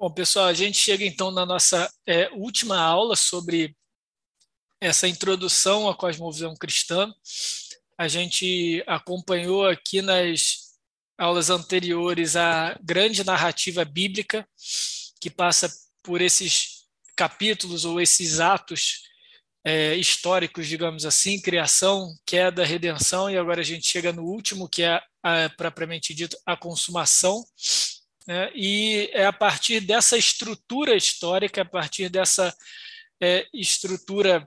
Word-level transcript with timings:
Bom, 0.00 0.12
pessoal, 0.12 0.46
a 0.46 0.54
gente 0.54 0.78
chega 0.78 1.04
então 1.04 1.32
na 1.32 1.44
nossa 1.44 1.92
é, 2.06 2.30
última 2.30 2.78
aula 2.78 3.16
sobre 3.16 3.76
essa 4.80 5.08
introdução 5.08 5.88
à 5.88 5.94
cosmovisão 5.96 6.54
cristã. 6.54 7.12
A 7.98 8.06
gente 8.06 8.80
acompanhou 8.86 9.66
aqui 9.66 10.00
nas 10.00 10.78
aulas 11.18 11.50
anteriores 11.50 12.36
a 12.36 12.78
grande 12.80 13.24
narrativa 13.24 13.84
bíblica 13.84 14.48
que 15.20 15.28
passa 15.28 15.68
por 16.00 16.20
esses 16.20 16.84
capítulos 17.16 17.84
ou 17.84 18.00
esses 18.00 18.38
atos 18.38 19.02
é, 19.64 19.96
históricos, 19.96 20.68
digamos 20.68 21.04
assim, 21.04 21.40
criação, 21.40 22.16
queda, 22.24 22.64
redenção, 22.64 23.28
e 23.28 23.36
agora 23.36 23.62
a 23.62 23.64
gente 23.64 23.88
chega 23.88 24.12
no 24.12 24.22
último, 24.22 24.68
que 24.68 24.84
é, 24.84 25.02
a, 25.24 25.48
propriamente 25.56 26.14
dito, 26.14 26.38
a 26.46 26.56
consumação. 26.56 27.44
Né? 28.28 28.50
E 28.54 29.10
é 29.14 29.24
a 29.24 29.32
partir 29.32 29.80
dessa 29.80 30.18
estrutura 30.18 30.94
histórica, 30.94 31.62
a 31.62 31.64
partir 31.64 32.10
dessa 32.10 32.54
é, 33.18 33.46
estrutura 33.54 34.46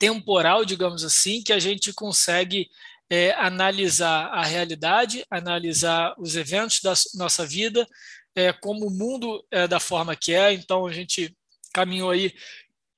temporal, 0.00 0.64
digamos 0.64 1.04
assim, 1.04 1.44
que 1.44 1.52
a 1.52 1.60
gente 1.60 1.92
consegue 1.92 2.68
é, 3.08 3.30
analisar 3.34 4.26
a 4.32 4.42
realidade, 4.42 5.24
analisar 5.30 6.12
os 6.18 6.34
eventos 6.34 6.80
da 6.82 6.92
nossa 7.14 7.46
vida, 7.46 7.86
é, 8.34 8.52
como 8.52 8.88
o 8.88 8.90
mundo 8.90 9.46
é 9.48 9.68
da 9.68 9.78
forma 9.78 10.16
que 10.16 10.34
é. 10.34 10.52
Então, 10.52 10.84
a 10.84 10.92
gente 10.92 11.36
caminhou 11.72 12.10
aí 12.10 12.34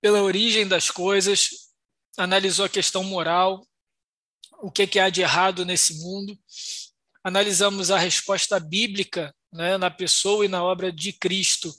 pela 0.01 0.23
origem 0.23 0.66
das 0.66 0.91
coisas, 0.91 1.51
analisou 2.16 2.64
a 2.64 2.70
questão 2.70 3.05
moral, 3.05 3.66
o 4.62 4.70
que, 4.70 4.87
que 4.87 4.98
há 4.98 5.11
de 5.11 5.20
errado 5.20 5.62
nesse 5.62 5.98
mundo, 5.98 6.39
analisamos 7.23 7.91
a 7.91 7.98
resposta 7.98 8.59
bíblica 8.59 9.34
né, 9.54 9.78
na 9.78 9.88
pessoa 9.88 10.44
e 10.44 10.48
na 10.48 10.62
obra 10.64 10.90
de 10.90 11.12
Cristo, 11.12 11.72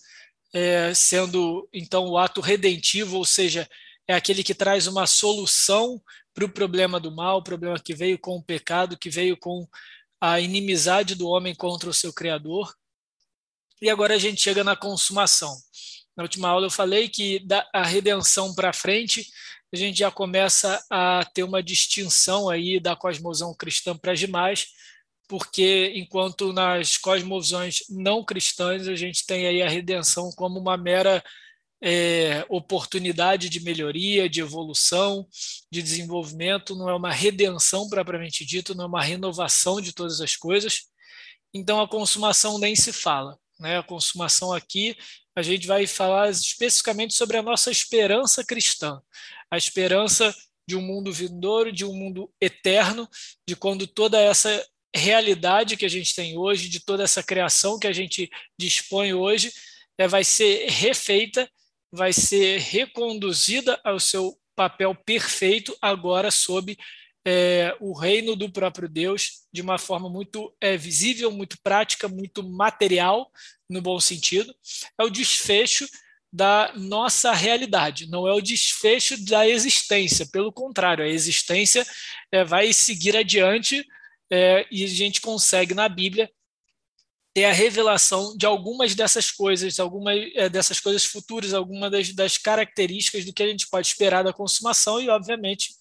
é, 0.53 0.93
sendo 0.93 1.67
então 1.73 2.07
o 2.07 2.17
ato 2.17 2.39
redentivo, 2.39 3.17
ou 3.17 3.25
seja, 3.25 3.69
é 4.07 4.13
aquele 4.13 4.43
que 4.43 4.55
traz 4.55 4.87
uma 4.87 5.05
solução 5.05 6.01
para 6.33 6.45
o 6.45 6.49
problema 6.49 6.99
do 6.99 7.11
mal, 7.11 7.39
o 7.39 7.43
problema 7.43 7.77
que 7.77 7.93
veio 7.93 8.17
com 8.17 8.37
o 8.37 8.43
pecado, 8.43 8.97
que 8.97 9.09
veio 9.09 9.35
com 9.35 9.67
a 10.21 10.39
inimizade 10.39 11.15
do 11.15 11.27
homem 11.27 11.53
contra 11.53 11.89
o 11.89 11.93
seu 11.93 12.13
Criador. 12.13 12.73
E 13.81 13.89
agora 13.89 14.15
a 14.15 14.17
gente 14.17 14.41
chega 14.41 14.63
na 14.63 14.75
consumação. 14.75 15.53
Na 16.15 16.23
última 16.23 16.47
aula 16.47 16.67
eu 16.67 16.71
falei 16.71 17.09
que 17.09 17.39
da 17.39 17.67
a 17.73 17.83
redenção 17.83 18.55
para 18.55 18.71
frente 18.71 19.27
a 19.73 19.75
gente 19.75 19.99
já 19.99 20.09
começa 20.09 20.81
a 20.89 21.25
ter 21.33 21.43
uma 21.43 21.61
distinção 21.61 22.49
aí 22.49 22.79
da 22.79 22.95
cosmovisão 22.95 23.53
cristã 23.53 23.97
para 23.97 24.13
as 24.13 24.19
demais, 24.19 24.69
porque 25.27 25.91
enquanto 25.95 26.53
nas 26.53 26.97
cosmovisões 26.97 27.83
não 27.89 28.23
cristãs 28.23 28.87
a 28.87 28.95
gente 28.95 29.25
tem 29.25 29.47
aí 29.47 29.61
a 29.61 29.69
redenção 29.69 30.31
como 30.35 30.59
uma 30.59 30.77
mera 30.77 31.23
é, 31.81 32.45
oportunidade 32.49 33.49
de 33.49 33.59
melhoria, 33.59 34.29
de 34.29 34.41
evolução, 34.41 35.27
de 35.71 35.81
desenvolvimento, 35.81 36.75
não 36.75 36.89
é 36.89 36.95
uma 36.95 37.11
redenção 37.11 37.87
propriamente 37.89 38.45
dito, 38.45 38.73
não 38.73 38.85
é 38.85 38.87
uma 38.87 39.03
renovação 39.03 39.79
de 39.81 39.93
todas 39.93 40.21
as 40.21 40.35
coisas. 40.35 40.87
Então 41.53 41.79
a 41.79 41.87
consumação 41.87 42.57
nem 42.57 42.75
se 42.75 42.91
fala. 42.91 43.37
Né? 43.59 43.77
A 43.77 43.83
consumação 43.83 44.51
aqui, 44.51 44.95
a 45.35 45.41
gente 45.41 45.67
vai 45.67 45.85
falar 45.85 46.29
especificamente 46.29 47.13
sobre 47.13 47.37
a 47.37 47.43
nossa 47.43 47.69
esperança 47.71 48.43
cristã, 48.43 48.99
a 49.51 49.57
esperança 49.57 50.33
de 50.67 50.75
um 50.75 50.81
mundo 50.81 51.11
vindouro, 51.13 51.71
de 51.71 51.85
um 51.85 51.93
mundo 51.93 52.31
eterno, 52.41 53.07
de 53.47 53.55
quando 53.55 53.85
toda 53.85 54.19
essa 54.19 54.65
realidade 54.95 55.77
que 55.77 55.85
a 55.85 55.89
gente 55.89 56.15
tem 56.15 56.37
hoje, 56.37 56.69
de 56.69 56.79
toda 56.79 57.03
essa 57.03 57.21
criação 57.21 57.77
que 57.77 57.87
a 57.87 57.93
gente 57.93 58.29
dispõe 58.57 59.13
hoje, 59.13 59.51
é, 59.97 60.07
vai 60.07 60.23
ser 60.23 60.69
refeita 60.69 61.49
vai 61.95 62.11
ser 62.11 62.59
reconduzida 62.59 63.79
ao 63.83 63.99
seu 63.99 64.37
papel 64.55 64.93
perfeito 64.93 65.75
agora 65.81 66.29
sob 66.29 66.77
é, 67.25 67.75
o 67.79 67.97
reino 67.97 68.35
do 68.35 68.51
próprio 68.51 68.87
Deus 68.87 69.45
de 69.51 69.61
uma 69.61 69.77
forma 69.77 70.09
muito 70.09 70.53
é, 70.61 70.77
visível, 70.77 71.31
muito 71.31 71.57
prática, 71.63 72.07
muito 72.07 72.47
material, 72.47 73.31
no 73.69 73.81
bom 73.81 73.99
sentido. 73.99 74.53
É 74.99 75.03
o 75.03 75.09
desfecho 75.09 75.87
da 76.31 76.73
nossa 76.75 77.31
realidade, 77.31 78.09
não 78.09 78.27
é 78.27 78.33
o 78.33 78.41
desfecho 78.41 79.23
da 79.25 79.47
existência, 79.47 80.27
pelo 80.31 80.51
contrário, 80.51 81.05
a 81.05 81.07
existência 81.07 81.87
é, 82.29 82.43
vai 82.43 82.73
seguir 82.73 83.15
adiante 83.15 83.85
é, 84.31 84.65
e 84.71 84.83
a 84.83 84.87
gente 84.87 85.21
consegue 85.21 85.73
na 85.73 85.87
Bíblia 85.87 86.29
ter 87.33 87.45
a 87.45 87.51
revelação 87.51 88.35
de 88.37 88.45
algumas 88.45 88.95
dessas 88.95 89.29
coisas, 89.29 89.77
algumas 89.79 90.17
é, 90.35 90.47
dessas 90.47 90.79
coisas 90.79 91.03
futuras, 91.03 91.53
algumas 91.53 91.91
das, 91.91 92.13
das, 92.13 92.37
características 92.37 93.25
do 93.25 93.33
que 93.33 93.43
a 93.43 93.47
gente 93.47 93.67
pode 93.67 93.87
esperar 93.87 94.23
da 94.23 94.31
consumação 94.31 95.01
e, 95.01 95.09
obviamente, 95.09 95.73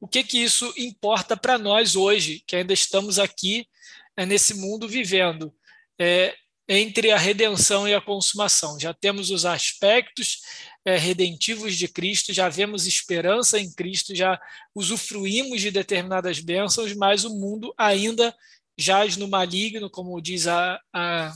o 0.00 0.06
que 0.06 0.22
que 0.22 0.38
isso 0.38 0.72
importa 0.76 1.36
para 1.36 1.58
nós 1.58 1.96
hoje, 1.96 2.44
que 2.46 2.54
ainda 2.54 2.72
estamos 2.72 3.18
aqui 3.18 3.66
é, 4.16 4.24
nesse 4.24 4.54
mundo 4.54 4.86
vivendo 4.86 5.52
é, 6.00 6.34
entre 6.68 7.10
a 7.10 7.18
redenção 7.18 7.88
e 7.88 7.94
a 7.94 8.00
consumação. 8.00 8.78
Já 8.78 8.94
temos 8.94 9.30
os 9.30 9.44
aspectos 9.44 10.42
é, 10.84 10.96
redentivos 10.98 11.76
de 11.76 11.88
Cristo, 11.88 12.32
já 12.32 12.48
vemos 12.48 12.86
esperança 12.86 13.58
em 13.58 13.72
Cristo, 13.72 14.14
já 14.14 14.40
usufruímos 14.74 15.60
de 15.60 15.70
determinadas 15.70 16.40
bênçãos, 16.40 16.94
mas 16.94 17.24
o 17.24 17.30
mundo 17.30 17.72
ainda 17.76 18.34
jaz 18.78 19.16
no 19.16 19.28
maligno, 19.28 19.88
como 19.88 20.20
diz 20.20 20.46
a, 20.46 20.80
a, 20.92 21.32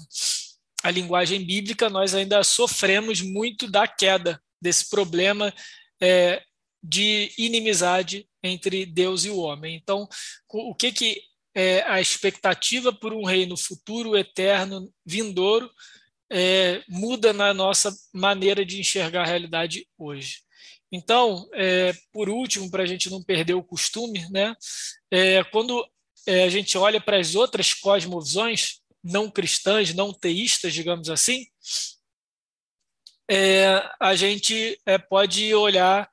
a 0.82 0.90
linguagem 0.90 1.44
bíblica, 1.44 1.88
nós 1.88 2.14
ainda 2.14 2.42
sofremos 2.42 3.20
muito 3.20 3.70
da 3.70 3.86
queda, 3.86 4.42
desse 4.60 4.90
problema 4.90 5.54
é, 6.00 6.42
de 6.82 7.32
inimizade 7.38 8.28
entre 8.42 8.84
Deus 8.84 9.24
e 9.24 9.30
o 9.30 9.38
homem. 9.38 9.76
Então, 9.76 10.08
o 10.48 10.74
que, 10.74 10.92
que 10.92 11.22
é 11.54 11.82
a 11.82 12.00
expectativa 12.00 12.92
por 12.92 13.12
um 13.12 13.24
reino 13.24 13.56
futuro, 13.56 14.16
eterno, 14.16 14.92
vindouro, 15.04 15.70
é, 16.30 16.82
muda 16.88 17.32
na 17.32 17.54
nossa 17.54 17.94
maneira 18.12 18.64
de 18.64 18.80
enxergar 18.80 19.22
a 19.22 19.26
realidade 19.26 19.86
hoje. 19.96 20.42
Então, 20.90 21.48
é, 21.54 21.92
por 22.12 22.28
último, 22.28 22.70
para 22.70 22.82
a 22.82 22.86
gente 22.86 23.10
não 23.10 23.22
perder 23.22 23.54
o 23.54 23.62
costume, 23.62 24.26
né, 24.30 24.54
é, 25.10 25.44
quando 25.44 25.86
é, 26.26 26.44
a 26.44 26.48
gente 26.48 26.76
olha 26.78 27.00
para 27.00 27.18
as 27.18 27.34
outras 27.34 27.74
cosmovisões 27.74 28.80
não 29.02 29.30
cristãs, 29.30 29.94
não 29.94 30.12
teístas, 30.12 30.74
digamos 30.74 31.08
assim, 31.08 31.46
é, 33.30 33.88
a 34.00 34.14
gente 34.16 34.80
é, 34.86 34.98
pode 34.98 35.54
olhar 35.54 36.10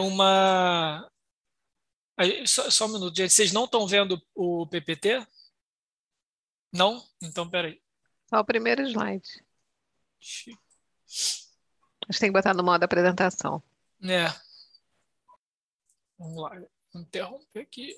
uma. 0.00 1.10
Só, 2.46 2.70
só, 2.70 2.86
um 2.86 2.92
minuto, 2.92 3.16
gente. 3.16 3.32
Vocês 3.32 3.52
não 3.52 3.64
estão 3.64 3.86
vendo 3.86 4.20
o 4.34 4.66
PPT? 4.66 5.26
Não? 6.72 7.02
Então, 7.22 7.48
peraí. 7.48 7.80
Só 8.28 8.40
o 8.40 8.44
primeiro 8.44 8.82
slide. 8.82 9.28
A 12.08 12.12
gente 12.12 12.20
tem 12.20 12.28
que 12.28 12.32
botar 12.32 12.54
no 12.54 12.62
modo 12.62 12.82
apresentação. 12.84 13.62
É. 14.02 14.28
Vamos 16.18 16.42
lá. 16.42 16.62
Interromper 16.94 17.60
aqui. 17.60 17.94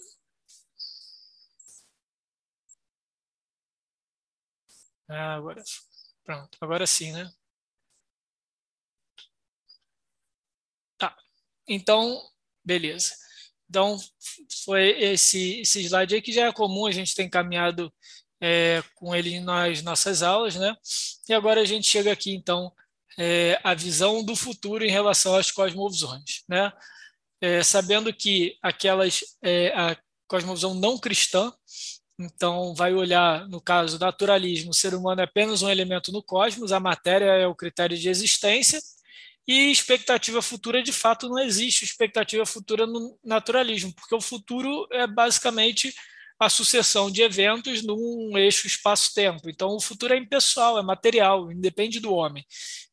Ah, 5.08 5.34
agora, 5.34 5.62
pronto, 6.22 6.56
agora 6.60 6.86
sim, 6.86 7.10
né? 7.12 7.32
Tá, 10.96 11.16
então, 11.66 12.22
beleza. 12.64 13.14
Então, 13.68 13.96
foi 14.64 14.90
esse, 15.02 15.60
esse 15.60 15.80
slide 15.82 16.14
aí 16.14 16.22
que 16.22 16.32
já 16.32 16.46
é 16.46 16.52
comum, 16.52 16.86
a 16.86 16.92
gente 16.92 17.14
tem 17.14 17.28
caminhado 17.28 17.92
é, 18.40 18.82
com 18.94 19.14
ele 19.14 19.40
nas 19.40 19.82
nossas 19.82 20.22
aulas, 20.22 20.56
né? 20.56 20.76
E 21.28 21.34
agora 21.34 21.60
a 21.60 21.64
gente 21.64 21.86
chega 21.86 22.10
aqui, 22.12 22.34
então, 22.34 22.72
é, 23.18 23.60
a 23.62 23.74
visão 23.74 24.24
do 24.24 24.34
futuro 24.34 24.84
em 24.84 24.90
relação 24.90 25.34
às 25.36 25.50
cosmovisões, 25.50 26.42
né? 26.48 26.72
É, 27.40 27.62
sabendo 27.62 28.12
que 28.12 28.56
aquelas, 28.62 29.20
é, 29.42 29.68
a 29.68 29.96
cosmovisão 30.26 30.74
não 30.74 30.98
cristã, 30.98 31.52
então, 32.18 32.74
vai 32.74 32.92
olhar, 32.92 33.48
no 33.48 33.60
caso 33.60 33.98
do 33.98 34.04
naturalismo, 34.04 34.70
o 34.70 34.74
ser 34.74 34.94
humano 34.94 35.22
é 35.22 35.24
apenas 35.24 35.62
um 35.62 35.70
elemento 35.70 36.12
no 36.12 36.22
cosmos, 36.22 36.70
a 36.70 36.78
matéria 36.78 37.24
é 37.24 37.46
o 37.46 37.54
critério 37.54 37.96
de 37.96 38.10
existência, 38.10 38.78
e 39.48 39.70
expectativa 39.70 40.42
futura, 40.42 40.82
de 40.82 40.92
fato, 40.92 41.28
não 41.28 41.38
existe 41.38 41.84
expectativa 41.84 42.44
futura 42.44 42.86
no 42.86 43.18
naturalismo, 43.24 43.92
porque 43.94 44.14
o 44.14 44.20
futuro 44.20 44.86
é 44.92 45.06
basicamente 45.06 45.94
a 46.40 46.48
sucessão 46.48 47.10
de 47.10 47.20
eventos 47.20 47.82
num 47.82 48.32
eixo 48.38 48.66
espaço-tempo. 48.66 49.50
Então, 49.50 49.76
o 49.76 49.80
futuro 49.80 50.14
é 50.14 50.16
impessoal, 50.16 50.78
é 50.78 50.82
material, 50.82 51.52
independe 51.52 52.00
do 52.00 52.14
homem. 52.14 52.46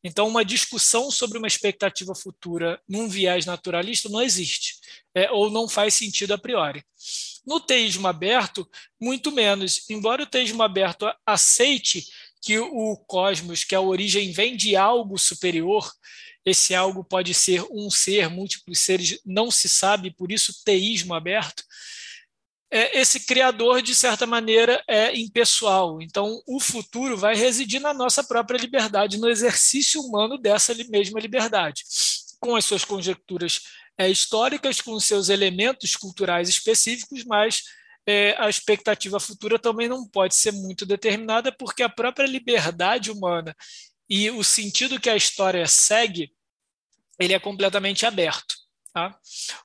Então, 0.04 0.28
uma 0.28 0.44
discussão 0.44 1.10
sobre 1.10 1.38
uma 1.38 1.46
expectativa 1.46 2.14
futura 2.14 2.78
num 2.86 3.08
viés 3.08 3.46
naturalista 3.46 4.10
não 4.10 4.20
existe, 4.20 4.74
é, 5.14 5.30
ou 5.30 5.50
não 5.50 5.66
faz 5.66 5.94
sentido 5.94 6.34
a 6.34 6.38
priori. 6.38 6.84
No 7.46 7.58
teísmo 7.58 8.06
aberto, 8.06 8.68
muito 9.00 9.32
menos. 9.32 9.88
Embora 9.88 10.22
o 10.22 10.26
teísmo 10.26 10.62
aberto 10.62 11.10
aceite 11.24 12.04
que 12.42 12.58
o 12.58 12.98
cosmos, 13.06 13.64
que 13.64 13.74
a 13.74 13.80
origem 13.80 14.30
vem 14.30 14.58
de 14.58 14.76
algo 14.76 15.16
superior, 15.16 15.90
esse 16.44 16.74
algo 16.74 17.02
pode 17.02 17.32
ser 17.32 17.64
um 17.70 17.90
ser, 17.90 18.28
múltiplos 18.28 18.78
seres, 18.80 19.18
não 19.24 19.50
se 19.50 19.70
sabe, 19.70 20.10
por 20.10 20.30
isso 20.30 20.62
teísmo 20.66 21.14
aberto. 21.14 21.62
É, 22.70 23.00
esse 23.00 23.20
criador, 23.20 23.80
de 23.80 23.94
certa 23.94 24.26
maneira, 24.26 24.82
é 24.86 25.16
impessoal. 25.18 26.02
Então, 26.02 26.42
o 26.46 26.60
futuro 26.60 27.16
vai 27.16 27.34
residir 27.34 27.80
na 27.80 27.94
nossa 27.94 28.22
própria 28.22 28.58
liberdade, 28.58 29.18
no 29.18 29.28
exercício 29.28 30.00
humano 30.02 30.36
dessa 30.36 30.74
mesma 30.88 31.18
liberdade, 31.18 31.84
com 32.38 32.54
as 32.54 32.64
suas 32.64 32.84
conjecturas 32.84 33.62
é, 33.96 34.08
históricas, 34.08 34.80
com 34.80 34.98
seus 35.00 35.28
elementos 35.30 35.96
culturais 35.96 36.48
específicos, 36.48 37.24
mas 37.24 37.62
é, 38.06 38.34
a 38.38 38.48
expectativa 38.48 39.18
futura 39.18 39.58
também 39.58 39.88
não 39.88 40.06
pode 40.06 40.34
ser 40.34 40.52
muito 40.52 40.84
determinada, 40.84 41.50
porque 41.50 41.82
a 41.82 41.88
própria 41.88 42.26
liberdade 42.26 43.10
humana 43.10 43.56
e 44.08 44.30
o 44.30 44.42
sentido 44.42 45.00
que 45.00 45.10
a 45.10 45.16
história 45.16 45.66
segue, 45.66 46.32
ele 47.18 47.34
é 47.34 47.38
completamente 47.38 48.06
aberto. 48.06 48.54
Tá? 48.98 49.16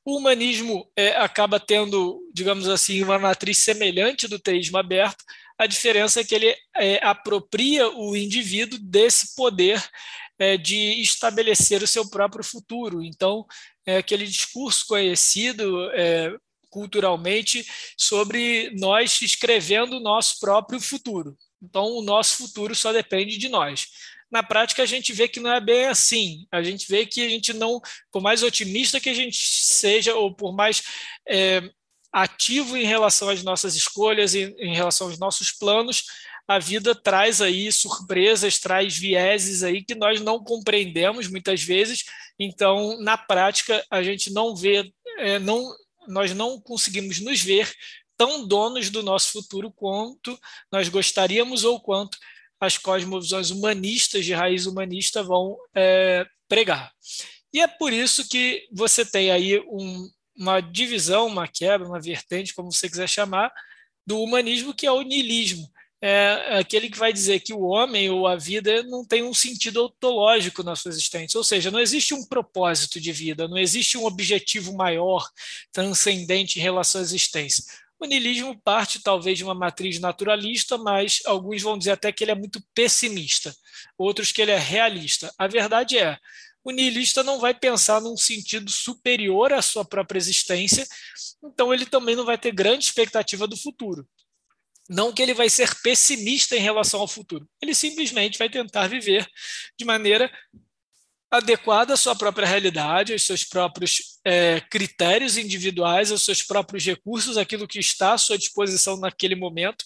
O 0.05 0.17
humanismo 0.17 0.87
é, 0.95 1.15
acaba 1.15 1.59
tendo, 1.59 2.21
digamos 2.31 2.69
assim, 2.69 3.01
uma 3.01 3.17
matriz 3.17 3.57
semelhante 3.57 4.27
do 4.27 4.37
teísmo 4.37 4.77
aberto, 4.77 5.23
a 5.57 5.65
diferença 5.65 6.21
é 6.21 6.23
que 6.23 6.35
ele 6.35 6.55
é, 6.75 7.03
apropria 7.03 7.89
o 7.89 8.15
indivíduo 8.15 8.77
desse 8.77 9.35
poder 9.35 9.83
é, 10.37 10.55
de 10.55 11.01
estabelecer 11.01 11.81
o 11.81 11.87
seu 11.87 12.07
próprio 12.07 12.43
futuro. 12.43 13.03
Então, 13.03 13.43
é 13.87 13.97
aquele 13.97 14.27
discurso 14.27 14.85
conhecido 14.85 15.89
é, 15.93 16.35
culturalmente 16.69 17.65
sobre 17.97 18.69
nós 18.77 19.19
escrevendo 19.19 19.97
o 19.97 19.99
nosso 19.99 20.39
próprio 20.39 20.79
futuro. 20.79 21.35
Então, 21.59 21.85
o 21.85 22.03
nosso 22.03 22.37
futuro 22.37 22.75
só 22.75 22.91
depende 22.91 23.37
de 23.37 23.49
nós. 23.49 23.87
Na 24.33 24.41
prática, 24.41 24.81
a 24.81 24.85
gente 24.87 25.13
vê 25.13 25.27
que 25.27 25.39
não 25.39 25.53
é 25.53 25.61
bem 25.61 25.85
assim. 25.85 26.47
A 26.51 26.63
gente 26.63 26.87
vê 26.89 27.05
que 27.05 27.23
a 27.23 27.29
gente 27.29 27.53
não, 27.53 27.79
por 28.11 28.19
mais 28.19 28.41
otimista 28.41 28.99
que 28.99 29.09
a 29.09 29.13
gente 29.13 29.37
seja, 29.37 30.15
ou 30.15 30.33
por 30.33 30.51
mais 30.51 30.81
é, 31.29 31.61
ativo 32.11 32.75
em 32.75 32.83
relação 32.83 33.29
às 33.29 33.43
nossas 33.43 33.75
escolhas, 33.75 34.33
em, 34.33 34.51
em 34.57 34.73
relação 34.73 35.05
aos 35.05 35.19
nossos 35.19 35.51
planos, 35.51 36.05
a 36.47 36.57
vida 36.57 36.95
traz 36.95 37.43
aí 37.43 37.71
surpresas, 37.71 38.57
traz 38.57 38.97
vieses 38.97 39.61
aí 39.61 39.85
que 39.85 39.93
nós 39.93 40.19
não 40.19 40.43
compreendemos 40.43 41.27
muitas 41.27 41.61
vezes. 41.61 42.03
Então, 42.39 42.99
na 43.01 43.15
prática, 43.15 43.85
a 43.87 44.01
gente 44.01 44.33
não 44.33 44.55
vê, 44.55 44.91
é, 45.19 45.37
não, 45.37 45.63
nós 46.07 46.33
não 46.33 46.59
conseguimos 46.59 47.19
nos 47.19 47.39
ver 47.39 47.71
tão 48.17 48.47
donos 48.47 48.89
do 48.89 49.03
nosso 49.03 49.31
futuro 49.31 49.71
quanto 49.71 50.35
nós 50.71 50.89
gostaríamos 50.89 51.63
ou 51.63 51.79
quanto 51.79 52.17
as 52.65 52.77
cosmovisões 52.77 53.49
humanistas 53.49 54.25
de 54.25 54.33
raiz 54.33 54.65
humanista 54.65 55.23
vão 55.23 55.57
é, 55.75 56.25
pregar. 56.47 56.91
E 57.53 57.61
é 57.61 57.67
por 57.67 57.93
isso 57.93 58.27
que 58.27 58.67
você 58.71 59.05
tem 59.05 59.31
aí 59.31 59.59
um, 59.59 60.09
uma 60.35 60.59
divisão, 60.61 61.27
uma 61.27 61.47
quebra, 61.47 61.87
uma 61.87 62.01
vertente, 62.01 62.53
como 62.53 62.71
você 62.71 62.89
quiser 62.89 63.07
chamar, 63.07 63.51
do 64.05 64.21
humanismo, 64.21 64.73
que 64.73 64.87
é 64.87 64.91
o 64.91 65.01
niilismo 65.01 65.71
é 66.05 66.57
aquele 66.59 66.89
que 66.89 66.99
vai 66.99 67.13
dizer 67.13 67.39
que 67.39 67.53
o 67.53 67.61
homem 67.61 68.09
ou 68.09 68.27
a 68.27 68.35
vida 68.35 68.83
não 68.83 69.05
tem 69.05 69.23
um 69.23 69.33
sentido 69.33 69.85
ontológico 69.85 70.61
na 70.61 70.75
sua 70.75 70.89
existência, 70.89 71.37
ou 71.37 71.45
seja, 71.45 71.71
não 71.71 71.79
existe 71.79 72.13
um 72.13 72.25
propósito 72.25 72.99
de 72.99 73.13
vida, 73.13 73.47
não 73.47 73.57
existe 73.57 73.97
um 73.97 74.03
objetivo 74.03 74.73
maior, 74.73 75.25
transcendente 75.71 76.59
em 76.59 76.61
relação 76.61 76.99
à 76.99 77.03
existência. 77.05 77.63
O 78.03 78.05
niilismo 78.05 78.59
parte 78.61 79.01
talvez 79.01 79.37
de 79.37 79.45
uma 79.45 79.55
matriz 79.55 79.97
naturalista, 79.97 80.77
mas 80.77 81.21
alguns 81.25 81.61
vão 81.61 81.77
dizer 81.77 81.91
até 81.91 82.11
que 82.11 82.21
ele 82.21 82.31
é 82.31 82.35
muito 82.35 82.61
pessimista, 82.75 83.55
outros 83.97 84.29
que 84.29 84.41
ele 84.41 84.51
é 84.51 84.57
realista. 84.57 85.33
A 85.37 85.47
verdade 85.47 85.97
é, 85.97 86.17
o 86.65 86.71
niilista 86.71 87.23
não 87.23 87.39
vai 87.39 87.53
pensar 87.53 88.01
num 88.01 88.17
sentido 88.17 88.69
superior 88.69 89.53
à 89.53 89.61
sua 89.61 89.85
própria 89.85 90.17
existência, 90.17 90.85
então 91.41 91.73
ele 91.73 91.85
também 91.85 92.13
não 92.13 92.25
vai 92.25 92.37
ter 92.37 92.51
grande 92.51 92.83
expectativa 92.83 93.47
do 93.47 93.55
futuro. 93.55 94.05
Não 94.89 95.13
que 95.13 95.21
ele 95.21 95.33
vai 95.33 95.49
ser 95.49 95.73
pessimista 95.81 96.57
em 96.57 96.59
relação 96.59 96.99
ao 96.99 97.07
futuro. 97.07 97.47
Ele 97.61 97.73
simplesmente 97.73 98.37
vai 98.37 98.49
tentar 98.49 98.87
viver 98.87 99.25
de 99.77 99.85
maneira 99.85 100.29
adequada 101.37 101.95
à 101.95 101.97
sua 101.97 102.15
própria 102.15 102.47
realidade, 102.47 103.11
aos 103.11 103.23
seus 103.23 103.43
próprios 103.43 104.19
é, 104.23 104.61
critérios 104.61 105.35
individuais, 105.35 106.11
aos 106.11 106.23
seus 106.23 106.43
próprios 106.43 106.85
recursos, 106.85 107.37
aquilo 107.37 107.67
que 107.67 107.79
está 107.79 108.13
à 108.13 108.17
sua 108.17 108.37
disposição 108.37 108.97
naquele 108.97 109.35
momento. 109.35 109.85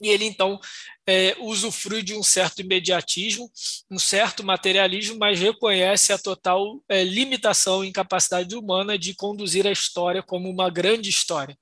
E 0.00 0.08
ele, 0.08 0.24
então, 0.24 0.60
é, 1.06 1.36
usufrui 1.38 2.02
de 2.02 2.14
um 2.14 2.22
certo 2.22 2.60
imediatismo, 2.60 3.50
um 3.90 3.98
certo 3.98 4.44
materialismo, 4.44 5.16
mas 5.18 5.38
reconhece 5.38 6.12
a 6.12 6.18
total 6.18 6.82
é, 6.88 7.04
limitação 7.04 7.84
e 7.84 7.88
incapacidade 7.88 8.56
humana 8.56 8.98
de 8.98 9.14
conduzir 9.14 9.66
a 9.66 9.72
história 9.72 10.22
como 10.22 10.48
uma 10.48 10.70
grande 10.70 11.08
história. 11.08 11.56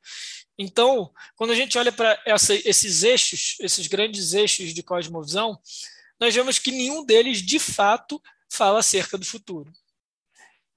Então, 0.58 1.10
quando 1.34 1.50
a 1.50 1.54
gente 1.54 1.76
olha 1.76 1.92
para 1.92 2.18
esses 2.64 3.02
eixos, 3.02 3.56
esses 3.60 3.86
grandes 3.86 4.32
eixos 4.32 4.72
de 4.72 4.82
cosmovisão, 4.82 5.58
nós 6.18 6.34
vemos 6.34 6.58
que 6.58 6.70
nenhum 6.70 7.04
deles, 7.04 7.42
de 7.42 7.58
fato, 7.58 8.20
fala 8.50 8.80
acerca 8.80 9.18
do 9.18 9.24
futuro. 9.24 9.72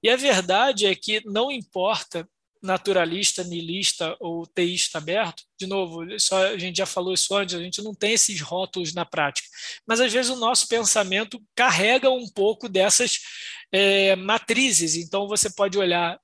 E 0.02 0.08
a 0.08 0.16
verdade 0.16 0.86
é 0.86 0.94
que 0.94 1.22
não 1.26 1.50
importa 1.50 2.28
naturalista, 2.62 3.42
nihilista 3.42 4.16
ou 4.20 4.46
teísta 4.46 4.98
aberto, 4.98 5.44
de 5.58 5.66
novo, 5.66 6.04
só, 6.18 6.48
a 6.48 6.58
gente 6.58 6.76
já 6.76 6.86
falou 6.86 7.14
isso 7.14 7.34
antes, 7.34 7.54
a 7.54 7.62
gente 7.62 7.80
não 7.82 7.94
tem 7.94 8.12
esses 8.12 8.40
rótulos 8.40 8.92
na 8.92 9.04
prática, 9.04 9.48
mas 9.86 9.98
às 9.98 10.12
vezes 10.12 10.30
o 10.30 10.36
nosso 10.36 10.68
pensamento 10.68 11.42
carrega 11.54 12.10
um 12.10 12.28
pouco 12.28 12.68
dessas 12.68 13.18
é, 13.72 14.14
matrizes, 14.14 14.94
então 14.94 15.26
você 15.26 15.48
pode 15.50 15.78
olhar 15.78 16.20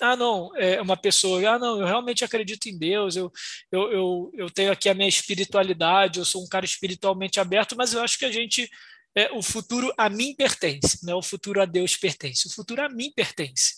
ah, 0.00 0.16
não, 0.16 0.50
é 0.56 0.80
uma 0.80 0.96
pessoa, 0.96 1.46
ah, 1.46 1.58
não, 1.58 1.78
eu 1.78 1.86
realmente 1.86 2.24
acredito 2.24 2.66
em 2.68 2.78
Deus, 2.78 3.16
eu, 3.16 3.30
eu, 3.70 3.92
eu, 3.92 4.32
eu 4.34 4.50
tenho 4.50 4.72
aqui 4.72 4.88
a 4.88 4.94
minha 4.94 5.08
espiritualidade, 5.08 6.18
eu 6.18 6.24
sou 6.24 6.42
um 6.42 6.48
cara 6.48 6.64
espiritualmente 6.64 7.38
aberto, 7.38 7.76
mas 7.76 7.92
eu 7.92 8.02
acho 8.02 8.18
que 8.18 8.24
a 8.24 8.32
gente, 8.32 8.70
é, 9.14 9.30
o 9.32 9.42
futuro 9.42 9.92
a 9.96 10.08
mim 10.08 10.34
pertence, 10.34 11.04
não 11.04 11.14
é 11.14 11.16
o 11.16 11.22
futuro 11.22 11.60
a 11.60 11.64
Deus 11.64 11.96
pertence, 11.96 12.46
o 12.46 12.50
futuro 12.50 12.82
a 12.82 12.88
mim 12.88 13.12
pertence. 13.14 13.74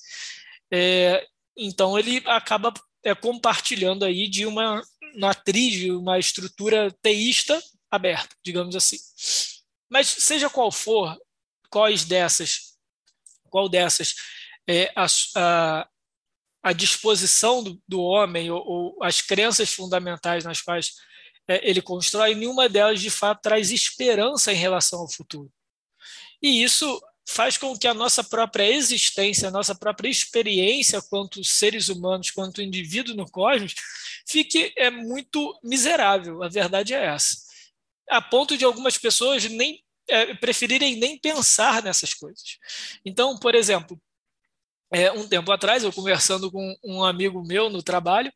É, 0.70 1.26
então, 1.56 1.99
ele 1.99 2.23
acaba 2.26 2.73
é, 3.05 3.14
compartilhando 3.14 4.05
aí 4.05 4.29
de 4.29 4.46
uma 4.46 4.82
matriz, 5.17 5.75
de 5.75 5.90
uma 5.90 6.19
estrutura 6.19 6.90
teísta 7.02 7.62
aberta, 7.90 8.34
digamos 8.44 8.75
assim. 8.75 8.96
Mas 9.90 10.06
seja 10.09 10.49
qual 10.49 10.73
for, 10.73 11.18
quais 11.71 12.04
dessas, 12.04 12.75
qual 13.50 13.68
dessas 13.68 14.14
é, 14.66 14.92
a, 14.97 15.06
a, 15.37 15.88
a 16.62 16.73
disposição 16.73 17.62
do, 17.62 17.83
do 17.87 18.00
homem 18.00 18.50
ou, 18.50 18.62
ou, 18.64 19.02
as 19.02 19.21
crenças 19.21 19.73
fundamentais 19.73 20.45
nas 20.45 20.62
quais 20.62 20.95
ele 21.49 21.82
constrói, 21.82 22.34
nenhuma 22.34 22.68
delas 22.68 23.00
de 23.00 23.11
fato 23.11 23.42
traz 23.42 23.70
esperança 23.70 24.52
em 24.52 24.56
relação 24.56 25.00
ao 25.00 25.11
futuro. 25.11 25.50
E 26.40 26.62
isso 26.62 27.00
faz 27.28 27.56
com 27.56 27.76
que 27.76 27.87
a 27.87 27.94
nossa 27.94 28.22
própria 28.22 28.68
existência, 28.68 29.49
a 29.49 29.50
nossa 29.50 29.75
própria 29.75 30.08
experiência 30.08 31.00
quanto 31.02 31.42
seres 31.44 31.88
humanos, 31.88 32.30
quanto 32.30 32.62
indivíduo 32.62 33.14
no 33.14 33.30
cosmos, 33.30 33.75
fique 34.28 34.72
é 34.76 34.90
muito 34.90 35.58
miserável. 35.62 36.42
A 36.42 36.49
verdade 36.49 36.94
é 36.94 37.04
essa. 37.06 37.37
A 38.11 38.20
ponto 38.20 38.56
de 38.56 38.64
algumas 38.64 38.99
pessoas 38.99 39.44
nem 39.44 39.82
é, 40.08 40.34
preferirem 40.34 40.96
nem 40.96 41.18
pensar 41.18 41.82
nessas 41.82 42.12
coisas. 42.12 42.58
Então, 43.04 43.38
por 43.38 43.54
exemplo, 43.54 44.00
é, 44.92 45.11
um 45.12 45.26
tempo 45.26 45.50
atrás, 45.50 45.82
eu 45.82 45.92
conversando 45.92 46.50
com 46.50 46.76
um 46.84 47.02
amigo 47.02 47.42
meu 47.42 47.70
no 47.70 47.82
trabalho, 47.82 48.32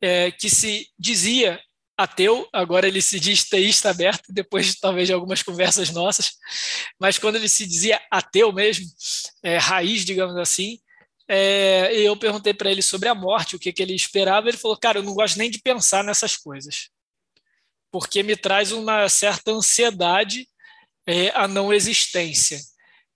é, 0.00 0.30
que 0.30 0.48
se 0.48 0.88
dizia 0.98 1.60
ateu, 2.02 2.48
agora 2.52 2.86
ele 2.86 3.00
se 3.00 3.18
diz 3.18 3.48
teísta 3.48 3.90
aberto, 3.90 4.32
depois 4.32 4.74
talvez 4.74 5.08
de 5.08 5.14
algumas 5.14 5.42
conversas 5.42 5.90
nossas, 5.90 6.32
mas 6.98 7.18
quando 7.18 7.36
ele 7.36 7.48
se 7.48 7.66
dizia 7.66 8.00
ateu 8.10 8.52
mesmo, 8.52 8.86
é, 9.42 9.56
raiz, 9.58 10.04
digamos 10.04 10.36
assim, 10.36 10.78
é, 11.28 11.94
eu 11.94 12.16
perguntei 12.16 12.52
para 12.52 12.70
ele 12.70 12.82
sobre 12.82 13.08
a 13.08 13.14
morte, 13.14 13.56
o 13.56 13.58
que, 13.58 13.72
que 13.72 13.82
ele 13.82 13.94
esperava, 13.94 14.48
ele 14.48 14.58
falou, 14.58 14.76
cara, 14.76 14.98
eu 14.98 15.02
não 15.02 15.14
gosto 15.14 15.38
nem 15.38 15.50
de 15.50 15.60
pensar 15.60 16.04
nessas 16.04 16.36
coisas, 16.36 16.90
porque 17.90 18.22
me 18.22 18.36
traz 18.36 18.72
uma 18.72 19.08
certa 19.08 19.50
ansiedade 19.50 20.46
é, 21.06 21.30
a 21.30 21.48
não 21.48 21.72
existência. 21.72 22.60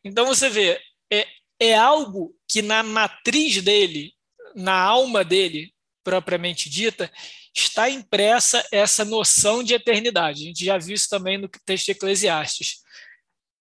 Então 0.05 0.26
você 0.26 0.49
vê, 0.49 0.81
é, 1.12 1.26
é 1.59 1.75
algo 1.75 2.35
que 2.49 2.62
na 2.62 2.83
matriz 2.83 3.62
dele, 3.62 4.12
na 4.55 4.78
alma 4.78 5.25
dele, 5.25 5.73
propriamente 6.02 6.71
dita, 6.71 7.11
está 7.57 7.89
impressa 7.89 8.67
essa 8.71 9.05
noção 9.05 9.63
de 9.63 9.75
eternidade. 9.75 10.43
A 10.43 10.47
gente 10.47 10.65
já 10.65 10.79
viu 10.79 10.95
isso 10.95 11.09
também 11.09 11.39
no 11.39 11.49
texto 11.65 11.87
de 11.87 11.93
Eclesiastes. 11.93 12.83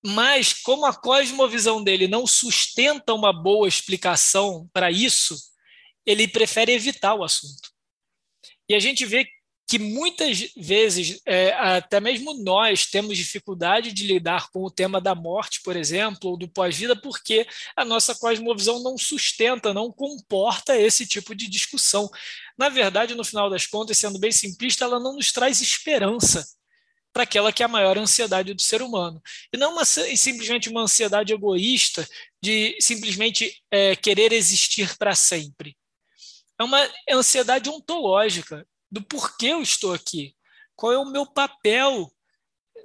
Mas, 0.05 0.53
como 0.53 0.85
a 0.85 0.93
cosmovisão 0.93 1.83
dele 1.83 2.07
não 2.07 2.27
sustenta 2.27 3.13
uma 3.13 3.33
boa 3.33 3.67
explicação 3.67 4.69
para 4.71 4.91
isso, 4.91 5.35
ele 6.05 6.27
prefere 6.27 6.73
evitar 6.73 7.15
o 7.15 7.23
assunto. 7.23 7.71
E 8.69 8.75
a 8.75 8.79
gente 8.79 9.05
vê 9.05 9.25
que 9.67 9.79
muitas 9.79 10.51
vezes, 10.55 11.19
é, 11.25 11.51
até 11.53 11.99
mesmo 11.99 12.35
nós, 12.35 12.85
temos 12.85 13.17
dificuldade 13.17 13.91
de 13.91 14.05
lidar 14.05 14.49
com 14.51 14.63
o 14.63 14.69
tema 14.69 15.01
da 15.01 15.15
morte, 15.15 15.61
por 15.63 15.75
exemplo, 15.75 16.31
ou 16.31 16.37
do 16.37 16.47
pós-vida, 16.47 16.95
porque 16.95 17.47
a 17.75 17.83
nossa 17.83 18.13
cosmovisão 18.13 18.83
não 18.83 18.97
sustenta, 18.97 19.73
não 19.73 19.91
comporta 19.91 20.77
esse 20.77 21.07
tipo 21.07 21.33
de 21.33 21.49
discussão. 21.49 22.09
Na 22.57 22.69
verdade, 22.69 23.15
no 23.15 23.23
final 23.23 23.49
das 23.49 23.65
contas, 23.65 23.97
sendo 23.97 24.19
bem 24.19 24.31
simplista, 24.31 24.85
ela 24.85 24.99
não 24.99 25.15
nos 25.15 25.31
traz 25.31 25.61
esperança 25.61 26.45
para 27.11 27.23
aquela 27.23 27.51
que 27.51 27.63
é 27.63 27.65
a 27.65 27.69
maior 27.69 27.97
ansiedade 27.97 28.53
do 28.53 28.61
ser 28.61 28.81
humano. 28.81 29.21
E 29.51 29.57
não 29.57 29.71
uma, 29.71 29.85
simplesmente 29.85 30.69
uma 30.69 30.81
ansiedade 30.81 31.33
egoísta 31.33 32.07
de 32.41 32.77
simplesmente 32.79 33.63
é, 33.71 33.95
querer 33.95 34.31
existir 34.31 34.95
para 34.97 35.15
sempre. 35.15 35.75
É 36.59 36.63
uma 36.63 36.87
ansiedade 37.09 37.69
ontológica 37.69 38.67
do 38.95 39.01
porquê 39.01 39.47
eu 39.47 39.61
estou 39.61 39.93
aqui, 39.93 40.33
qual 40.73 40.93
é 40.93 40.97
o 40.97 41.11
meu 41.11 41.25
papel 41.25 42.09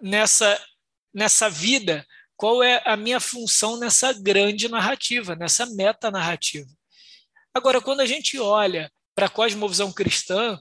nessa, 0.03 0.61
nessa 1.15 1.49
vida, 1.49 2.05
qual 2.37 2.65
é 2.65 2.83
a 2.85 2.97
minha 2.97 3.21
função 3.21 3.79
nessa 3.79 4.13
grande 4.13 4.69
narrativa, 4.69 5.37
nessa 5.37 5.67
meta-narrativa. 5.67 6.69
Agora, 7.55 7.81
quando 7.81 8.01
a 8.01 8.07
gente 8.07 8.37
olha 8.41 8.91
para 9.15 9.27
a 9.27 9.31
cosmovisão 9.31 9.93
cristã, 9.93 10.61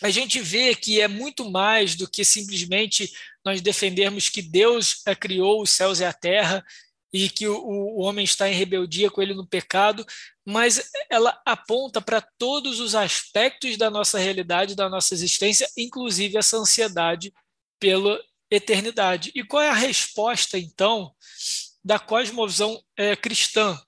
a 0.00 0.08
gente 0.08 0.40
vê 0.40 0.74
que 0.74 0.98
é 0.98 1.08
muito 1.08 1.50
mais 1.50 1.94
do 1.94 2.08
que 2.08 2.24
simplesmente 2.24 3.12
nós 3.44 3.60
defendermos 3.60 4.30
que 4.30 4.40
Deus 4.40 5.02
criou 5.20 5.60
os 5.60 5.68
céus 5.68 6.00
e 6.00 6.06
a 6.06 6.12
terra 6.12 6.64
e 7.12 7.28
que 7.28 7.46
o, 7.46 7.54
o 7.54 8.00
homem 8.00 8.24
está 8.24 8.48
em 8.48 8.54
rebeldia 8.54 9.10
com 9.10 9.20
ele 9.20 9.34
no 9.34 9.46
pecado, 9.46 10.06
mas 10.44 10.90
ela 11.08 11.40
aponta 11.44 12.00
para 12.00 12.20
todos 12.20 12.80
os 12.80 12.94
aspectos 12.94 13.76
da 13.76 13.90
nossa 13.90 14.18
realidade, 14.18 14.74
da 14.74 14.88
nossa 14.88 15.14
existência, 15.14 15.68
inclusive 15.76 16.36
essa 16.36 16.56
ansiedade 16.56 17.32
pela 17.78 18.20
eternidade. 18.50 19.32
E 19.34 19.42
qual 19.42 19.62
é 19.62 19.70
a 19.70 19.74
resposta, 19.74 20.58
então, 20.58 21.14
da 21.82 21.98
cosmovisão 21.98 22.82
é, 22.96 23.16
cristã 23.16 23.80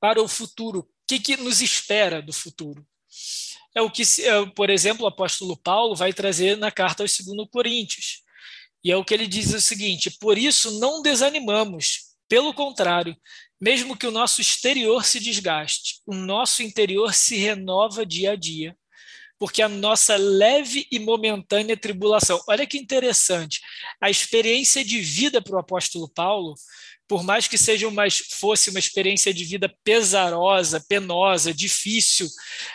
para 0.00 0.22
o 0.22 0.28
futuro? 0.28 0.80
O 0.80 0.88
que, 1.06 1.18
que 1.18 1.36
nos 1.36 1.60
espera 1.60 2.22
do 2.22 2.32
futuro? 2.32 2.86
é 3.78 3.82
o 3.82 3.90
que, 3.90 4.02
é, 4.22 4.46
por 4.46 4.70
exemplo, 4.70 5.04
o 5.04 5.08
apóstolo 5.08 5.56
Paulo 5.56 5.94
vai 5.94 6.12
trazer 6.12 6.56
na 6.56 6.70
carta 6.70 7.02
aos 7.02 7.16
2 7.16 7.48
Coríntios. 7.50 8.22
E 8.82 8.90
é 8.90 8.96
o 8.96 9.04
que 9.04 9.14
ele 9.14 9.26
diz 9.26 9.52
o 9.54 9.60
seguinte: 9.60 10.10
por 10.18 10.36
isso 10.36 10.78
não 10.80 11.00
desanimamos, 11.00 12.16
pelo 12.28 12.52
contrário, 12.52 13.16
mesmo 13.60 13.96
que 13.96 14.06
o 14.06 14.10
nosso 14.10 14.40
exterior 14.40 15.04
se 15.04 15.20
desgaste, 15.20 16.00
o 16.06 16.14
nosso 16.14 16.62
interior 16.62 17.12
se 17.14 17.36
renova 17.36 18.06
dia 18.06 18.32
a 18.32 18.36
dia, 18.36 18.76
porque 19.38 19.62
a 19.62 19.68
nossa 19.68 20.16
leve 20.16 20.86
e 20.90 20.98
momentânea 20.98 21.76
tribulação. 21.76 22.40
Olha 22.48 22.66
que 22.66 22.78
interessante, 22.78 23.60
a 24.00 24.10
experiência 24.10 24.84
de 24.84 25.00
vida 25.00 25.40
para 25.40 25.56
o 25.56 25.60
apóstolo 25.60 26.08
Paulo 26.08 26.54
por 27.08 27.24
mais 27.24 27.48
que 27.48 27.56
seja 27.56 27.88
uma, 27.88 28.04
fosse 28.38 28.68
uma 28.68 28.78
experiência 28.78 29.32
de 29.32 29.42
vida 29.42 29.74
pesarosa, 29.82 30.84
penosa, 30.86 31.54
difícil, 31.54 32.28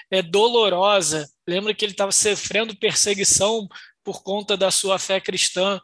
é, 0.09 0.23
dolorosa, 0.23 1.29
lembra 1.47 1.73
que 1.73 1.85
ele 1.85 1.91
estava 1.91 2.11
sofrendo 2.11 2.75
perseguição 2.75 3.67
por 4.03 4.23
conta 4.23 4.57
da 4.57 4.71
sua 4.71 4.97
fé 4.97 5.21
cristã. 5.21 5.79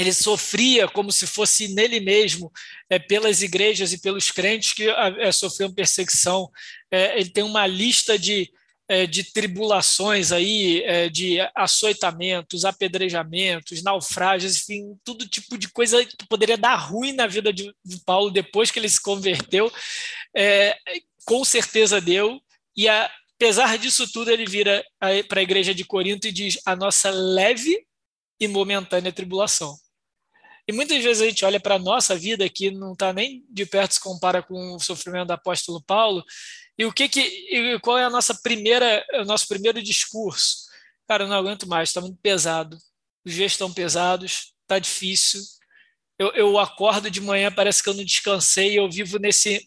Ele 0.00 0.12
sofria 0.12 0.88
como 0.88 1.12
se 1.12 1.26
fosse 1.26 1.68
nele 1.68 2.00
mesmo, 2.00 2.50
é, 2.88 2.98
pelas 2.98 3.42
igrejas 3.42 3.92
e 3.92 4.00
pelos 4.00 4.30
crentes 4.30 4.72
que 4.72 4.88
é, 4.88 5.30
sofriam 5.32 5.72
perseguição. 5.72 6.50
É, 6.90 7.20
ele 7.20 7.30
tem 7.30 7.44
uma 7.44 7.66
lista 7.66 8.18
de 8.18 8.50
é, 8.90 9.06
de 9.06 9.22
tribulações 9.22 10.32
aí, 10.32 10.82
é, 10.82 11.08
de 11.08 11.38
açoitamentos, 11.54 12.64
apedrejamentos, 12.64 13.84
naufrágios, 13.84 14.56
enfim, 14.56 14.98
todo 15.04 15.28
tipo 15.28 15.56
de 15.56 15.68
coisa 15.68 16.04
que 16.04 16.26
poderia 16.28 16.58
dar 16.58 16.74
ruim 16.74 17.12
na 17.12 17.28
vida 17.28 17.52
de, 17.52 17.72
de 17.84 18.00
Paulo 18.04 18.32
depois 18.32 18.68
que 18.68 18.80
ele 18.80 18.88
se 18.88 19.00
converteu, 19.00 19.72
é, 20.36 20.76
com 21.24 21.44
certeza 21.44 22.00
deu, 22.00 22.42
e 22.76 22.88
apesar 22.88 23.78
disso 23.78 24.10
tudo, 24.10 24.28
ele 24.28 24.44
vira 24.44 24.84
para 25.28 25.38
a 25.38 25.42
igreja 25.44 25.72
de 25.72 25.84
Corinto 25.84 26.26
e 26.26 26.32
diz: 26.32 26.58
a 26.66 26.74
nossa 26.74 27.10
leve 27.10 27.86
e 28.40 28.48
momentânea 28.48 29.12
tribulação. 29.12 29.78
E 30.70 30.72
muitas 30.72 31.02
vezes 31.02 31.20
a 31.20 31.26
gente 31.26 31.44
olha 31.44 31.58
para 31.58 31.74
a 31.74 31.78
nossa 31.80 32.14
vida, 32.16 32.48
que 32.48 32.70
não 32.70 32.92
está 32.92 33.12
nem 33.12 33.44
de 33.50 33.66
perto 33.66 33.94
se 33.94 34.00
compara 34.00 34.40
com 34.40 34.76
o 34.76 34.78
sofrimento 34.78 35.26
do 35.26 35.32
apóstolo 35.32 35.82
Paulo, 35.82 36.24
e 36.78 36.84
o 36.84 36.92
que 36.92 37.08
que 37.08 37.80
qual 37.80 37.98
é 37.98 38.04
a 38.04 38.10
nossa 38.10 38.32
primeira, 38.40 39.04
o 39.14 39.24
nosso 39.24 39.48
primeiro 39.48 39.82
discurso? 39.82 40.68
Cara, 41.08 41.24
eu 41.24 41.28
não 41.28 41.34
aguento 41.34 41.68
mais, 41.68 41.88
está 41.88 42.00
muito 42.00 42.18
pesado. 42.22 42.78
Os 43.24 43.34
dias 43.34 43.50
estão 43.50 43.72
pesados, 43.72 44.54
está 44.62 44.78
difícil. 44.78 45.40
Eu, 46.16 46.28
eu 46.34 46.56
acordo 46.56 47.10
de 47.10 47.20
manhã, 47.20 47.50
parece 47.50 47.82
que 47.82 47.88
eu 47.88 47.94
não 47.94 48.04
descansei, 48.04 48.78
eu 48.78 48.88
vivo 48.88 49.18
nesse 49.18 49.66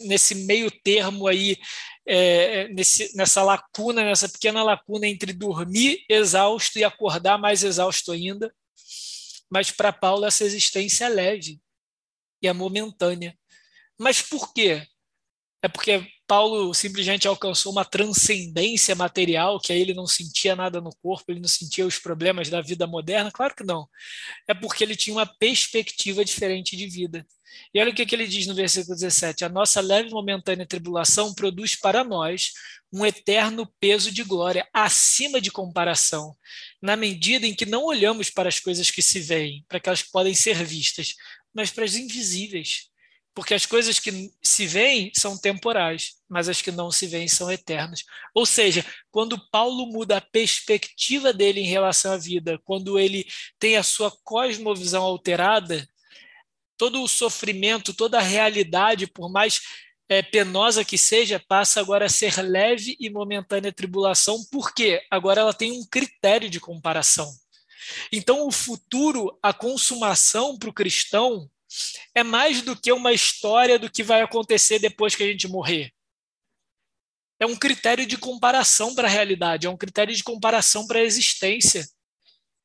nesse 0.00 0.34
meio 0.34 0.68
termo 0.68 1.28
aí, 1.28 1.58
é, 2.04 2.66
nesse, 2.68 3.14
nessa 3.16 3.42
lacuna, 3.44 4.02
nessa 4.02 4.28
pequena 4.28 4.64
lacuna 4.64 5.06
entre 5.06 5.32
dormir 5.32 6.04
exausto 6.08 6.76
e 6.76 6.82
acordar 6.82 7.38
mais 7.38 7.62
exausto 7.62 8.10
ainda. 8.10 8.52
Mas 9.50 9.70
para 9.70 9.92
Paulo 9.92 10.24
essa 10.24 10.44
existência 10.44 11.06
é 11.06 11.08
leve 11.08 11.60
e 12.42 12.48
é 12.48 12.52
momentânea. 12.52 13.36
Mas 13.98 14.22
por 14.22 14.52
quê? 14.54 14.86
É 15.62 15.68
porque 15.68 16.06
Paulo 16.26 16.72
simplesmente 16.72 17.28
alcançou 17.28 17.72
uma 17.72 17.84
transcendência 17.84 18.94
material, 18.94 19.60
que 19.60 19.72
aí 19.72 19.80
ele 19.80 19.92
não 19.92 20.06
sentia 20.06 20.56
nada 20.56 20.80
no 20.80 20.90
corpo, 21.02 21.30
ele 21.30 21.40
não 21.40 21.48
sentia 21.48 21.86
os 21.86 21.98
problemas 21.98 22.48
da 22.48 22.62
vida 22.62 22.86
moderna? 22.86 23.30
Claro 23.30 23.54
que 23.54 23.64
não. 23.64 23.86
É 24.48 24.54
porque 24.54 24.82
ele 24.82 24.96
tinha 24.96 25.14
uma 25.16 25.26
perspectiva 25.26 26.24
diferente 26.24 26.76
de 26.76 26.86
vida. 26.86 27.26
E 27.74 27.80
olha 27.80 27.90
o 27.90 27.94
que, 27.94 28.06
que 28.06 28.14
ele 28.14 28.26
diz 28.26 28.46
no 28.46 28.54
versículo 28.54 28.96
17: 28.96 29.44
A 29.44 29.48
nossa 29.48 29.80
leve 29.80 30.08
e 30.08 30.12
momentânea 30.12 30.64
tribulação 30.64 31.34
produz 31.34 31.74
para 31.76 32.04
nós 32.04 32.52
um 32.92 33.04
eterno 33.04 33.70
peso 33.78 34.10
de 34.10 34.22
glória 34.22 34.66
acima 34.72 35.40
de 35.40 35.50
comparação, 35.50 36.34
na 36.80 36.96
medida 36.96 37.46
em 37.46 37.54
que 37.54 37.66
não 37.66 37.84
olhamos 37.84 38.30
para 38.30 38.48
as 38.48 38.58
coisas 38.58 38.90
que 38.90 39.02
se 39.02 39.20
veem, 39.20 39.64
para 39.68 39.78
aquelas 39.78 40.02
que 40.02 40.10
podem 40.10 40.34
ser 40.34 40.64
vistas, 40.64 41.14
mas 41.52 41.70
para 41.70 41.84
as 41.84 41.96
invisíveis 41.96 42.89
porque 43.34 43.54
as 43.54 43.64
coisas 43.64 43.98
que 43.98 44.32
se 44.42 44.66
veem 44.66 45.10
são 45.14 45.38
temporais, 45.38 46.14
mas 46.28 46.48
as 46.48 46.60
que 46.60 46.70
não 46.70 46.90
se 46.90 47.06
veem 47.06 47.28
são 47.28 47.50
eternas. 47.50 48.04
Ou 48.34 48.44
seja, 48.44 48.84
quando 49.10 49.38
Paulo 49.50 49.86
muda 49.86 50.16
a 50.16 50.20
perspectiva 50.20 51.32
dele 51.32 51.60
em 51.60 51.66
relação 51.66 52.12
à 52.12 52.16
vida, 52.16 52.60
quando 52.64 52.98
ele 52.98 53.26
tem 53.58 53.76
a 53.76 53.82
sua 53.82 54.10
cosmovisão 54.24 55.02
alterada, 55.02 55.88
todo 56.76 57.02
o 57.02 57.08
sofrimento, 57.08 57.94
toda 57.94 58.18
a 58.18 58.22
realidade, 58.22 59.06
por 59.06 59.30
mais 59.30 59.60
é, 60.08 60.22
penosa 60.22 60.84
que 60.84 60.98
seja, 60.98 61.38
passa 61.38 61.78
agora 61.78 62.06
a 62.06 62.08
ser 62.08 62.42
leve 62.42 62.96
e 62.98 63.08
momentânea 63.08 63.72
tribulação, 63.72 64.44
porque 64.50 65.00
agora 65.08 65.42
ela 65.42 65.54
tem 65.54 65.70
um 65.72 65.86
critério 65.86 66.50
de 66.50 66.58
comparação. 66.58 67.30
Então, 68.12 68.46
o 68.46 68.50
futuro, 68.50 69.38
a 69.42 69.52
consumação 69.52 70.58
para 70.58 70.68
o 70.68 70.74
cristão, 70.74 71.48
é 72.14 72.22
mais 72.22 72.62
do 72.62 72.74
que 72.74 72.92
uma 72.92 73.12
história 73.12 73.78
do 73.78 73.90
que 73.90 74.02
vai 74.02 74.20
acontecer 74.20 74.78
depois 74.78 75.14
que 75.14 75.22
a 75.22 75.26
gente 75.26 75.48
morrer. 75.48 75.92
É 77.38 77.46
um 77.46 77.56
critério 77.56 78.04
de 78.04 78.18
comparação 78.18 78.94
para 78.94 79.08
a 79.08 79.10
realidade, 79.10 79.66
é 79.66 79.70
um 79.70 79.76
critério 79.76 80.14
de 80.14 80.22
comparação 80.22 80.86
para 80.86 80.98
a 80.98 81.04
existência. 81.04 81.88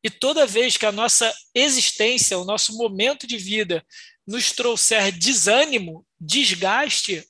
E 0.03 0.09
toda 0.09 0.45
vez 0.45 0.77
que 0.77 0.85
a 0.85 0.91
nossa 0.91 1.33
existência, 1.53 2.37
o 2.37 2.45
nosso 2.45 2.77
momento 2.77 3.25
de 3.25 3.37
vida, 3.37 3.85
nos 4.27 4.51
trouxer 4.51 5.11
desânimo, 5.11 6.05
desgaste, 6.19 7.25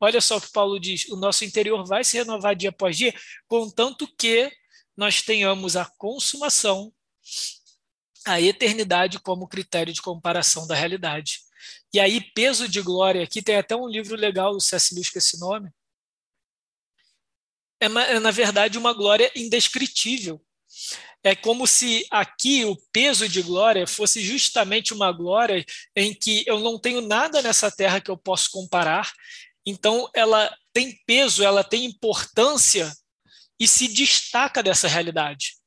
olha 0.00 0.20
só 0.20 0.36
o 0.36 0.40
que 0.40 0.52
Paulo 0.52 0.78
diz: 0.78 1.08
o 1.08 1.16
nosso 1.16 1.44
interior 1.44 1.84
vai 1.86 2.04
se 2.04 2.18
renovar 2.18 2.54
dia 2.54 2.70
após 2.70 2.96
dia, 2.96 3.14
contanto 3.46 4.06
que 4.18 4.52
nós 4.96 5.22
tenhamos 5.22 5.76
a 5.76 5.84
consumação 5.96 6.92
a 8.28 8.40
eternidade 8.40 9.18
como 9.18 9.48
critério 9.48 9.92
de 9.92 10.02
comparação 10.02 10.66
da 10.66 10.74
realidade. 10.74 11.40
E 11.92 11.98
aí, 11.98 12.20
peso 12.20 12.68
de 12.68 12.80
glória, 12.80 13.22
aqui 13.22 13.42
tem 13.42 13.56
até 13.56 13.74
um 13.74 13.88
livro 13.88 14.16
legal 14.16 14.52
do 14.52 14.60
C.S. 14.60 14.94
Lewis 14.94 15.10
com 15.10 15.18
esse 15.18 15.38
nome. 15.40 15.70
É, 17.80 17.86
é, 17.86 18.20
na 18.20 18.30
verdade, 18.30 18.76
uma 18.76 18.92
glória 18.92 19.30
indescritível. 19.34 20.40
É 21.22 21.34
como 21.34 21.66
se 21.66 22.06
aqui 22.10 22.64
o 22.64 22.76
peso 22.92 23.28
de 23.28 23.42
glória 23.42 23.86
fosse 23.86 24.20
justamente 24.20 24.94
uma 24.94 25.10
glória 25.10 25.64
em 25.96 26.14
que 26.14 26.44
eu 26.46 26.60
não 26.60 26.78
tenho 26.78 27.00
nada 27.00 27.42
nessa 27.42 27.70
terra 27.70 28.00
que 28.00 28.10
eu 28.10 28.16
possa 28.16 28.48
comparar, 28.52 29.12
então 29.66 30.08
ela 30.14 30.54
tem 30.72 30.98
peso, 31.04 31.42
ela 31.42 31.64
tem 31.64 31.84
importância 31.84 32.92
e 33.58 33.66
se 33.66 33.88
destaca 33.88 34.62
dessa 34.62 34.86
realidade. 34.86 35.57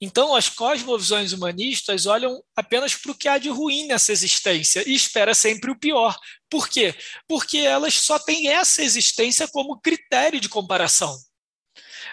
Então, 0.00 0.34
as 0.34 0.48
cosmovisões 0.48 1.32
humanistas 1.32 2.04
olham 2.04 2.42
apenas 2.54 2.94
para 2.94 3.12
o 3.12 3.14
que 3.14 3.28
há 3.28 3.38
de 3.38 3.48
ruim 3.48 3.86
nessa 3.86 4.12
existência 4.12 4.86
e 4.86 4.94
espera 4.94 5.34
sempre 5.34 5.70
o 5.70 5.78
pior. 5.78 6.18
Por 6.50 6.68
quê? 6.68 6.94
Porque 7.26 7.58
elas 7.58 7.94
só 7.94 8.18
têm 8.18 8.48
essa 8.48 8.82
existência 8.82 9.48
como 9.48 9.80
critério 9.80 10.38
de 10.38 10.50
comparação. 10.50 11.16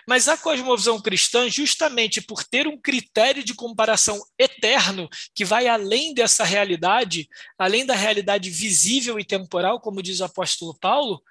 Mas 0.07 0.27
a 0.27 0.37
cosmovisão 0.37 1.01
cristã, 1.01 1.49
justamente 1.49 2.21
por 2.21 2.43
ter 2.43 2.67
um 2.67 2.77
critério 2.77 3.43
de 3.43 3.53
comparação 3.53 4.21
eterno, 4.37 5.09
que 5.33 5.45
vai 5.45 5.67
além 5.67 6.13
dessa 6.13 6.43
realidade, 6.43 7.27
além 7.57 7.85
da 7.85 7.95
realidade 7.95 8.49
visível 8.49 9.19
e 9.19 9.25
temporal, 9.25 9.79
como 9.79 10.01
diz 10.01 10.19
o 10.19 10.25
apóstolo 10.25 10.77
Paulo, 10.77 11.21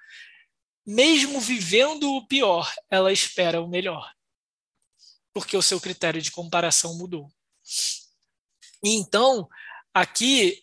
mesmo 0.85 1.39
vivendo 1.39 2.11
o 2.13 2.27
pior, 2.27 2.71
ela 2.89 3.11
espera 3.11 3.61
o 3.61 3.67
melhor. 3.67 4.11
Porque 5.33 5.57
o 5.57 5.61
seu 5.61 5.81
critério 5.81 6.21
de 6.21 6.31
comparação 6.31 6.95
mudou. 6.97 7.29
E 8.83 8.91
então, 8.95 9.47
aqui 9.93 10.61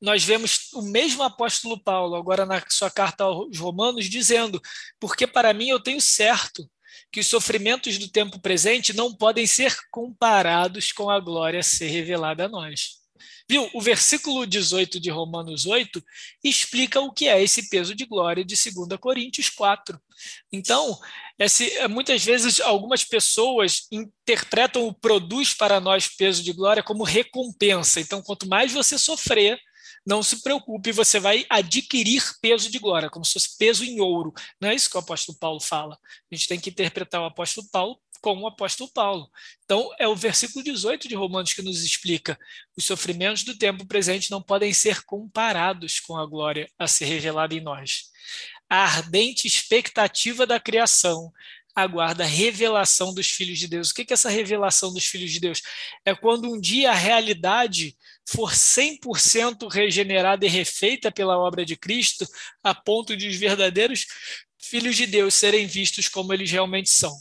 nós 0.00 0.22
vemos 0.22 0.72
o 0.74 0.82
mesmo 0.82 1.22
apóstolo 1.22 1.82
Paulo, 1.82 2.14
agora 2.14 2.46
na 2.46 2.62
sua 2.68 2.90
carta 2.90 3.24
aos 3.24 3.58
Romanos, 3.58 4.08
dizendo: 4.08 4.60
Porque 5.00 5.26
para 5.26 5.52
mim 5.52 5.68
eu 5.68 5.80
tenho 5.80 6.00
certo 6.00 6.68
que 7.10 7.20
os 7.20 7.26
sofrimentos 7.26 7.98
do 7.98 8.08
tempo 8.08 8.38
presente 8.38 8.92
não 8.92 9.14
podem 9.14 9.46
ser 9.46 9.74
comparados 9.90 10.92
com 10.92 11.10
a 11.10 11.18
glória 11.18 11.60
a 11.60 11.62
ser 11.62 11.88
revelada 11.88 12.44
a 12.44 12.48
nós. 12.48 12.97
Viu? 13.50 13.68
O 13.72 13.80
versículo 13.80 14.46
18 14.46 15.00
de 15.00 15.08
Romanos 15.08 15.64
8 15.64 16.04
explica 16.44 17.00
o 17.00 17.12
que 17.12 17.28
é 17.28 17.42
esse 17.42 17.70
peso 17.70 17.94
de 17.94 18.04
glória 18.04 18.44
de 18.44 18.54
2 18.54 19.00
Coríntios 19.00 19.48
4. 19.48 19.98
Então, 20.52 20.98
esse, 21.38 21.72
muitas 21.88 22.22
vezes 22.22 22.60
algumas 22.60 23.04
pessoas 23.04 23.86
interpretam 23.90 24.86
o 24.86 24.92
produz 24.92 25.54
para 25.54 25.80
nós 25.80 26.08
peso 26.08 26.42
de 26.42 26.52
glória 26.52 26.82
como 26.82 27.04
recompensa. 27.04 28.00
Então, 28.00 28.20
quanto 28.20 28.46
mais 28.46 28.72
você 28.72 28.98
sofrer, 28.98 29.58
não 30.06 30.22
se 30.22 30.42
preocupe, 30.42 30.92
você 30.92 31.18
vai 31.18 31.46
adquirir 31.48 32.22
peso 32.40 32.70
de 32.70 32.78
glória, 32.78 33.10
como 33.10 33.24
se 33.24 33.32
fosse 33.34 33.56
peso 33.58 33.84
em 33.84 34.00
ouro. 34.00 34.32
Não 34.60 34.68
é 34.68 34.74
isso 34.74 34.90
que 34.90 34.96
o 34.96 35.00
apóstolo 35.00 35.38
Paulo 35.38 35.60
fala. 35.60 35.98
A 36.30 36.34
gente 36.34 36.48
tem 36.48 36.60
que 36.60 36.70
interpretar 36.70 37.20
o 37.20 37.26
apóstolo 37.26 37.66
Paulo 37.70 37.98
como 38.20 38.42
o 38.42 38.46
apóstolo 38.46 38.90
Paulo. 38.92 39.30
Então, 39.64 39.90
é 39.98 40.06
o 40.08 40.16
versículo 40.16 40.64
18 40.64 41.08
de 41.08 41.14
Romanos 41.14 41.52
que 41.52 41.62
nos 41.62 41.82
explica: 41.84 42.38
os 42.76 42.84
sofrimentos 42.84 43.42
do 43.42 43.56
tempo 43.56 43.86
presente 43.86 44.30
não 44.30 44.42
podem 44.42 44.72
ser 44.72 45.02
comparados 45.04 46.00
com 46.00 46.16
a 46.16 46.26
glória 46.26 46.70
a 46.78 46.86
ser 46.86 47.06
revelada 47.06 47.54
em 47.54 47.60
nós. 47.60 48.10
A 48.68 48.84
ardente 48.84 49.46
expectativa 49.46 50.46
da 50.46 50.60
criação 50.60 51.32
aguarda 51.74 52.24
a 52.24 52.26
revelação 52.26 53.14
dos 53.14 53.30
filhos 53.30 53.58
de 53.58 53.68
Deus. 53.68 53.90
O 53.90 53.94
que 53.94 54.02
é 54.02 54.12
essa 54.12 54.28
revelação 54.28 54.92
dos 54.92 55.06
filhos 55.06 55.30
de 55.30 55.40
Deus? 55.40 55.62
É 56.04 56.14
quando 56.14 56.52
um 56.52 56.60
dia 56.60 56.90
a 56.90 56.94
realidade 56.94 57.96
for 58.28 58.52
100% 58.52 59.68
regenerada 59.72 60.44
e 60.44 60.48
refeita 60.48 61.10
pela 61.10 61.38
obra 61.38 61.64
de 61.64 61.76
Cristo, 61.76 62.26
a 62.62 62.74
ponto 62.74 63.16
de 63.16 63.28
os 63.28 63.36
verdadeiros 63.36 64.06
filhos 64.58 64.96
de 64.96 65.06
Deus 65.06 65.34
serem 65.34 65.66
vistos 65.66 66.08
como 66.08 66.32
eles 66.32 66.50
realmente 66.50 66.90
são. 66.90 67.16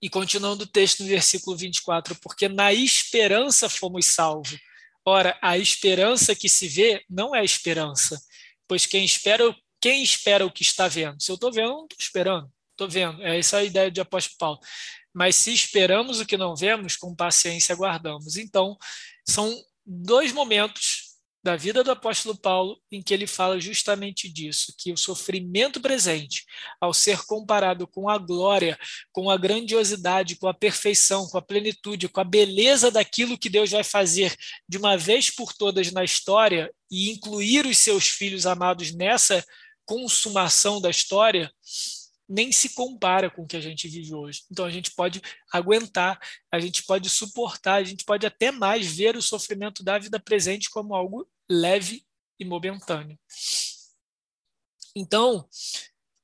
E 0.00 0.08
continuando 0.08 0.64
o 0.64 0.66
texto 0.66 1.02
no 1.02 1.08
versículo 1.08 1.56
24, 1.56 2.16
porque 2.16 2.48
na 2.48 2.72
esperança 2.72 3.68
fomos 3.68 4.06
salvos. 4.06 4.58
Ora, 5.04 5.38
a 5.42 5.58
esperança 5.58 6.34
que 6.34 6.48
se 6.48 6.68
vê 6.68 7.04
não 7.08 7.34
é 7.34 7.44
esperança, 7.44 8.20
pois 8.66 8.86
quem 8.86 9.04
espera, 9.04 9.54
quem 9.80 10.02
espera 10.02 10.46
o 10.46 10.50
que 10.50 10.62
está 10.62 10.88
vendo? 10.88 11.20
Se 11.22 11.30
eu 11.30 11.34
estou 11.34 11.52
vendo, 11.52 11.82
estou 11.82 11.98
esperando. 11.98 12.50
Estou 12.72 12.88
vendo. 12.88 13.22
É 13.22 13.38
essa 13.38 13.58
a 13.58 13.64
ideia 13.64 13.90
de 13.90 14.00
apóstolo 14.00 14.38
Paulo. 14.38 14.60
Mas 15.12 15.36
se 15.36 15.52
esperamos 15.52 16.20
o 16.20 16.26
que 16.26 16.36
não 16.36 16.54
vemos, 16.54 16.96
com 16.96 17.14
paciência 17.14 17.74
aguardamos. 17.74 18.36
Então, 18.36 18.76
são 19.28 19.54
dois 19.84 20.32
momentos 20.32 21.09
da 21.42 21.56
vida 21.56 21.82
do 21.82 21.90
apóstolo 21.90 22.36
Paulo 22.36 22.78
em 22.92 23.02
que 23.02 23.14
ele 23.14 23.26
fala 23.26 23.58
justamente 23.58 24.28
disso, 24.28 24.74
que 24.76 24.92
o 24.92 24.96
sofrimento 24.96 25.80
presente, 25.80 26.44
ao 26.80 26.92
ser 26.92 27.24
comparado 27.24 27.86
com 27.86 28.08
a 28.08 28.18
glória, 28.18 28.78
com 29.12 29.30
a 29.30 29.36
grandiosidade, 29.36 30.36
com 30.36 30.46
a 30.46 30.54
perfeição, 30.54 31.26
com 31.28 31.38
a 31.38 31.42
plenitude, 31.42 32.08
com 32.08 32.20
a 32.20 32.24
beleza 32.24 32.90
daquilo 32.90 33.38
que 33.38 33.48
Deus 33.48 33.70
vai 33.70 33.84
fazer 33.84 34.36
de 34.68 34.76
uma 34.76 34.96
vez 34.96 35.30
por 35.30 35.54
todas 35.54 35.90
na 35.92 36.04
história 36.04 36.70
e 36.90 37.10
incluir 37.10 37.64
os 37.64 37.78
seus 37.78 38.08
filhos 38.08 38.44
amados 38.46 38.92
nessa 38.94 39.44
consumação 39.86 40.80
da 40.80 40.90
história, 40.90 41.50
nem 42.30 42.52
se 42.52 42.70
compara 42.70 43.28
com 43.28 43.42
o 43.42 43.46
que 43.46 43.56
a 43.56 43.60
gente 43.60 43.88
vive 43.88 44.14
hoje. 44.14 44.44
Então 44.48 44.64
a 44.64 44.70
gente 44.70 44.92
pode 44.92 45.20
aguentar, 45.52 46.18
a 46.50 46.60
gente 46.60 46.84
pode 46.84 47.10
suportar, 47.10 47.74
a 47.74 47.84
gente 47.84 48.04
pode 48.04 48.24
até 48.24 48.52
mais 48.52 48.86
ver 48.86 49.16
o 49.16 49.22
sofrimento 49.22 49.82
da 49.82 49.98
vida 49.98 50.20
presente 50.20 50.70
como 50.70 50.94
algo 50.94 51.28
leve 51.50 52.06
e 52.38 52.44
momentâneo. 52.44 53.18
Então, 54.94 55.48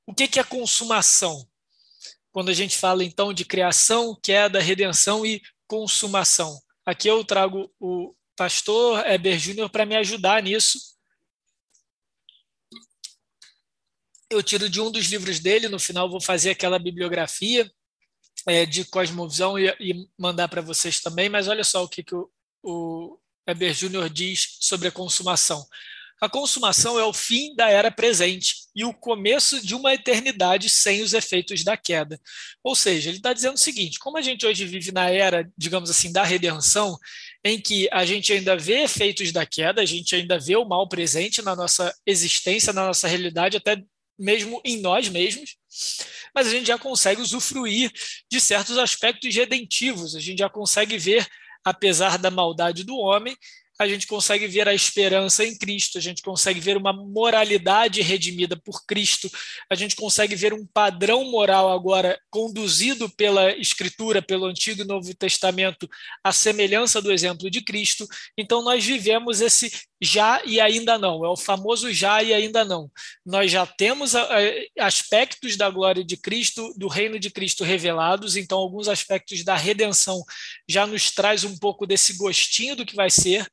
o 0.05 0.13
que 0.13 0.39
é 0.39 0.43
consumação? 0.43 1.47
Quando 2.31 2.49
a 2.49 2.53
gente 2.53 2.77
fala 2.77 3.03
então 3.03 3.33
de 3.33 3.43
criação, 3.43 4.17
queda, 4.23 4.61
redenção 4.61 5.25
e 5.25 5.41
consumação. 5.67 6.57
Aqui 6.85 7.09
eu 7.09 7.23
trago 7.25 7.69
o 7.79 8.15
pastor 8.35 9.05
Eber 9.05 9.37
Júnior 9.37 9.69
para 9.69 9.85
me 9.85 9.95
ajudar 9.97 10.41
nisso, 10.41 10.96
eu 14.29 14.43
tiro 14.43 14.69
de 14.69 14.81
um 14.81 14.91
dos 14.91 15.07
livros 15.07 15.39
dele, 15.39 15.67
no 15.67 15.79
final 15.79 16.09
vou 16.09 16.21
fazer 16.21 16.51
aquela 16.51 16.79
bibliografia 16.79 17.69
é, 18.45 18.65
de 18.65 18.85
cosmovisão 18.85 19.57
e, 19.57 19.67
e 19.79 20.07
mandar 20.17 20.47
para 20.47 20.61
vocês 20.61 20.99
também, 20.99 21.29
mas 21.29 21.47
olha 21.47 21.63
só 21.63 21.83
o 21.83 21.89
que, 21.89 22.03
que 22.03 22.15
o, 22.15 22.29
o 22.63 23.19
Weber 23.47 23.73
Júnior 23.73 24.09
diz 24.09 24.57
sobre 24.59 24.87
a 24.87 24.91
consumação. 24.91 25.65
A 26.19 26.27
consumação 26.27 26.99
é 26.99 27.03
o 27.03 27.13
fim 27.13 27.55
da 27.55 27.69
era 27.69 27.91
presente 27.91 28.55
e 28.75 28.83
o 28.83 28.91
começo 28.91 29.63
de 29.63 29.75
uma 29.75 29.93
eternidade 29.93 30.67
sem 30.67 31.03
os 31.03 31.13
efeitos 31.13 31.63
da 31.63 31.77
queda. 31.77 32.19
Ou 32.63 32.75
seja, 32.75 33.09
ele 33.09 33.17
está 33.17 33.33
dizendo 33.33 33.53
o 33.53 33.59
seguinte: 33.59 33.99
como 33.99 34.17
a 34.17 34.21
gente 34.21 34.43
hoje 34.43 34.65
vive 34.65 34.91
na 34.91 35.11
era, 35.11 35.47
digamos 35.55 35.91
assim, 35.91 36.11
da 36.11 36.23
redenção, 36.23 36.97
em 37.43 37.61
que 37.61 37.87
a 37.91 38.03
gente 38.03 38.33
ainda 38.33 38.57
vê 38.57 38.81
efeitos 38.81 39.31
da 39.31 39.45
queda, 39.45 39.79
a 39.79 39.85
gente 39.85 40.15
ainda 40.15 40.39
vê 40.39 40.55
o 40.55 40.65
mal 40.65 40.89
presente 40.89 41.43
na 41.43 41.55
nossa 41.55 41.95
existência, 42.03 42.73
na 42.73 42.87
nossa 42.87 43.07
realidade, 43.07 43.57
até 43.57 43.79
mesmo 44.17 44.61
em 44.63 44.77
nós 44.81 45.09
mesmos, 45.09 45.55
mas 46.33 46.47
a 46.47 46.51
gente 46.51 46.67
já 46.67 46.77
consegue 46.77 47.21
usufruir 47.21 47.91
de 48.29 48.39
certos 48.39 48.77
aspectos 48.77 49.33
redentivos, 49.35 50.15
a 50.15 50.19
gente 50.19 50.39
já 50.39 50.49
consegue 50.49 50.97
ver, 50.97 51.27
apesar 51.63 52.17
da 52.17 52.31
maldade 52.31 52.83
do 52.83 52.97
homem, 52.97 53.35
a 53.79 53.87
gente 53.87 54.07
consegue 54.07 54.47
ver 54.47 54.67
a 54.67 54.73
esperança 54.73 55.45
em 55.45 55.55
Cristo, 55.55 55.97
a 55.97 56.01
gente 56.01 56.21
consegue 56.21 56.59
ver 56.59 56.77
uma 56.77 56.91
moralidade 56.91 58.01
redimida 58.01 58.57
por 58.57 58.85
Cristo, 58.85 59.29
a 59.69 59.75
gente 59.75 59.95
consegue 59.95 60.35
ver 60.35 60.51
um 60.51 60.65
padrão 60.65 61.23
moral 61.25 61.71
agora 61.71 62.19
conduzido 62.29 63.07
pela 63.09 63.55
Escritura, 63.55 64.21
pelo 64.21 64.45
Antigo 64.45 64.81
e 64.81 64.85
Novo 64.85 65.13
Testamento, 65.13 65.87
à 66.23 66.31
semelhança 66.31 67.01
do 67.01 67.11
exemplo 67.11 67.51
de 67.51 67.61
Cristo. 67.61 68.07
Então, 68.35 68.63
nós 68.63 68.83
vivemos 68.83 69.41
esse 69.41 69.71
já 70.01 70.41
e 70.45 70.59
ainda 70.59 70.97
não, 70.97 71.25
é 71.25 71.29
o 71.29 71.35
famoso 71.35 71.91
já 71.91 72.21
e 72.21 72.33
ainda 72.33 72.63
não. 72.63 72.89
Nós 73.25 73.51
já 73.51 73.65
temos 73.65 74.13
aspectos 74.79 75.57
da 75.57 75.69
glória 75.69 76.03
de 76.03 76.15
Cristo, 76.17 76.73
do 76.77 76.87
reino 76.87 77.19
de 77.19 77.29
Cristo 77.29 77.63
revelados, 77.63 78.35
então 78.35 78.57
alguns 78.57 78.87
aspectos 78.87 79.43
da 79.43 79.55
redenção 79.55 80.23
já 80.67 80.85
nos 80.85 81.11
traz 81.11 81.43
um 81.43 81.57
pouco 81.57 81.85
desse 81.85 82.13
gostinho 82.13 82.75
do 82.75 82.85
que 82.85 82.95
vai 82.95 83.09
ser, 83.09 83.47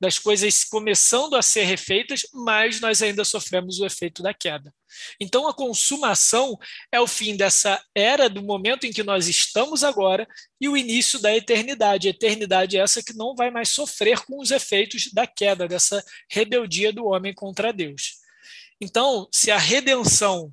das 0.00 0.18
coisas 0.18 0.64
começando 0.64 1.34
a 1.34 1.42
ser 1.42 1.64
refeitas, 1.64 2.22
mas 2.32 2.80
nós 2.80 3.02
ainda 3.02 3.24
sofremos 3.24 3.80
o 3.80 3.86
efeito 3.86 4.22
da 4.22 4.34
queda. 4.34 4.72
Então, 5.20 5.48
a 5.48 5.54
consumação 5.54 6.56
é 6.92 7.00
o 7.00 7.06
fim 7.06 7.36
dessa 7.36 7.82
era, 7.94 8.28
do 8.28 8.42
momento 8.42 8.86
em 8.86 8.92
que 8.92 9.02
nós 9.02 9.28
estamos 9.28 9.82
agora, 9.82 10.26
e 10.60 10.68
o 10.68 10.76
início 10.76 11.18
da 11.18 11.34
eternidade. 11.34 12.08
A 12.08 12.10
eternidade 12.10 12.76
é 12.76 12.80
essa 12.80 13.02
que 13.02 13.14
não 13.14 13.34
vai 13.34 13.50
mais 13.50 13.70
sofrer 13.70 14.24
com 14.24 14.40
os 14.40 14.50
efeitos 14.50 15.12
da 15.12 15.26
queda, 15.26 15.66
dessa 15.66 16.04
rebeldia 16.30 16.92
do 16.92 17.06
homem 17.06 17.34
contra 17.34 17.72
Deus. 17.72 18.14
Então, 18.80 19.28
se 19.32 19.50
a 19.50 19.58
redenção 19.58 20.52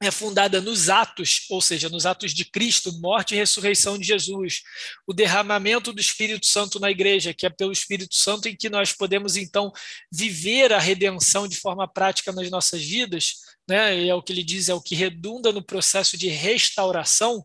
é 0.00 0.10
fundada 0.12 0.60
nos 0.60 0.88
atos, 0.88 1.46
ou 1.50 1.60
seja, 1.60 1.88
nos 1.88 2.06
atos 2.06 2.32
de 2.32 2.44
Cristo, 2.44 2.92
morte 3.00 3.34
e 3.34 3.36
ressurreição 3.36 3.98
de 3.98 4.06
Jesus, 4.06 4.62
o 5.06 5.12
derramamento 5.12 5.92
do 5.92 6.00
Espírito 6.00 6.46
Santo 6.46 6.78
na 6.78 6.90
igreja, 6.90 7.34
que 7.34 7.44
é 7.44 7.50
pelo 7.50 7.72
Espírito 7.72 8.14
Santo 8.14 8.48
em 8.48 8.56
que 8.56 8.68
nós 8.68 8.92
podemos 8.92 9.36
então 9.36 9.72
viver 10.10 10.72
a 10.72 10.78
redenção 10.78 11.48
de 11.48 11.56
forma 11.56 11.88
prática 11.88 12.30
nas 12.30 12.48
nossas 12.48 12.82
vidas, 12.84 13.38
né? 13.68 13.98
E 14.00 14.08
é 14.08 14.14
o 14.14 14.22
que 14.22 14.32
ele 14.32 14.44
diz, 14.44 14.68
é 14.68 14.74
o 14.74 14.80
que 14.80 14.94
redunda 14.94 15.50
no 15.50 15.62
processo 15.62 16.16
de 16.16 16.28
restauração. 16.28 17.44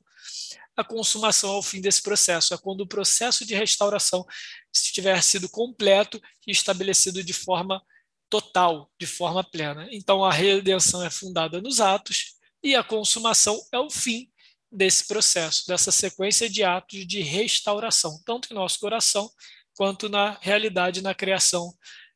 A 0.78 0.84
consumação 0.84 1.52
ao 1.52 1.64
fim 1.64 1.82
desse 1.82 2.04
processo 2.04 2.54
é 2.54 2.58
quando 2.58 2.82
o 2.82 2.88
processo 2.88 3.46
de 3.46 3.56
restauração 3.56 4.26
estiver 4.72 5.22
sido 5.24 5.50
completo 5.50 6.22
e 6.48 6.52
estabelecido 6.52 7.24
de 7.24 7.34
forma 7.34 7.82
total, 8.30 8.92
de 9.00 9.06
forma 9.08 9.44
plena. 9.44 9.88
Então 9.92 10.24
a 10.24 10.32
redenção 10.32 11.04
é 11.04 11.10
fundada 11.10 11.62
nos 11.62 11.80
atos 11.80 12.33
e 12.64 12.76
a 12.76 12.84
consumação 12.84 13.60
é 13.72 13.78
o 13.78 13.90
fim 13.90 14.30
desse 14.72 15.06
processo, 15.06 15.68
dessa 15.68 15.92
sequência 15.92 16.50
de 16.50 16.64
atos 16.64 17.06
de 17.06 17.22
restauração, 17.22 18.20
tanto 18.26 18.52
em 18.52 18.56
nosso 18.56 18.80
coração 18.80 19.30
quanto 19.76 20.10
na 20.10 20.38
realidade, 20.42 21.02
na 21.02 21.14
criação 21.14 21.74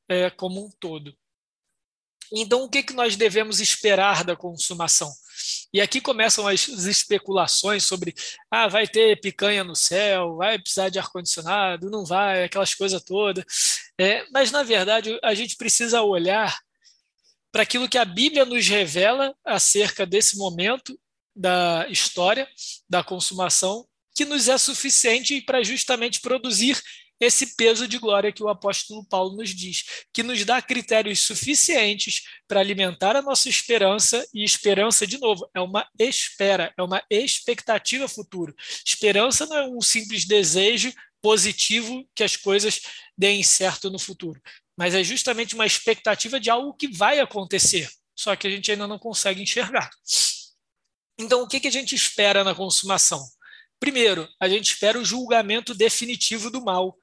é, 0.10 0.29
como 0.29 0.65
um 0.65 0.71
todo. 0.79 1.15
Então, 2.33 2.63
o 2.63 2.69
que, 2.69 2.83
que 2.83 2.93
nós 2.93 3.15
devemos 3.15 3.60
esperar 3.62 4.23
da 4.23 4.36
consumação? 4.36 5.12
E 5.73 5.79
aqui 5.79 6.01
começam 6.01 6.47
as 6.47 6.67
especulações 6.67 7.86
sobre 7.86 8.13
ah, 8.51 8.67
vai 8.67 8.88
ter 8.88 9.19
picanha 9.21 9.63
no 9.63 9.75
céu, 9.75 10.36
vai 10.36 10.60
precisar 10.60 10.89
de 10.89 10.99
ar-condicionado, 10.99 11.89
não 11.89 12.03
vai, 12.03 12.43
aquelas 12.43 12.73
coisas 12.73 13.01
todas. 13.03 13.45
É, 13.99 14.25
mas, 14.31 14.51
na 14.51 14.63
verdade, 14.63 15.17
a 15.23 15.33
gente 15.33 15.55
precisa 15.55 16.01
olhar 16.01 16.60
para 17.51 17.63
aquilo 17.63 17.89
que 17.89 17.97
a 17.97 18.05
Bíblia 18.05 18.45
nos 18.45 18.67
revela 18.67 19.36
acerca 19.45 20.05
desse 20.05 20.38
momento 20.38 20.99
da 21.36 21.88
história 21.89 22.47
da 22.89 23.03
consumação, 23.03 23.86
que 24.15 24.25
nos 24.25 24.47
é 24.47 24.57
suficiente 24.57 25.39
para 25.41 25.63
justamente 25.63 26.19
produzir 26.19 26.81
esse 27.19 27.55
peso 27.55 27.88
de 27.88 27.97
glória 27.97 28.31
que 28.31 28.43
o 28.43 28.49
apóstolo 28.49 29.05
Paulo 29.05 29.36
nos 29.36 29.49
diz, 29.49 29.83
que 30.13 30.21
nos 30.23 30.43
dá 30.45 30.62
critérios 30.62 31.19
suficientes 31.19 32.21
para 32.47 32.60
alimentar 32.60 33.15
a 33.15 33.21
nossa 33.21 33.49
esperança, 33.49 34.25
e 34.33 34.43
esperança, 34.43 35.05
de 35.05 35.19
novo, 35.19 35.49
é 35.55 35.60
uma 35.60 35.88
espera, 35.99 36.73
é 36.77 36.83
uma 36.83 37.03
expectativa 37.10 38.07
futura. 38.07 38.53
Esperança 38.86 39.45
não 39.45 39.57
é 39.57 39.67
um 39.67 39.81
simples 39.81 40.25
desejo 40.25 40.93
positivo 41.21 42.07
que 42.15 42.23
as 42.23 42.36
coisas 42.36 42.81
deem 43.17 43.43
certo 43.43 43.89
no 43.89 43.97
futuro, 43.97 44.39
mas 44.78 44.94
é 44.94 45.04
justamente 45.04 45.56
uma 45.56 45.66
expectativa 45.66 46.40
de 46.40 46.50
algo 46.50 46.74
que 46.74 46.88
vai 46.88 47.20
acontecer, 47.20 47.90
só 48.16 48.36
que 48.36 48.48
a 48.48 48.50
gente 48.50 48.72
ainda 48.72 48.88
não 48.88 49.00
consegue 49.00 49.42
enxergar. 49.42 49.90
Então, 51.20 51.42
o 51.42 51.48
que, 51.48 51.60
que 51.60 51.68
a 51.68 51.72
gente 51.72 51.96
espera 51.96 52.44
na 52.44 52.54
consumação? 52.54 53.26
Primeiro, 53.80 54.28
a 54.40 54.48
gente 54.48 54.72
espera 54.72 55.00
o 55.00 55.06
julgamento 55.06 55.74
definitivo 55.74 56.52
do 56.52 56.63
mal, 56.63 56.96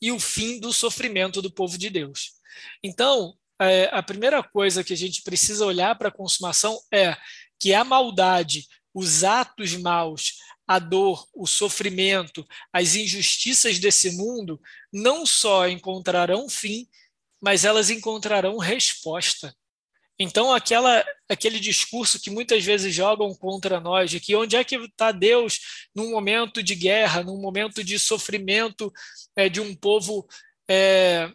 e 0.00 0.10
o 0.10 0.18
fim 0.18 0.58
do 0.58 0.72
sofrimento 0.72 1.42
do 1.42 1.50
povo 1.50 1.76
de 1.76 1.90
Deus. 1.90 2.32
Então, 2.82 3.34
é, 3.60 3.88
a 3.92 4.02
primeira 4.02 4.42
coisa 4.42 4.82
que 4.82 4.92
a 4.92 4.96
gente 4.96 5.22
precisa 5.22 5.66
olhar 5.66 5.96
para 5.96 6.08
a 6.08 6.12
consumação 6.12 6.80
é 6.92 7.16
que 7.58 7.74
a 7.74 7.84
maldade, 7.84 8.66
os 8.94 9.22
atos 9.22 9.76
maus, 9.76 10.34
a 10.66 10.78
dor, 10.78 11.26
o 11.34 11.46
sofrimento, 11.46 12.46
as 12.72 12.94
injustiças 12.94 13.78
desse 13.78 14.16
mundo 14.16 14.60
não 14.92 15.26
só 15.26 15.68
encontrarão 15.68 16.48
fim, 16.48 16.88
mas 17.40 17.64
elas 17.64 17.90
encontrarão 17.90 18.58
resposta. 18.58 19.54
Então, 20.22 20.52
aquela, 20.52 21.02
aquele 21.30 21.58
discurso 21.58 22.20
que 22.20 22.28
muitas 22.28 22.62
vezes 22.62 22.94
jogam 22.94 23.34
contra 23.34 23.80
nós, 23.80 24.10
de 24.10 24.20
que 24.20 24.36
onde 24.36 24.54
é 24.54 24.62
que 24.62 24.76
está 24.76 25.12
Deus 25.12 25.58
num 25.94 26.10
momento 26.10 26.62
de 26.62 26.74
guerra, 26.74 27.22
num 27.22 27.40
momento 27.40 27.82
de 27.82 27.98
sofrimento 27.98 28.92
é, 29.34 29.48
de 29.48 29.62
um 29.62 29.74
povo 29.74 30.28
é, 30.68 31.32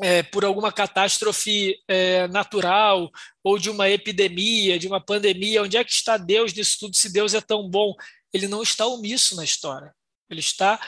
é, 0.00 0.22
por 0.22 0.46
alguma 0.46 0.72
catástrofe 0.72 1.76
é, 1.86 2.26
natural, 2.28 3.10
ou 3.42 3.58
de 3.58 3.68
uma 3.68 3.90
epidemia, 3.90 4.78
de 4.78 4.86
uma 4.86 5.04
pandemia, 5.04 5.62
onde 5.62 5.76
é 5.76 5.84
que 5.84 5.92
está 5.92 6.16
Deus 6.16 6.54
nisso 6.54 6.78
tudo, 6.80 6.96
se 6.96 7.12
Deus 7.12 7.34
é 7.34 7.40
tão 7.42 7.68
bom? 7.68 7.94
Ele 8.32 8.48
não 8.48 8.62
está 8.62 8.86
omisso 8.86 9.36
na 9.36 9.44
história. 9.44 9.94
Ele 10.30 10.40
está 10.40 10.80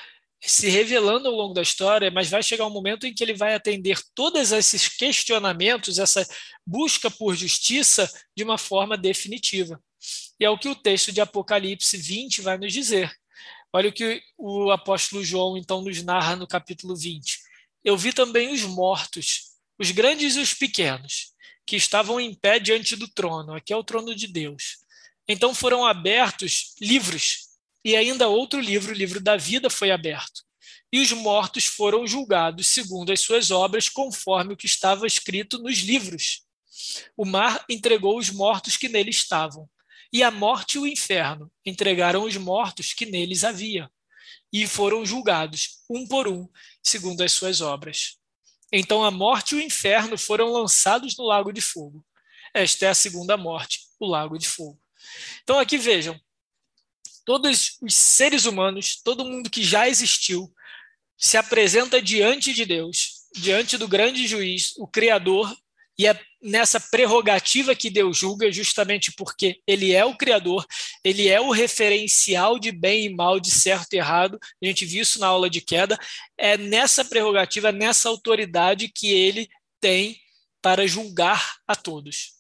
se 0.50 0.68
revelando 0.68 1.28
ao 1.28 1.34
longo 1.34 1.54
da 1.54 1.62
história, 1.62 2.10
mas 2.10 2.28
vai 2.28 2.42
chegar 2.42 2.66
um 2.66 2.70
momento 2.70 3.06
em 3.06 3.14
que 3.14 3.22
ele 3.22 3.34
vai 3.34 3.54
atender 3.54 4.00
todos 4.14 4.52
esses 4.52 4.88
questionamentos, 4.88 5.98
essa 5.98 6.26
busca 6.66 7.10
por 7.10 7.34
justiça, 7.34 8.10
de 8.36 8.44
uma 8.44 8.58
forma 8.58 8.96
definitiva. 8.96 9.80
E 10.38 10.44
é 10.44 10.50
o 10.50 10.58
que 10.58 10.68
o 10.68 10.74
texto 10.74 11.12
de 11.12 11.20
Apocalipse 11.20 11.96
20 11.96 12.42
vai 12.42 12.58
nos 12.58 12.72
dizer. 12.72 13.12
Olha 13.72 13.88
o 13.88 13.92
que 13.92 14.22
o 14.38 14.70
apóstolo 14.70 15.24
João 15.24 15.56
então 15.56 15.82
nos 15.82 16.02
narra 16.02 16.36
no 16.36 16.46
capítulo 16.46 16.96
20. 16.96 17.38
Eu 17.84 17.96
vi 17.96 18.12
também 18.12 18.52
os 18.52 18.62
mortos, 18.62 19.52
os 19.78 19.90
grandes 19.90 20.36
e 20.36 20.40
os 20.40 20.54
pequenos, 20.54 21.32
que 21.66 21.76
estavam 21.76 22.20
em 22.20 22.34
pé 22.34 22.58
diante 22.58 22.96
do 22.96 23.08
trono. 23.08 23.54
Aqui 23.54 23.72
é 23.72 23.76
o 23.76 23.84
trono 23.84 24.14
de 24.14 24.26
Deus. 24.26 24.78
Então 25.28 25.54
foram 25.54 25.84
abertos 25.84 26.74
livros 26.80 27.45
e 27.86 27.94
ainda 27.94 28.26
outro 28.26 28.58
livro, 28.58 28.90
o 28.90 28.96
livro 28.96 29.20
da 29.20 29.36
vida, 29.36 29.70
foi 29.70 29.92
aberto. 29.92 30.42
E 30.92 30.98
os 30.98 31.12
mortos 31.12 31.66
foram 31.66 32.04
julgados 32.04 32.66
segundo 32.66 33.12
as 33.12 33.20
suas 33.20 33.52
obras, 33.52 33.88
conforme 33.88 34.54
o 34.54 34.56
que 34.56 34.66
estava 34.66 35.06
escrito 35.06 35.60
nos 35.60 35.78
livros. 35.78 36.40
O 37.16 37.24
mar 37.24 37.64
entregou 37.70 38.18
os 38.18 38.28
mortos 38.28 38.76
que 38.76 38.88
nele 38.88 39.10
estavam, 39.10 39.70
e 40.12 40.20
a 40.24 40.32
morte 40.32 40.74
e 40.74 40.78
o 40.80 40.86
inferno 40.86 41.48
entregaram 41.64 42.24
os 42.24 42.36
mortos 42.36 42.92
que 42.92 43.06
neles 43.06 43.44
havia, 43.44 43.88
e 44.52 44.66
foram 44.66 45.06
julgados, 45.06 45.84
um 45.88 46.08
por 46.08 46.26
um, 46.26 46.48
segundo 46.82 47.22
as 47.22 47.30
suas 47.30 47.60
obras. 47.60 48.16
Então 48.72 49.04
a 49.04 49.12
morte 49.12 49.54
e 49.54 49.58
o 49.58 49.62
inferno 49.62 50.18
foram 50.18 50.48
lançados 50.48 51.16
no 51.16 51.24
lago 51.24 51.52
de 51.52 51.60
fogo. 51.60 52.04
Esta 52.52 52.86
é 52.86 52.88
a 52.88 52.94
segunda 52.94 53.36
morte, 53.36 53.82
o 54.00 54.06
lago 54.06 54.36
de 54.36 54.48
fogo. 54.48 54.80
Então 55.44 55.60
aqui 55.60 55.78
vejam, 55.78 56.20
todos 57.26 57.76
os 57.82 57.94
seres 57.94 58.46
humanos, 58.46 59.00
todo 59.04 59.24
mundo 59.24 59.50
que 59.50 59.62
já 59.62 59.88
existiu, 59.88 60.50
se 61.18 61.36
apresenta 61.36 62.00
diante 62.00 62.54
de 62.54 62.64
Deus, 62.64 63.26
diante 63.34 63.76
do 63.76 63.88
grande 63.88 64.26
juiz, 64.26 64.74
o 64.78 64.86
Criador, 64.86 65.54
e 65.98 66.06
é 66.06 66.18
nessa 66.40 66.78
prerrogativa 66.78 67.74
que 67.74 67.90
Deus 67.90 68.16
julga, 68.16 68.52
justamente 68.52 69.10
porque 69.12 69.60
Ele 69.66 69.92
é 69.92 70.04
o 70.04 70.16
Criador, 70.16 70.64
Ele 71.02 71.28
é 71.28 71.40
o 71.40 71.50
referencial 71.50 72.58
de 72.58 72.70
bem 72.70 73.06
e 73.06 73.14
mal, 73.14 73.40
de 73.40 73.50
certo 73.50 73.94
e 73.94 73.96
errado. 73.96 74.38
A 74.62 74.66
gente 74.66 74.84
viu 74.84 75.02
isso 75.02 75.18
na 75.18 75.26
aula 75.26 75.50
de 75.50 75.60
queda. 75.60 75.98
É 76.38 76.56
nessa 76.56 77.04
prerrogativa, 77.04 77.72
nessa 77.72 78.08
autoridade 78.08 78.88
que 78.88 79.10
Ele 79.10 79.48
tem 79.80 80.20
para 80.62 80.86
julgar 80.86 81.56
a 81.66 81.74
todos. 81.74 82.34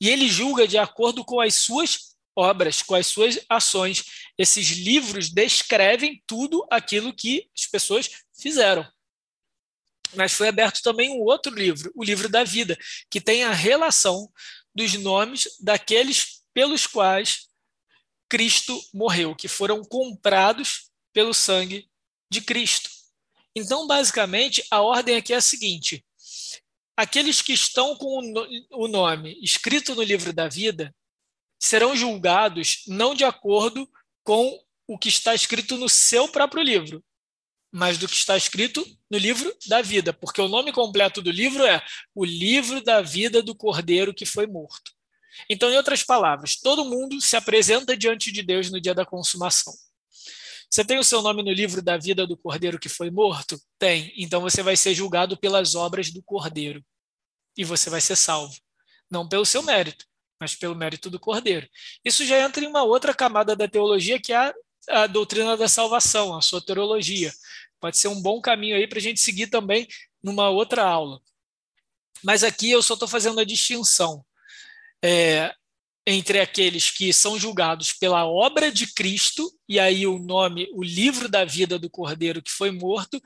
E 0.00 0.08
Ele 0.08 0.28
julga 0.28 0.66
de 0.66 0.78
acordo 0.78 1.24
com 1.24 1.40
as 1.40 1.54
suas 1.56 2.15
obras, 2.36 2.82
com 2.82 2.94
as 2.94 3.06
suas 3.06 3.40
ações. 3.48 4.04
Esses 4.36 4.68
livros 4.68 5.30
descrevem 5.30 6.22
tudo 6.26 6.66
aquilo 6.70 7.14
que 7.14 7.48
as 7.56 7.66
pessoas 7.66 8.10
fizeram. 8.38 8.86
Mas 10.14 10.32
foi 10.32 10.48
aberto 10.48 10.82
também 10.82 11.10
um 11.10 11.22
outro 11.22 11.54
livro, 11.54 11.90
o 11.94 12.04
livro 12.04 12.28
da 12.28 12.44
vida, 12.44 12.78
que 13.10 13.20
tem 13.20 13.44
a 13.44 13.52
relação 13.52 14.30
dos 14.74 14.94
nomes 14.94 15.48
daqueles 15.60 16.42
pelos 16.54 16.86
quais 16.86 17.48
Cristo 18.28 18.80
morreu, 18.92 19.34
que 19.34 19.48
foram 19.48 19.82
comprados 19.82 20.90
pelo 21.12 21.34
sangue 21.34 21.88
de 22.30 22.40
Cristo. 22.40 22.90
Então, 23.54 23.86
basicamente, 23.86 24.64
a 24.70 24.80
ordem 24.82 25.16
aqui 25.16 25.32
é 25.32 25.36
a 25.36 25.40
seguinte: 25.40 26.04
aqueles 26.96 27.42
que 27.42 27.52
estão 27.52 27.94
com 27.96 28.32
o 28.72 28.88
nome 28.88 29.38
escrito 29.42 29.94
no 29.94 30.02
livro 30.02 30.32
da 30.32 30.48
vida, 30.48 30.94
serão 31.58 31.96
julgados 31.96 32.82
não 32.86 33.14
de 33.14 33.24
acordo 33.24 33.88
com 34.22 34.58
o 34.86 34.98
que 34.98 35.08
está 35.08 35.34
escrito 35.34 35.76
no 35.76 35.88
seu 35.88 36.28
próprio 36.28 36.62
livro, 36.62 37.04
mas 37.72 37.98
do 37.98 38.08
que 38.08 38.14
está 38.14 38.36
escrito 38.36 38.84
no 39.10 39.18
livro 39.18 39.54
da 39.66 39.82
vida, 39.82 40.12
porque 40.12 40.40
o 40.40 40.48
nome 40.48 40.72
completo 40.72 41.20
do 41.20 41.30
livro 41.30 41.64
é 41.64 41.82
O 42.14 42.24
Livro 42.24 42.82
da 42.82 43.02
Vida 43.02 43.42
do 43.42 43.54
Cordeiro 43.54 44.14
que 44.14 44.24
foi 44.24 44.46
morto. 44.46 44.92
Então, 45.50 45.70
em 45.70 45.76
outras 45.76 46.02
palavras, 46.02 46.56
todo 46.56 46.84
mundo 46.84 47.20
se 47.20 47.36
apresenta 47.36 47.96
diante 47.96 48.32
de 48.32 48.42
Deus 48.42 48.70
no 48.70 48.80
dia 48.80 48.94
da 48.94 49.04
consumação. 49.04 49.74
Você 50.70 50.84
tem 50.84 50.98
o 50.98 51.04
seu 51.04 51.22
nome 51.22 51.42
no 51.42 51.52
livro 51.52 51.80
da 51.80 51.96
vida 51.96 52.26
do 52.26 52.36
Cordeiro 52.36 52.78
que 52.78 52.88
foi 52.88 53.10
morto? 53.10 53.60
Tem. 53.78 54.12
Então 54.16 54.40
você 54.40 54.62
vai 54.62 54.76
ser 54.76 54.94
julgado 54.94 55.36
pelas 55.36 55.74
obras 55.74 56.10
do 56.10 56.22
Cordeiro. 56.22 56.84
E 57.56 57.64
você 57.64 57.88
vai 57.88 58.00
ser 58.00 58.16
salvo. 58.16 58.54
Não 59.10 59.28
pelo 59.28 59.46
seu 59.46 59.62
mérito, 59.62 60.04
mas 60.40 60.54
pelo 60.54 60.74
mérito 60.74 61.08
do 61.10 61.18
Cordeiro. 61.18 61.68
Isso 62.04 62.24
já 62.24 62.38
entra 62.38 62.64
em 62.64 62.68
uma 62.68 62.82
outra 62.82 63.14
camada 63.14 63.56
da 63.56 63.68
teologia, 63.68 64.20
que 64.20 64.32
é 64.32 64.36
a, 64.36 64.54
a 64.88 65.06
doutrina 65.06 65.56
da 65.56 65.68
salvação, 65.68 66.36
a 66.36 66.40
soteriologia. 66.40 67.32
Pode 67.80 67.98
ser 67.98 68.08
um 68.08 68.20
bom 68.20 68.40
caminho 68.40 68.76
aí 68.76 68.86
para 68.86 68.98
a 68.98 69.02
gente 69.02 69.20
seguir 69.20 69.48
também 69.48 69.86
numa 70.22 70.48
outra 70.48 70.84
aula. 70.84 71.20
Mas 72.22 72.42
aqui 72.42 72.70
eu 72.70 72.82
só 72.82 72.94
estou 72.94 73.08
fazendo 73.08 73.40
a 73.40 73.44
distinção 73.44 74.24
é, 75.02 75.54
entre 76.06 76.40
aqueles 76.40 76.90
que 76.90 77.12
são 77.12 77.38
julgados 77.38 77.92
pela 77.92 78.26
obra 78.26 78.70
de 78.70 78.92
Cristo, 78.92 79.52
e 79.68 79.78
aí 79.78 80.06
o 80.06 80.18
nome, 80.18 80.68
o 80.72 80.82
livro 80.82 81.28
da 81.28 81.44
vida 81.44 81.78
do 81.78 81.90
Cordeiro 81.90 82.42
que 82.42 82.50
foi 82.50 82.70
morto, 82.70 83.20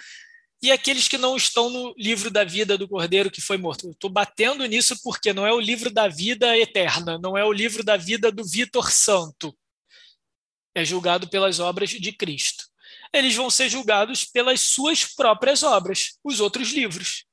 e 0.63 0.71
aqueles 0.71 1.09
que 1.09 1.17
não 1.17 1.37
estão 1.37 1.71
no 1.71 1.95
livro 1.97 2.31
da 2.31 2.45
vida 2.45 2.77
do 2.77 2.87
Cordeiro 2.87 3.31
que 3.31 3.41
foi 3.41 3.57
morto. 3.57 3.91
Estou 3.91 4.11
batendo 4.11 4.65
nisso 4.67 5.01
porque 5.03 5.33
não 5.33 5.47
é 5.47 5.53
o 5.53 5.61
livro 5.61 5.91
da 5.91 6.07
vida 6.07 6.57
eterna, 6.59 7.19
não 7.19 7.37
é 7.37 7.45
o 7.45 7.53
livro 7.53 7.83
da 7.83 7.97
vida 7.97 8.31
do 8.31 8.45
Vitor 8.45 8.91
Santo. 8.93 9.57
É 10.75 10.85
julgado 10.85 11.29
pelas 11.29 11.61
obras 11.61 11.91
de 11.91 12.13
Cristo. 12.13 12.65
Eles 13.13 13.35
vão 13.35 13.49
ser 13.49 13.71
julgados 13.71 14.25
pelas 14.25 14.61
suas 14.61 15.05
próprias 15.05 15.63
obras, 15.63 16.19
os 16.23 16.41
outros 16.41 16.71
livros. 16.73 17.25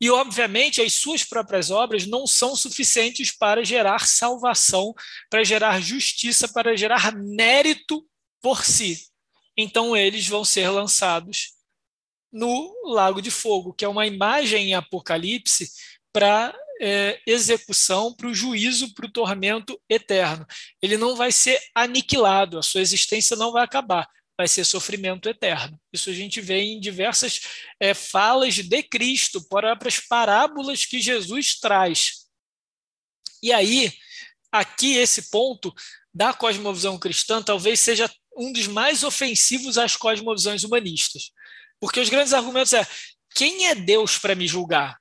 E, 0.00 0.08
obviamente, 0.08 0.80
as 0.80 0.94
suas 0.94 1.24
próprias 1.24 1.70
obras 1.70 2.06
não 2.06 2.26
são 2.26 2.56
suficientes 2.56 3.36
para 3.36 3.62
gerar 3.62 4.06
salvação, 4.06 4.94
para 5.28 5.44
gerar 5.44 5.80
justiça, 5.82 6.48
para 6.48 6.74
gerar 6.74 7.14
mérito 7.14 8.06
por 8.40 8.64
si. 8.64 9.06
Então, 9.54 9.94
eles 9.94 10.26
vão 10.26 10.42
ser 10.42 10.70
lançados 10.70 11.59
no 12.32 12.72
Lago 12.84 13.20
de 13.20 13.30
Fogo, 13.30 13.72
que 13.72 13.84
é 13.84 13.88
uma 13.88 14.06
imagem 14.06 14.70
em 14.70 14.74
Apocalipse 14.74 15.70
para 16.12 16.54
é, 16.80 17.20
execução, 17.26 18.14
para 18.14 18.26
o 18.26 18.34
juízo, 18.34 18.94
para 18.94 19.06
o 19.06 19.12
tormento 19.12 19.80
eterno. 19.88 20.46
Ele 20.80 20.96
não 20.96 21.14
vai 21.14 21.30
ser 21.30 21.60
aniquilado, 21.74 22.58
a 22.58 22.62
sua 22.62 22.80
existência 22.80 23.36
não 23.36 23.52
vai 23.52 23.62
acabar, 23.62 24.08
vai 24.36 24.48
ser 24.48 24.64
sofrimento 24.64 25.28
eterno. 25.28 25.78
Isso 25.92 26.08
a 26.08 26.12
gente 26.12 26.40
vê 26.40 26.62
em 26.62 26.80
diversas 26.80 27.40
é, 27.78 27.92
falas 27.92 28.54
de 28.54 28.82
Cristo, 28.82 29.46
próprias 29.48 30.00
parábolas 30.00 30.86
que 30.86 31.00
Jesus 31.00 31.58
traz. 31.60 32.26
E 33.42 33.52
aí, 33.52 33.92
aqui, 34.50 34.96
esse 34.96 35.30
ponto 35.30 35.72
da 36.12 36.32
cosmovisão 36.32 36.98
cristã 36.98 37.42
talvez 37.42 37.80
seja 37.80 38.10
um 38.36 38.52
dos 38.52 38.66
mais 38.66 39.04
ofensivos 39.04 39.76
às 39.76 39.96
cosmovisões 39.96 40.64
humanistas. 40.64 41.30
Porque 41.80 41.98
os 41.98 42.08
grandes 42.08 42.32
argumentos 42.32 42.72
é 42.72 42.86
quem 43.34 43.66
é 43.66 43.74
Deus 43.74 44.18
para 44.18 44.34
me 44.34 44.46
julgar? 44.46 45.00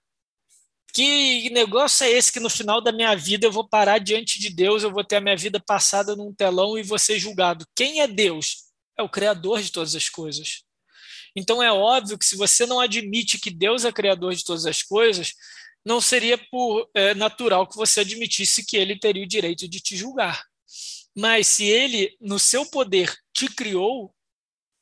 Que 0.93 1.49
negócio 1.51 2.03
é 2.03 2.09
esse 2.09 2.31
que 2.31 2.39
no 2.39 2.49
final 2.49 2.81
da 2.81 2.91
minha 2.91 3.15
vida 3.15 3.45
eu 3.45 3.51
vou 3.51 3.67
parar 3.67 3.99
diante 3.99 4.39
de 4.39 4.49
Deus, 4.49 4.81
eu 4.81 4.91
vou 4.91 5.03
ter 5.03 5.17
a 5.17 5.21
minha 5.21 5.37
vida 5.37 5.59
passada 5.59 6.15
num 6.15 6.33
telão 6.33 6.77
e 6.77 6.83
vou 6.83 6.97
ser 6.97 7.19
julgado? 7.19 7.65
Quem 7.75 8.01
é 8.01 8.07
Deus? 8.07 8.69
É 8.97 9.03
o 9.03 9.09
Criador 9.09 9.61
de 9.61 9.71
todas 9.71 9.95
as 9.95 10.09
coisas. 10.09 10.63
Então 11.35 11.61
é 11.61 11.71
óbvio 11.71 12.17
que 12.17 12.25
se 12.25 12.35
você 12.35 12.65
não 12.65 12.79
admite 12.79 13.39
que 13.39 13.51
Deus 13.51 13.85
é 13.85 13.91
Criador 13.91 14.33
de 14.33 14.43
todas 14.43 14.65
as 14.65 14.81
coisas, 14.81 15.33
não 15.85 16.01
seria 16.01 16.37
por 16.37 16.89
é, 16.93 17.13
natural 17.13 17.67
que 17.67 17.75
você 17.75 18.01
admitisse 18.01 18.65
que 18.65 18.75
ele 18.75 18.97
teria 18.99 19.23
o 19.23 19.27
direito 19.27 19.67
de 19.67 19.79
te 19.79 19.95
julgar. 19.95 20.43
Mas 21.15 21.47
se 21.47 21.65
ele, 21.65 22.15
no 22.19 22.39
seu 22.39 22.65
poder, 22.65 23.15
te 23.33 23.47
criou, 23.47 24.13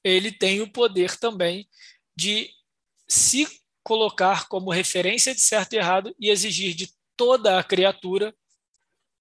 ele 0.08 0.32
tem 0.32 0.62
o 0.62 0.72
poder 0.72 1.18
também 1.18 1.68
de 2.16 2.50
se 3.08 3.48
colocar 3.84 4.48
como 4.48 4.72
referência 4.72 5.34
de 5.34 5.42
certo 5.42 5.74
e 5.74 5.78
errado 5.78 6.16
e 6.20 6.30
exigir 6.30 6.74
de 6.74 6.92
toda 7.16 7.60
a 7.60 7.64
criatura 7.64 8.36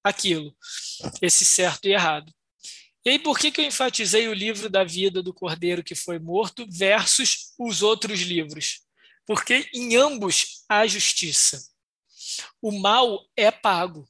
aquilo, 0.02 0.54
esse 1.20 1.44
certo 1.44 1.86
e 1.86 1.92
errado. 1.92 2.32
E 3.04 3.10
aí, 3.10 3.18
por 3.20 3.38
que, 3.38 3.52
que 3.52 3.60
eu 3.60 3.64
enfatizei 3.64 4.26
o 4.26 4.34
livro 4.34 4.68
da 4.68 4.82
vida 4.82 5.22
do 5.22 5.32
cordeiro 5.32 5.84
que 5.84 5.94
foi 5.94 6.18
morto 6.18 6.66
versus 6.68 7.52
os 7.56 7.80
outros 7.80 8.20
livros? 8.20 8.80
Porque 9.24 9.68
em 9.72 9.96
ambos 9.96 10.64
há 10.68 10.86
justiça. 10.86 11.64
O 12.60 12.72
mal 12.72 13.24
é 13.36 13.50
pago. 13.50 14.08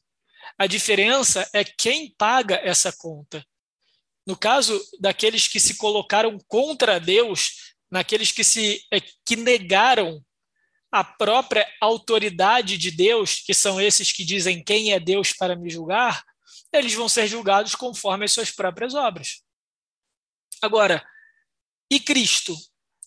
A 0.59 0.67
diferença 0.67 1.49
é 1.53 1.63
quem 1.63 2.15
paga 2.17 2.57
essa 2.57 2.91
conta. 2.91 3.45
No 4.27 4.37
caso 4.37 4.79
daqueles 5.01 5.47
que 5.47 5.61
se 5.61 5.77
colocaram 5.77 6.37
contra 6.49 6.99
Deus, 6.99 7.75
naqueles 7.91 8.33
que 8.33 8.43
se 8.43 8.83
é, 8.93 9.01
que 9.01 9.37
negaram 9.37 10.21
a 10.91 11.05
própria 11.05 11.67
autoridade 11.81 12.77
de 12.77 12.91
Deus, 12.91 13.37
que 13.37 13.55
são 13.55 13.81
esses 13.81 14.13
que 14.13 14.25
dizem 14.25 14.65
quem 14.65 14.93
é 14.93 14.99
Deus 14.99 15.33
para 15.33 15.55
me 15.55 15.71
julgar, 15.71 16.25
eles 16.73 16.95
vão 16.95 17.09
ser 17.09 17.27
julgados 17.27 17.75
conforme 17.75 18.25
as 18.25 18.33
suas 18.33 18.51
próprias 18.51 18.95
obras. 18.95 19.43
Agora, 20.61 21.07
e 21.91 22.01
Cristo? 22.01 22.57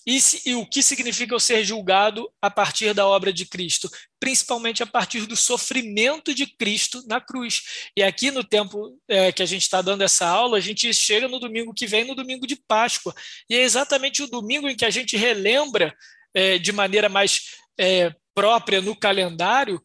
E, 0.09 0.19
se, 0.19 0.41
e, 0.49 0.55
o 0.55 0.65
que 0.65 0.81
significa 0.81 1.35
eu 1.35 1.39
ser 1.39 1.63
julgado 1.63 2.27
a 2.41 2.49
partir 2.49 2.95
da 2.95 3.05
obra 3.05 3.31
de 3.31 3.45
Cristo? 3.45 3.87
Principalmente 4.19 4.81
a 4.81 4.87
partir 4.87 5.27
do 5.27 5.35
sofrimento 5.35 6.33
de 6.33 6.47
Cristo 6.47 7.03
na 7.05 7.21
cruz. 7.21 7.89
E 7.95 8.01
aqui 8.01 8.31
no 8.31 8.43
tempo 8.43 8.99
é, 9.07 9.31
que 9.31 9.43
a 9.43 9.45
gente 9.45 9.61
está 9.61 9.83
dando 9.83 10.01
essa 10.01 10.25
aula, 10.25 10.57
a 10.57 10.59
gente 10.59 10.91
chega 10.95 11.27
no 11.27 11.39
domingo 11.39 11.75
que 11.75 11.85
vem, 11.85 12.05
no 12.05 12.15
domingo 12.15 12.47
de 12.47 12.55
Páscoa. 12.55 13.13
E 13.47 13.53
é 13.53 13.61
exatamente 13.61 14.23
o 14.23 14.27
domingo 14.27 14.67
em 14.67 14.75
que 14.75 14.83
a 14.83 14.89
gente 14.89 15.15
relembra 15.15 15.95
é, 16.33 16.57
de 16.57 16.71
maneira 16.71 17.07
mais 17.07 17.41
é, 17.79 18.11
própria 18.33 18.81
no 18.81 18.95
calendário 18.95 19.79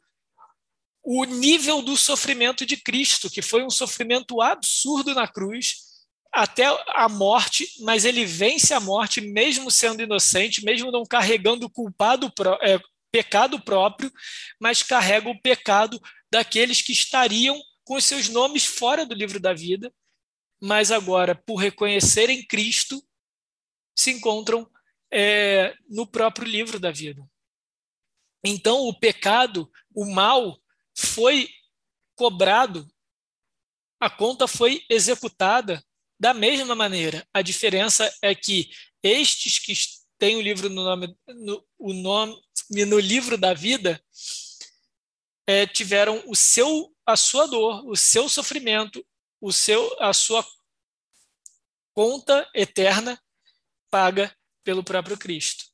o 1.03 1.27
nível 1.27 1.83
do 1.83 1.99
sofrimento 1.99 2.65
de 2.65 2.79
Cristo, 2.79 3.29
que 3.29 3.43
foi 3.43 3.63
um 3.63 3.69
sofrimento 3.69 4.41
absurdo 4.41 5.15
na 5.15 5.29
cruz, 5.29 5.94
até 6.35 6.65
a 6.89 7.09
morte, 7.09 7.67
mas 7.81 8.05
ele 8.05 8.25
vence 8.25 8.75
a 8.75 8.81
morte 8.81 9.21
mesmo 9.21 9.71
sendo 9.71 10.03
inocente, 10.03 10.65
mesmo 10.65 10.91
não 10.91 11.05
carregando 11.05 11.67
o 11.67 11.71
culpado, 11.71 12.33
é, 12.61 12.81
pecado 13.13 13.61
próprio, 13.63 14.13
mas 14.61 14.83
carrega 14.83 15.29
o 15.29 15.41
pecado 15.41 16.01
daqueles 16.31 16.83
que 16.83 16.93
estariam 16.93 17.57
com 17.85 17.95
os 17.95 18.05
seus 18.05 18.29
nomes 18.29 18.67
fora 18.67 19.07
do 19.07 19.15
livro 19.15 19.39
da 19.39 19.55
vida, 19.55 19.95
mas 20.61 20.91
agora, 20.91 21.37
por 21.37 21.57
reconhecerem 21.57 22.45
Cristo, 22.45 23.01
se 23.97 24.11
encontram 24.11 24.69
é, 25.13 25.77
no 25.89 26.05
próprio 26.05 26.49
livro 26.49 26.81
da 26.81 26.91
vida. 26.91 27.23
Então, 28.45 28.81
o 28.81 28.99
pecado, 28.99 29.71
o 29.95 30.05
mal, 30.05 30.59
foi 30.97 31.49
cobrado, 32.17 32.91
a 34.01 34.11
conta 34.11 34.49
foi 34.49 34.85
executada 34.91 35.85
da 36.19 36.33
mesma 36.33 36.75
maneira, 36.75 37.27
a 37.33 37.43
diferença 37.43 38.13
é 38.23 38.35
que 38.35 38.71
estes 39.03 39.59
que 39.59 39.75
têm 40.19 40.37
o 40.37 40.41
livro 40.41 40.69
no 40.69 40.85
nome, 40.85 41.17
no, 41.29 41.67
o 41.79 41.93
nome 41.93 42.41
no 42.87 42.99
livro 42.99 43.37
da 43.37 43.53
vida 43.53 44.03
é, 45.47 45.67
tiveram 45.67 46.23
o 46.27 46.35
seu, 46.35 46.95
a 47.07 47.17
sua 47.17 47.47
dor, 47.47 47.87
o 47.87 47.97
seu 47.97 48.29
sofrimento, 48.29 49.05
o 49.41 49.53
seu, 49.53 49.95
a 50.01 50.13
sua 50.13 50.47
conta 51.93 52.49
eterna 52.55 53.21
paga 53.91 54.35
pelo 54.65 54.83
próprio 54.83 55.19
Cristo. 55.19 55.67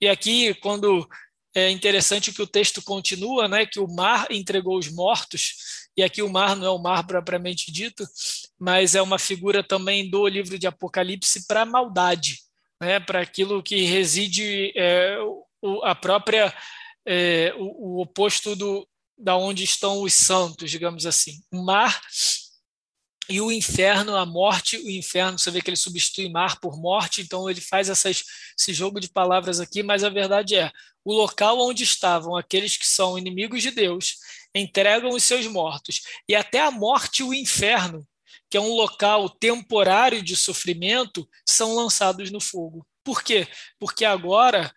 E 0.00 0.08
aqui, 0.08 0.54
quando 0.54 1.08
é 1.58 1.70
interessante 1.70 2.32
que 2.32 2.42
o 2.42 2.46
texto 2.46 2.82
continua, 2.82 3.48
né, 3.48 3.66
que 3.66 3.80
o 3.80 3.88
mar 3.88 4.26
entregou 4.30 4.78
os 4.78 4.90
mortos, 4.90 5.88
e 5.96 6.02
aqui 6.02 6.22
o 6.22 6.30
mar 6.30 6.56
não 6.56 6.66
é 6.66 6.70
o 6.70 6.78
mar 6.78 7.06
propriamente 7.06 7.72
dito, 7.72 8.06
mas 8.58 8.94
é 8.94 9.02
uma 9.02 9.18
figura 9.18 9.62
também 9.62 10.08
do 10.08 10.26
livro 10.26 10.58
de 10.58 10.66
Apocalipse 10.66 11.46
para 11.46 11.62
a 11.62 11.66
maldade, 11.66 12.38
né, 12.80 13.00
para 13.00 13.20
aquilo 13.20 13.62
que 13.62 13.82
reside 13.82 14.72
é, 14.76 15.18
o, 15.62 15.84
a 15.84 15.94
própria 15.94 16.54
é, 17.06 17.54
o, 17.56 17.96
o, 17.96 18.02
oposto 18.02 18.54
do 18.54 18.86
da 19.20 19.36
onde 19.36 19.64
estão 19.64 20.02
os 20.02 20.14
santos, 20.14 20.70
digamos 20.70 21.04
assim. 21.04 21.42
O 21.52 21.64
mar 21.64 22.00
e 23.28 23.40
o 23.40 23.52
inferno, 23.52 24.16
a 24.16 24.24
morte, 24.24 24.78
o 24.78 24.88
inferno, 24.88 25.38
você 25.38 25.50
vê 25.50 25.60
que 25.60 25.68
ele 25.68 25.76
substitui 25.76 26.30
mar 26.30 26.58
por 26.60 26.80
morte, 26.80 27.20
então 27.20 27.50
ele 27.50 27.60
faz 27.60 27.90
essas, 27.90 28.22
esse 28.58 28.72
jogo 28.72 29.00
de 29.00 29.10
palavras 29.10 29.60
aqui, 29.60 29.82
mas 29.82 30.02
a 30.02 30.08
verdade 30.08 30.54
é, 30.54 30.72
o 31.08 31.12
local 31.12 31.58
onde 31.60 31.84
estavam 31.84 32.36
aqueles 32.36 32.76
que 32.76 32.86
são 32.86 33.18
inimigos 33.18 33.62
de 33.62 33.70
Deus 33.70 34.16
entregam 34.54 35.10
os 35.10 35.24
seus 35.24 35.46
mortos, 35.46 36.02
e 36.28 36.34
até 36.34 36.60
a 36.60 36.70
morte 36.70 37.20
e 37.20 37.24
o 37.24 37.34
inferno 37.34 38.06
que 38.50 38.56
é 38.56 38.60
um 38.60 38.74
local 38.74 39.28
temporário 39.28 40.22
de 40.22 40.34
sofrimento, 40.34 41.28
são 41.46 41.74
lançados 41.74 42.30
no 42.30 42.40
fogo. 42.40 42.86
Por 43.04 43.22
quê? 43.22 43.46
Porque 43.78 44.04
agora 44.04 44.72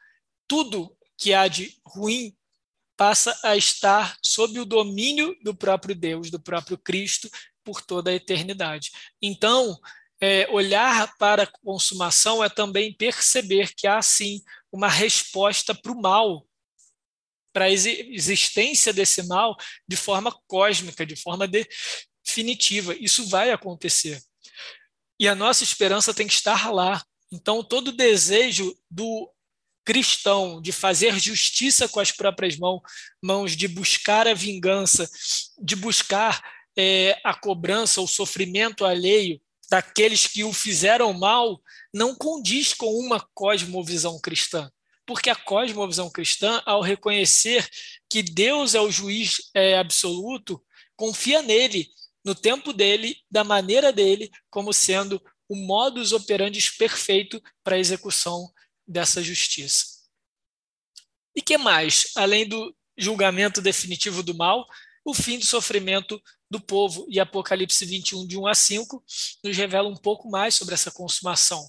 tudo 0.48 0.96
que 1.18 1.34
há 1.34 1.48
de 1.48 1.78
ruim 1.86 2.36
passa 2.98 3.38
a 3.44 3.56
estar 3.56 4.18
sob 4.22 4.60
o 4.60 4.66
domínio 4.66 5.36
do 5.42 5.56
próprio 5.56 5.96
Deus, 5.96 6.30
do 6.30 6.40
próprio 6.40 6.78
Cristo, 6.78 7.30
por 7.64 7.82
toda 7.82 8.12
a 8.12 8.14
eternidade. 8.14 8.92
Então, 9.22 9.80
é, 10.20 10.48
olhar 10.52 11.16
para 11.18 11.44
a 11.44 11.52
consumação 11.64 12.44
é 12.44 12.50
também 12.50 12.94
perceber 12.94 13.74
que 13.74 13.88
há, 13.88 14.02
sim, 14.02 14.42
uma 14.72 14.88
resposta 14.88 15.76
para 15.76 15.92
o 15.92 16.02
mal, 16.02 16.48
para 17.54 17.66
a 17.66 17.70
existência 17.70 18.94
desse 18.94 19.24
mal 19.24 19.58
de 19.88 19.98
forma 19.98 20.32
cósmica, 20.48 21.06
de 21.06 21.16
forma 21.16 21.48
de, 21.48 21.68
definitiva. 22.26 22.96
Isso 22.96 23.28
vai 23.28 23.52
acontecer. 23.52 24.22
E 25.20 25.28
a 25.28 25.36
nossa 25.36 25.64
esperança 25.64 26.14
tem 26.14 26.28
que 26.28 26.34
estar 26.34 26.72
lá. 26.72 27.04
Então, 27.32 27.64
todo 27.64 27.92
desejo 27.92 28.76
do 28.90 29.32
cristão 29.84 30.62
de 30.62 30.72
fazer 30.72 31.20
justiça 31.20 31.88
com 31.88 32.00
as 32.00 32.12
próprias 32.12 32.58
mãos, 32.58 32.82
mãos 33.22 33.56
de 33.56 33.68
buscar 33.68 34.28
a 34.28 34.34
vingança, 34.34 35.10
de 35.62 35.76
buscar 35.76 36.42
é, 36.78 37.20
a 37.24 37.34
cobrança, 37.34 38.00
o 38.00 38.08
sofrimento 38.08 38.86
alheio 38.86 39.42
daqueles 39.72 40.28
que 40.28 40.44
o 40.44 40.52
fizeram 40.52 41.14
mal, 41.14 41.62
não 41.94 42.14
condiz 42.14 42.74
com 42.74 42.94
uma 43.00 43.26
cosmovisão 43.34 44.20
cristã. 44.20 44.70
Porque 45.06 45.30
a 45.30 45.36
cosmovisão 45.36 46.10
cristã, 46.10 46.62
ao 46.66 46.82
reconhecer 46.82 47.66
que 48.10 48.22
Deus 48.22 48.76
é 48.76 48.82
o 48.82 48.92
juiz 48.92 49.50
é, 49.54 49.78
absoluto, 49.78 50.62
confia 50.98 51.42
nele 51.42 51.88
no 52.24 52.36
tempo 52.36 52.74
dele, 52.74 53.16
da 53.32 53.46
maneira 53.46 53.94
dele, 53.94 54.30
como 54.50 54.74
sendo 54.74 55.24
o 55.48 55.56
modus 55.56 56.12
operandi 56.12 56.60
perfeito 56.78 57.42
para 57.64 57.78
a 57.78 57.80
execução 57.80 58.52
dessa 58.86 59.24
justiça. 59.24 59.86
E 61.34 61.42
que 61.42 61.58
mais? 61.58 62.12
Além 62.18 62.46
do 62.46 62.76
julgamento 62.98 63.62
definitivo 63.62 64.22
do 64.22 64.36
mal, 64.36 64.68
o 65.06 65.14
fim 65.14 65.40
do 65.40 65.46
sofrimento 65.46 66.22
do 66.52 66.60
povo. 66.60 67.08
E 67.10 67.18
Apocalipse 67.18 67.86
21, 67.86 68.28
de 68.28 68.38
1 68.38 68.46
a 68.46 68.54
5, 68.54 69.04
nos 69.42 69.56
revela 69.56 69.88
um 69.88 69.96
pouco 69.96 70.30
mais 70.30 70.54
sobre 70.54 70.74
essa 70.74 70.92
consumação. 70.92 71.66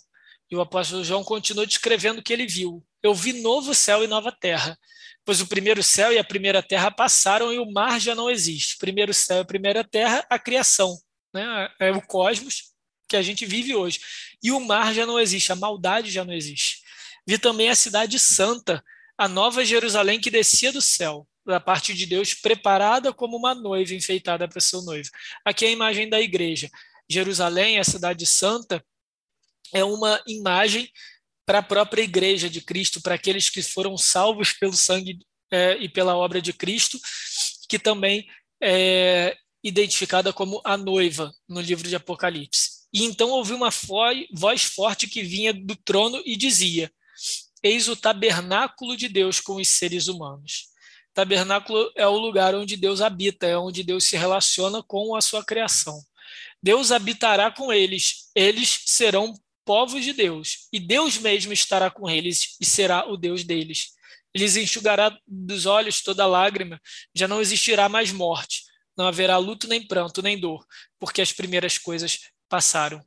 E 0.51 0.57
o 0.57 0.61
apóstolo 0.61 1.05
João 1.05 1.23
continua 1.23 1.65
descrevendo 1.65 2.19
o 2.19 2.23
que 2.23 2.33
ele 2.33 2.47
viu. 2.47 2.85
Eu 3.01 3.15
vi 3.15 3.41
novo 3.41 3.73
céu 3.75 4.03
e 4.03 4.09
nova 4.09 4.33
terra, 4.33 4.77
pois 5.25 5.41
o 5.41 5.47
primeiro 5.47 5.83
céu 5.83 6.13
e 6.13 6.19
a 6.19 6.25
primeira 6.25 6.63
terra 6.63 6.91
passaram 6.91 7.53
e 7.53 7.59
o 7.59 7.71
mar 7.71 8.01
já 8.01 8.15
não 8.15 8.29
existe. 8.29 8.77
Primeiro 8.77 9.15
céu 9.15 9.43
e 9.43 9.47
primeira 9.47 9.85
terra, 9.85 10.27
a 10.29 10.39
criação, 10.39 10.99
né? 11.33 11.71
é 11.81 11.93
o 11.93 12.03
cosmos 12.03 12.73
que 13.09 13.17
a 13.17 13.23
gente 13.23 13.47
vive 13.47 13.75
hoje. 13.75 14.01
E 14.43 14.51
o 14.51 14.61
mar 14.61 14.93
já 14.93 15.07
não 15.07 15.19
existe, 15.19 15.53
a 15.53 15.57
maldade 15.57 16.11
já 16.11 16.25
não 16.25 16.35
existe. 16.35 16.83
Vi 17.27 17.39
também 17.39 17.71
a 17.71 17.77
cidade 17.77 18.19
santa, 18.19 18.85
a 19.17 19.29
nova 19.29 19.65
Jerusalém 19.65 20.21
que 20.21 20.31
descia 20.31 20.73
do 20.73 20.83
céu, 20.83 21.27
da 21.45 21.61
parte 21.61 21.95
de 21.95 22.07
Deus, 22.07 22.35
preparada 22.35 23.13
como 23.13 23.37
uma 23.37 23.55
noiva 23.55 23.95
enfeitada 23.95 24.49
para 24.49 24.61
seu 24.61 24.83
noivo. 24.83 25.11
Aqui 25.45 25.65
é 25.65 25.69
a 25.69 25.73
imagem 25.73 26.09
da 26.09 26.21
igreja. 26.21 26.71
Jerusalém, 27.09 27.79
a 27.79 27.85
cidade 27.85 28.25
santa, 28.27 28.85
é 29.75 29.85
uma 29.85 30.23
imagem 30.27 30.91
para 31.45 31.59
a 31.59 31.63
própria 31.63 32.03
igreja 32.03 32.49
de 32.49 32.61
Cristo, 32.61 33.03
para 33.03 33.15
aqueles 33.15 33.51
que 33.51 33.63
foram 33.63 33.97
salvos 33.99 34.53
pelo 34.53 34.75
sangue 34.75 35.19
é, 35.51 35.77
e 35.79 35.89
pela 35.89 36.17
obra 36.17 36.41
de 36.41 36.53
Cristo, 36.53 36.99
que 37.69 37.79
também 37.79 38.27
é 38.63 39.37
identificada 39.63 40.33
como 40.33 40.61
a 40.65 40.77
noiva 40.77 41.33
no 41.49 41.61
livro 41.61 41.89
de 41.89 41.97
Apocalipse. 41.97 42.83
E 42.93 43.05
então 43.05 43.31
ouvi 43.31 43.53
uma 43.53 43.71
voz 44.33 44.65
forte 44.65 45.07
que 45.07 45.23
vinha 45.23 45.53
do 45.53 45.75
trono 45.77 46.23
e 46.25 46.37
dizia: 46.37 46.93
Eis 47.63 47.89
o 47.89 47.97
tabernáculo 47.97 48.97
de 48.97 49.09
Deus 49.09 49.41
com 49.41 49.57
os 49.57 49.69
seres 49.69 50.09
humanos. 50.09 50.72
Tabernáculo 51.15 51.91
é 51.97 52.07
o 52.07 52.17
lugar 52.17 52.55
onde 52.55 52.77
Deus 52.77 53.01
habita, 53.01 53.47
é 53.47 53.57
onde 53.57 53.83
Deus 53.83 54.05
se 54.05 54.17
relaciona 54.17 54.83
com 54.83 55.15
a 55.15 55.21
sua 55.21 55.45
criação. 55.45 56.03
Deus 56.63 56.91
habitará 56.91 57.51
com 57.51 57.73
eles, 57.73 58.31
eles 58.35 58.83
serão 58.87 59.35
povos 59.65 60.05
de 60.05 60.13
Deus, 60.13 60.69
e 60.73 60.81
Deus 60.81 61.19
mesmo 61.19 61.53
estará 61.53 61.91
com 61.91 62.09
eles 62.09 62.57
e 62.61 62.65
será 62.65 63.09
o 63.09 63.17
Deus 63.17 63.45
deles. 63.45 63.93
Eles 64.35 64.57
enxugará 64.57 65.17
dos 65.27 65.67
olhos 65.67 66.01
toda 66.01 66.27
lágrima, 66.27 66.81
já 67.15 67.29
não 67.29 67.41
existirá 67.41 67.89
mais 67.89 68.11
morte, 68.11 68.63
não 68.97 69.07
haverá 69.07 69.37
luto, 69.37 69.69
nem 69.69 69.87
pranto, 69.87 70.23
nem 70.23 70.39
dor, 70.39 70.65
porque 70.99 71.21
as 71.21 71.33
primeiras 71.33 71.79
coisas 71.79 72.19
passaram. 72.49 73.05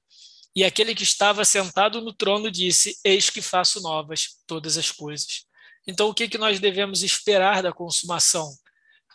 E 0.56 0.64
aquele 0.64 0.96
que 0.96 1.04
estava 1.04 1.44
sentado 1.44 2.00
no 2.02 2.14
trono 2.14 2.50
disse: 2.50 2.98
Eis 3.04 3.30
que 3.30 3.42
faço 3.42 3.82
novas 3.82 4.38
todas 4.48 4.78
as 4.78 4.92
coisas. 4.92 5.46
Então, 5.88 6.10
o 6.10 6.14
que, 6.14 6.28
que 6.28 6.38
nós 6.38 6.60
devemos 6.60 7.04
esperar 7.04 7.62
da 7.62 7.72
consumação? 7.72 8.52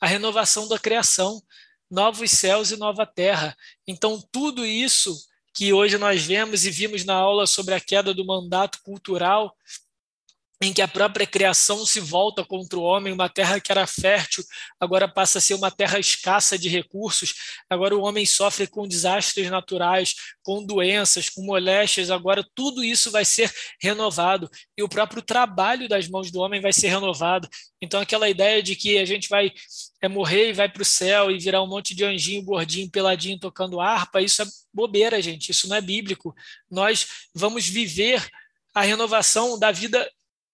A 0.01 0.07
renovação 0.07 0.69
da 0.69 0.79
criação, 0.79 1.43
novos 1.91 2.31
céus 2.31 2.71
e 2.71 2.77
nova 2.77 3.05
terra. 3.05 3.57
Então, 3.87 4.23
tudo 4.33 4.65
isso 4.65 5.17
que 5.53 5.73
hoje 5.73 5.99
nós 5.99 6.23
vemos 6.23 6.65
e 6.65 6.71
vimos 6.71 7.05
na 7.05 7.15
aula 7.15 7.47
sobre 7.47 7.75
a 7.75 7.81
queda 7.81 8.15
do 8.15 8.25
mandato 8.25 8.81
cultural, 8.83 9.55
em 10.63 10.75
que 10.75 10.83
a 10.83 10.89
própria 10.89 11.27
criação 11.27 11.87
se 11.87 12.01
volta 12.01 12.45
contra 12.45 12.79
o 12.79 12.83
homem, 12.83 13.13
uma 13.13 13.31
terra 13.31 13.59
que 13.59 13.73
era 13.73 13.87
fértil, 13.87 14.45
agora 14.79 15.09
passa 15.09 15.39
a 15.39 15.41
ser 15.41 15.55
uma 15.55 15.71
terra 15.71 15.99
escassa 15.99 16.59
de 16.59 16.69
recursos, 16.69 17.35
agora 17.69 17.97
o 17.97 18.03
homem 18.03 18.27
sofre 18.27 18.67
com 18.67 18.87
desastres 18.87 19.51
naturais, 19.51 20.15
com 20.43 20.63
doenças, 20.65 21.31
com 21.31 21.43
moléstias, 21.43 22.11
agora 22.11 22.45
tudo 22.55 22.85
isso 22.85 23.11
vai 23.11 23.25
ser 23.25 23.51
renovado, 23.81 24.51
e 24.77 24.83
o 24.83 24.89
próprio 24.89 25.23
trabalho 25.23 25.89
das 25.89 26.07
mãos 26.07 26.31
do 26.31 26.41
homem 26.41 26.61
vai 26.61 26.75
ser 26.75 26.89
renovado. 26.89 27.49
Então, 27.81 27.99
aquela 27.99 28.29
ideia 28.29 28.63
de 28.63 28.77
que 28.77 28.99
a 28.99 29.07
gente 29.07 29.31
vai 29.31 29.51
é, 30.03 30.09
morrer 30.09 30.51
e 30.51 30.53
vai 30.53 30.69
para 30.69 30.83
o 30.83 30.85
céu 30.85 31.31
e 31.31 31.39
virar 31.39 31.63
um 31.63 31.69
monte 31.69 31.95
de 31.95 32.05
anjinho 32.05 32.43
gordinho, 32.43 32.91
peladinho, 32.91 33.39
tocando 33.39 33.81
harpa, 33.81 34.21
isso 34.21 34.43
é 34.43 34.47
bobeira, 34.75 35.23
gente, 35.23 35.51
isso 35.51 35.67
não 35.69 35.77
é 35.77 35.81
bíblico. 35.81 36.35
Nós 36.71 37.07
vamos 37.35 37.67
viver 37.67 38.29
a 38.75 38.83
renovação 38.83 39.59
da 39.59 39.73
vida 39.73 40.07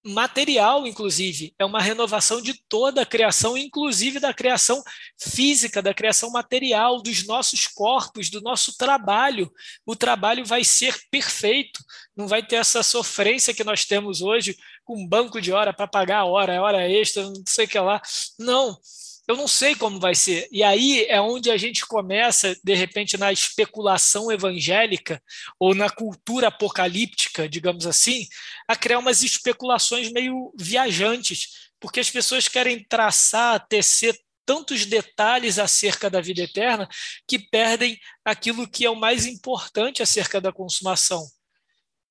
material, 0.07 0.87
inclusive, 0.87 1.55
é 1.59 1.65
uma 1.65 1.81
renovação 1.81 2.41
de 2.41 2.55
toda 2.69 3.03
a 3.03 3.07
criação, 3.07 3.57
inclusive 3.57 4.21
da 4.21 4.33
criação 4.33 4.83
física, 5.19 5.83
da 5.83 5.93
criação 5.93 6.31
material, 6.31 7.03
dos 7.03 7.27
nossos 7.27 7.67
corpos, 7.67 8.31
do 8.31 8.41
nosso 8.41 8.77
trabalho. 8.77 9.51
O 9.85 9.97
trabalho 9.97 10.45
vai 10.45 10.65
ser 10.65 10.97
perfeito, 11.11 11.81
não 12.17 12.29
vai 12.29 12.43
ter 12.43 12.57
essa 12.57 12.83
sofrência 12.83 13.55
que 13.55 13.65
nós 13.65 13.85
temos 13.85 14.23
hoje 14.23 14.57
com 14.85 15.07
banco 15.07 15.41
de 15.41 15.53
hora 15.53 15.73
para 15.73 15.89
pagar 15.89 16.21
a 16.21 16.25
hora, 16.25 16.63
hora 16.63 16.89
extra, 16.89 17.25
não 17.25 17.43
sei 17.47 17.65
o 17.65 17.69
que 17.69 17.79
lá. 17.79 18.01
Não 18.39 18.79
eu 19.27 19.37
não 19.37 19.49
sei 19.49 19.75
como 19.75 19.99
vai 19.99 20.15
ser. 20.15 20.49
E 20.53 20.63
aí 20.63 21.05
é 21.09 21.21
onde 21.21 21.51
a 21.51 21.57
gente 21.57 21.85
começa, 21.87 22.57
de 22.63 22.75
repente, 22.75 23.17
na 23.17 23.33
especulação 23.33 24.31
evangélica 24.31 25.21
ou 25.59 25.75
na 25.75 25.91
cultura 25.91 26.49
apocalíptica, 26.49 27.49
digamos 27.49 27.87
assim, 27.87 28.27
a 28.69 28.77
criar 28.77 28.99
umas 28.99 29.23
especulações 29.23 30.13
meio 30.13 30.53
viajantes, 30.57 31.71
porque 31.81 32.01
as 32.01 32.11
pessoas 32.11 32.47
querem 32.47 32.85
traçar, 32.89 33.67
tecer 33.69 34.17
tantos 34.47 34.87
detalhes 34.87 35.59
acerca 35.59 36.09
da 36.09 36.21
vida 36.21 36.43
eterna 36.43 36.89
que 37.27 37.37
perdem 37.39 37.99
aquilo 38.25 38.69
que 38.69 38.87
é 38.87 38.91
o 38.91 38.95
mais 38.95 39.27
importante 39.27 40.03
acerca 40.03 40.41
da 40.41 40.53
consumação, 40.53 41.27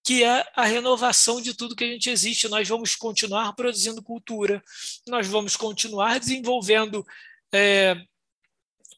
que 0.05 0.23
é 0.23 0.45
a 0.55 0.65
renovação 0.65 1.41
de 1.41 1.55
tudo 1.55 1.75
que 1.75 1.83
a 1.83 1.87
gente 1.87 2.11
existe. 2.11 2.47
Nós 2.47 2.69
vamos 2.69 2.95
continuar 2.95 3.53
produzindo 3.53 4.03
cultura, 4.03 4.63
nós 5.07 5.25
vamos 5.25 5.55
continuar 5.57 6.19
desenvolvendo 6.19 7.03
é, 7.51 7.97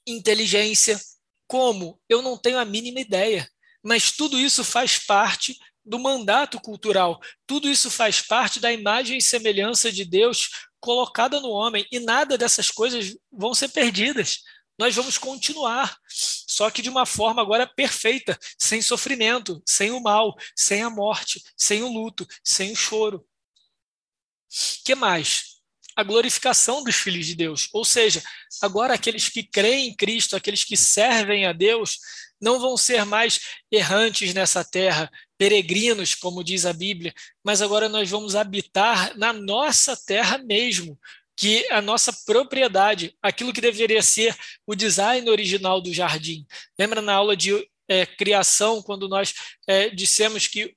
inteligência. 0.05 0.99
Como? 1.47 1.97
Eu 2.09 2.21
não 2.21 2.37
tenho 2.37 2.59
a 2.59 2.65
mínima 2.65 2.99
ideia, 2.99 3.49
mas 3.81 4.11
tudo 4.11 4.37
isso 4.37 4.65
faz 4.65 4.99
parte 4.99 5.57
do 5.85 5.97
mandato 5.97 6.59
cultural, 6.59 7.21
tudo 7.45 7.69
isso 7.69 7.89
faz 7.89 8.19
parte 8.19 8.59
da 8.59 8.73
imagem 8.73 9.17
e 9.17 9.21
semelhança 9.21 9.89
de 9.89 10.03
Deus 10.03 10.49
colocada 10.81 11.39
no 11.39 11.49
homem, 11.49 11.87
e 11.89 11.99
nada 11.99 12.37
dessas 12.37 12.69
coisas 12.69 13.15
vão 13.31 13.53
ser 13.53 13.69
perdidas 13.69 14.41
nós 14.77 14.95
vamos 14.95 15.17
continuar, 15.17 15.97
só 16.07 16.69
que 16.69 16.81
de 16.81 16.89
uma 16.89 17.05
forma 17.05 17.41
agora 17.41 17.65
perfeita, 17.65 18.37
sem 18.57 18.81
sofrimento, 18.81 19.61
sem 19.65 19.91
o 19.91 19.99
mal, 19.99 20.35
sem 20.55 20.83
a 20.83 20.89
morte, 20.89 21.43
sem 21.55 21.81
o 21.81 21.91
luto, 21.91 22.27
sem 22.43 22.71
o 22.71 22.75
choro. 22.75 23.25
Que 24.85 24.95
mais? 24.95 25.57
A 25.95 26.03
glorificação 26.03 26.83
dos 26.83 26.95
filhos 26.95 27.25
de 27.25 27.35
Deus, 27.35 27.69
ou 27.73 27.83
seja, 27.83 28.21
agora 28.61 28.93
aqueles 28.93 29.29
que 29.29 29.43
creem 29.43 29.89
em 29.89 29.95
Cristo, 29.95 30.35
aqueles 30.35 30.63
que 30.63 30.77
servem 30.77 31.47
a 31.47 31.51
Deus, 31.51 31.97
não 32.39 32.59
vão 32.59 32.77
ser 32.77 33.03
mais 33.03 33.39
errantes 33.71 34.31
nessa 34.31 34.63
terra, 34.63 35.11
peregrinos, 35.37 36.13
como 36.13 36.43
diz 36.43 36.65
a 36.67 36.73
Bíblia, 36.73 37.13
mas 37.43 37.63
agora 37.63 37.89
nós 37.89 38.09
vamos 38.09 38.35
habitar 38.35 39.17
na 39.17 39.33
nossa 39.33 39.97
terra 40.05 40.37
mesmo, 40.37 40.99
que 41.37 41.71
a 41.71 41.81
nossa 41.81 42.11
propriedade, 42.25 43.15
aquilo 43.21 43.53
que 43.53 43.61
deveria 43.61 44.01
ser 44.01 44.35
o 44.65 44.73
design 44.73 45.29
original 45.29 45.79
do 45.79 45.93
jardim. 45.93 46.45
Lembra 46.77 46.99
na 46.99 47.13
aula 47.13 47.37
de 47.37 47.53
é, 47.87 48.07
criação, 48.07 48.81
quando 48.81 49.07
nós 49.07 49.35
é, 49.67 49.89
dissemos 49.89 50.47
que 50.47 50.75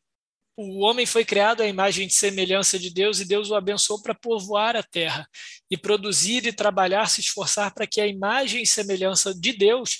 o 0.56 0.80
homem 0.80 1.06
foi 1.06 1.24
criado 1.24 1.62
à 1.62 1.66
imagem 1.66 2.06
e 2.06 2.10
semelhança 2.10 2.78
de 2.78 2.90
Deus 2.90 3.18
e 3.18 3.24
Deus 3.24 3.48
o 3.48 3.54
abençoou 3.54 4.02
para 4.02 4.14
povoar 4.14 4.76
a 4.76 4.82
terra 4.82 5.26
e 5.70 5.76
produzir 5.78 6.46
e 6.46 6.52
trabalhar, 6.52 7.08
se 7.08 7.22
esforçar 7.22 7.72
para 7.72 7.86
que 7.86 7.98
a 7.98 8.06
imagem 8.06 8.62
e 8.62 8.66
semelhança 8.66 9.34
de 9.34 9.54
Deus 9.54 9.98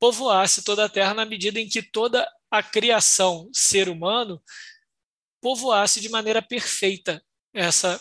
povoasse 0.00 0.64
toda 0.64 0.86
a 0.86 0.88
terra 0.88 1.12
na 1.12 1.26
medida 1.26 1.60
em 1.60 1.68
que 1.68 1.82
toda 1.82 2.26
a 2.50 2.62
criação 2.62 3.50
ser 3.52 3.90
humano 3.90 4.42
povoasse 5.42 6.00
de 6.00 6.08
maneira 6.08 6.40
perfeita 6.40 7.22
essa 7.52 8.00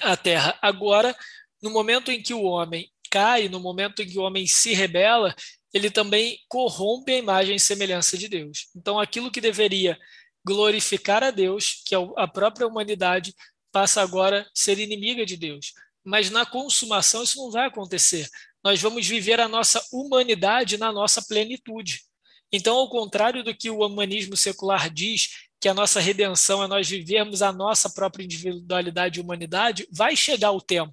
a 0.00 0.16
terra. 0.16 0.58
Agora, 0.60 1.16
no 1.62 1.70
momento 1.70 2.10
em 2.10 2.22
que 2.22 2.34
o 2.34 2.42
homem 2.42 2.90
cai, 3.10 3.48
no 3.48 3.60
momento 3.60 4.02
em 4.02 4.08
que 4.08 4.18
o 4.18 4.22
homem 4.22 4.46
se 4.46 4.72
rebela, 4.72 5.34
ele 5.72 5.90
também 5.90 6.38
corrompe 6.48 7.12
a 7.12 7.18
imagem 7.18 7.56
e 7.56 7.60
semelhança 7.60 8.16
de 8.16 8.28
Deus. 8.28 8.68
Então, 8.76 8.98
aquilo 8.98 9.30
que 9.30 9.40
deveria 9.40 9.98
glorificar 10.44 11.22
a 11.22 11.30
Deus, 11.30 11.82
que 11.86 11.94
é 11.94 11.98
a 12.16 12.26
própria 12.26 12.66
humanidade, 12.66 13.34
passa 13.70 14.02
agora 14.02 14.42
a 14.42 14.50
ser 14.54 14.78
inimiga 14.78 15.24
de 15.24 15.36
Deus. 15.36 15.72
Mas 16.04 16.30
na 16.30 16.44
consumação 16.44 17.22
isso 17.22 17.38
não 17.38 17.50
vai 17.50 17.66
acontecer. 17.66 18.28
Nós 18.62 18.80
vamos 18.80 19.06
viver 19.06 19.40
a 19.40 19.48
nossa 19.48 19.84
humanidade 19.92 20.76
na 20.76 20.92
nossa 20.92 21.22
plenitude. 21.22 22.00
Então, 22.52 22.76
ao 22.76 22.90
contrário 22.90 23.42
do 23.42 23.54
que 23.54 23.70
o 23.70 23.80
humanismo 23.80 24.36
secular 24.36 24.90
diz, 24.90 25.28
que 25.62 25.68
a 25.68 25.74
nossa 25.74 26.00
redenção 26.00 26.60
é 26.60 26.66
nós 26.66 26.88
vivermos 26.88 27.40
a 27.40 27.52
nossa 27.52 27.88
própria 27.88 28.24
individualidade 28.24 29.20
e 29.20 29.22
humanidade, 29.22 29.86
vai 29.92 30.16
chegar 30.16 30.50
o 30.50 30.60
tempo. 30.60 30.92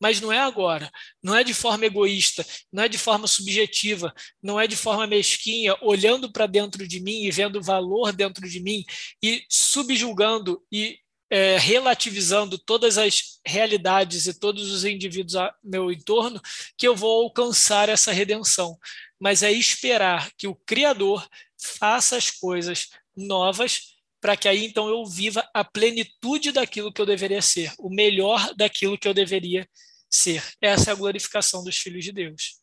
Mas 0.00 0.20
não 0.20 0.32
é 0.32 0.38
agora, 0.38 0.88
não 1.20 1.34
é 1.34 1.42
de 1.42 1.52
forma 1.52 1.84
egoísta, 1.84 2.46
não 2.72 2.84
é 2.84 2.88
de 2.88 2.96
forma 2.96 3.26
subjetiva, 3.26 4.14
não 4.40 4.60
é 4.60 4.68
de 4.68 4.76
forma 4.76 5.04
mesquinha, 5.04 5.76
olhando 5.82 6.30
para 6.30 6.46
dentro 6.46 6.86
de 6.86 7.00
mim 7.00 7.24
e 7.24 7.30
vendo 7.32 7.60
valor 7.60 8.12
dentro 8.12 8.48
de 8.48 8.60
mim 8.60 8.84
e 9.20 9.42
subjulgando 9.48 10.62
e 10.70 10.96
é, 11.28 11.58
relativizando 11.58 12.56
todas 12.56 12.96
as 12.96 13.40
realidades 13.44 14.26
e 14.28 14.38
todos 14.38 14.70
os 14.70 14.84
indivíduos 14.84 15.34
ao 15.34 15.52
meu 15.64 15.90
entorno, 15.90 16.40
que 16.78 16.86
eu 16.86 16.94
vou 16.94 17.24
alcançar 17.24 17.88
essa 17.88 18.12
redenção. 18.12 18.78
Mas 19.18 19.42
é 19.42 19.50
esperar 19.50 20.30
que 20.38 20.46
o 20.46 20.54
Criador 20.54 21.26
faça 21.56 22.16
as 22.16 22.30
coisas 22.30 22.90
novas 23.16 23.93
para 24.24 24.38
que 24.38 24.48
aí 24.48 24.64
então 24.64 24.88
eu 24.88 25.04
viva 25.04 25.46
a 25.52 25.62
plenitude 25.62 26.50
daquilo 26.50 26.90
que 26.90 26.98
eu 26.98 27.04
deveria 27.04 27.42
ser, 27.42 27.74
o 27.78 27.90
melhor 27.90 28.54
daquilo 28.54 28.96
que 28.96 29.06
eu 29.06 29.12
deveria 29.12 29.68
ser. 30.08 30.42
Essa 30.62 30.88
é 30.88 30.92
a 30.94 30.96
glorificação 30.96 31.62
dos 31.62 31.76
filhos 31.76 32.02
de 32.02 32.10
Deus. 32.10 32.58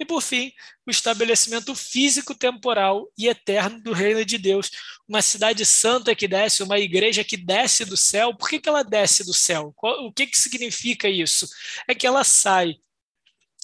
E 0.00 0.04
por 0.04 0.20
fim, 0.20 0.50
o 0.84 0.90
estabelecimento 0.90 1.76
físico, 1.76 2.34
temporal 2.34 3.08
e 3.16 3.28
eterno 3.28 3.80
do 3.80 3.92
reino 3.92 4.24
de 4.24 4.36
Deus. 4.36 4.68
Uma 5.06 5.22
cidade 5.22 5.64
santa 5.64 6.12
que 6.12 6.26
desce, 6.26 6.64
uma 6.64 6.80
igreja 6.80 7.22
que 7.22 7.36
desce 7.36 7.84
do 7.84 7.96
céu. 7.96 8.34
Por 8.36 8.48
que, 8.48 8.58
que 8.58 8.68
ela 8.68 8.82
desce 8.82 9.24
do 9.24 9.32
céu? 9.32 9.72
O 9.80 10.12
que, 10.12 10.26
que 10.26 10.36
significa 10.36 11.08
isso? 11.08 11.48
É 11.88 11.94
que 11.94 12.04
ela 12.04 12.24
sai, 12.24 12.74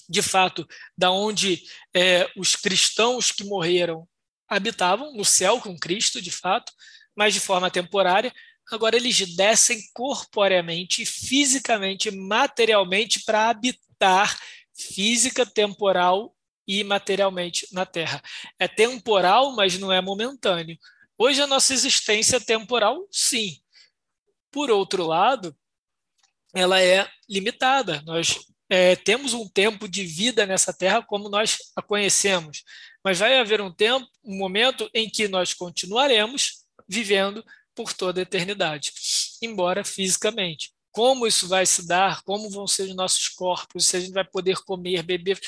de 0.07 0.21
fato, 0.21 0.65
da 0.97 1.11
onde 1.11 1.61
é, 1.93 2.25
os 2.37 2.55
cristãos 2.55 3.33
que 3.33 3.43
morreram 3.43 4.07
habitavam, 4.47 5.13
no 5.13 5.25
céu 5.25 5.59
com 5.59 5.77
Cristo, 5.77 6.21
de 6.21 6.31
fato, 6.31 6.71
mas 7.15 7.33
de 7.33 7.39
forma 7.39 7.69
temporária. 7.69 8.33
Agora 8.71 8.95
eles 8.95 9.35
descem 9.35 9.81
corporeamente, 9.93 11.05
fisicamente, 11.05 12.09
materialmente 12.09 13.23
para 13.25 13.49
habitar 13.49 14.39
física, 14.73 15.45
temporal 15.45 16.35
e 16.67 16.83
materialmente 16.83 17.67
na 17.71 17.85
Terra. 17.85 18.21
É 18.57 18.67
temporal, 18.67 19.53
mas 19.55 19.77
não 19.77 19.91
é 19.91 20.01
momentâneo. 20.01 20.77
Hoje 21.17 21.41
a 21.41 21.47
nossa 21.47 21.73
existência 21.73 22.37
é 22.37 22.39
temporal, 22.39 23.07
sim. 23.11 23.59
Por 24.49 24.71
outro 24.71 25.05
lado, 25.05 25.55
ela 26.53 26.81
é 26.81 27.09
limitada. 27.29 28.01
Nós 28.05 28.39
é, 28.69 28.95
temos 28.95 29.33
um 29.33 29.47
tempo 29.47 29.87
de 29.87 30.05
vida 30.05 30.45
nessa 30.45 30.73
Terra 30.73 31.03
como 31.03 31.29
nós 31.29 31.57
a 31.75 31.81
conhecemos, 31.81 32.63
mas 33.03 33.19
vai 33.19 33.37
haver 33.37 33.61
um 33.61 33.71
tempo, 33.71 34.07
um 34.23 34.37
momento 34.37 34.89
em 34.93 35.09
que 35.09 35.27
nós 35.27 35.53
continuaremos 35.53 36.62
vivendo 36.93 37.43
por 37.75 37.91
toda 37.91 38.21
a 38.21 38.23
eternidade, 38.23 38.93
embora 39.41 39.83
fisicamente. 39.83 40.71
Como 40.91 41.25
isso 41.25 41.47
vai 41.47 41.65
se 41.65 41.87
dar, 41.87 42.21
como 42.21 42.49
vão 42.49 42.67
ser 42.67 42.83
os 42.83 42.95
nossos 42.95 43.27
corpos, 43.29 43.87
se 43.87 43.97
a 43.97 43.99
gente 43.99 44.13
vai 44.13 44.23
poder 44.23 44.57
comer, 44.63 45.01
beber, 45.01 45.39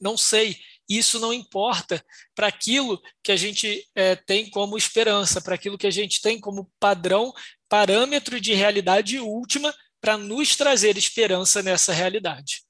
não 0.00 0.16
sei. 0.16 0.58
Isso 0.88 1.18
não 1.18 1.32
importa 1.32 2.04
para 2.34 2.48
aquilo 2.48 3.00
que 3.22 3.32
a 3.32 3.36
gente 3.36 3.88
é, 3.94 4.16
tem 4.16 4.50
como 4.50 4.76
esperança, 4.76 5.40
para 5.40 5.54
aquilo 5.54 5.78
que 5.78 5.86
a 5.86 5.90
gente 5.90 6.20
tem 6.20 6.38
como 6.38 6.70
padrão, 6.78 7.32
parâmetro 7.68 8.40
de 8.40 8.54
realidade 8.54 9.18
última 9.18 9.74
para 10.00 10.16
nos 10.16 10.54
trazer 10.54 10.96
esperança 10.96 11.62
nessa 11.62 11.92
realidade. 11.92 12.62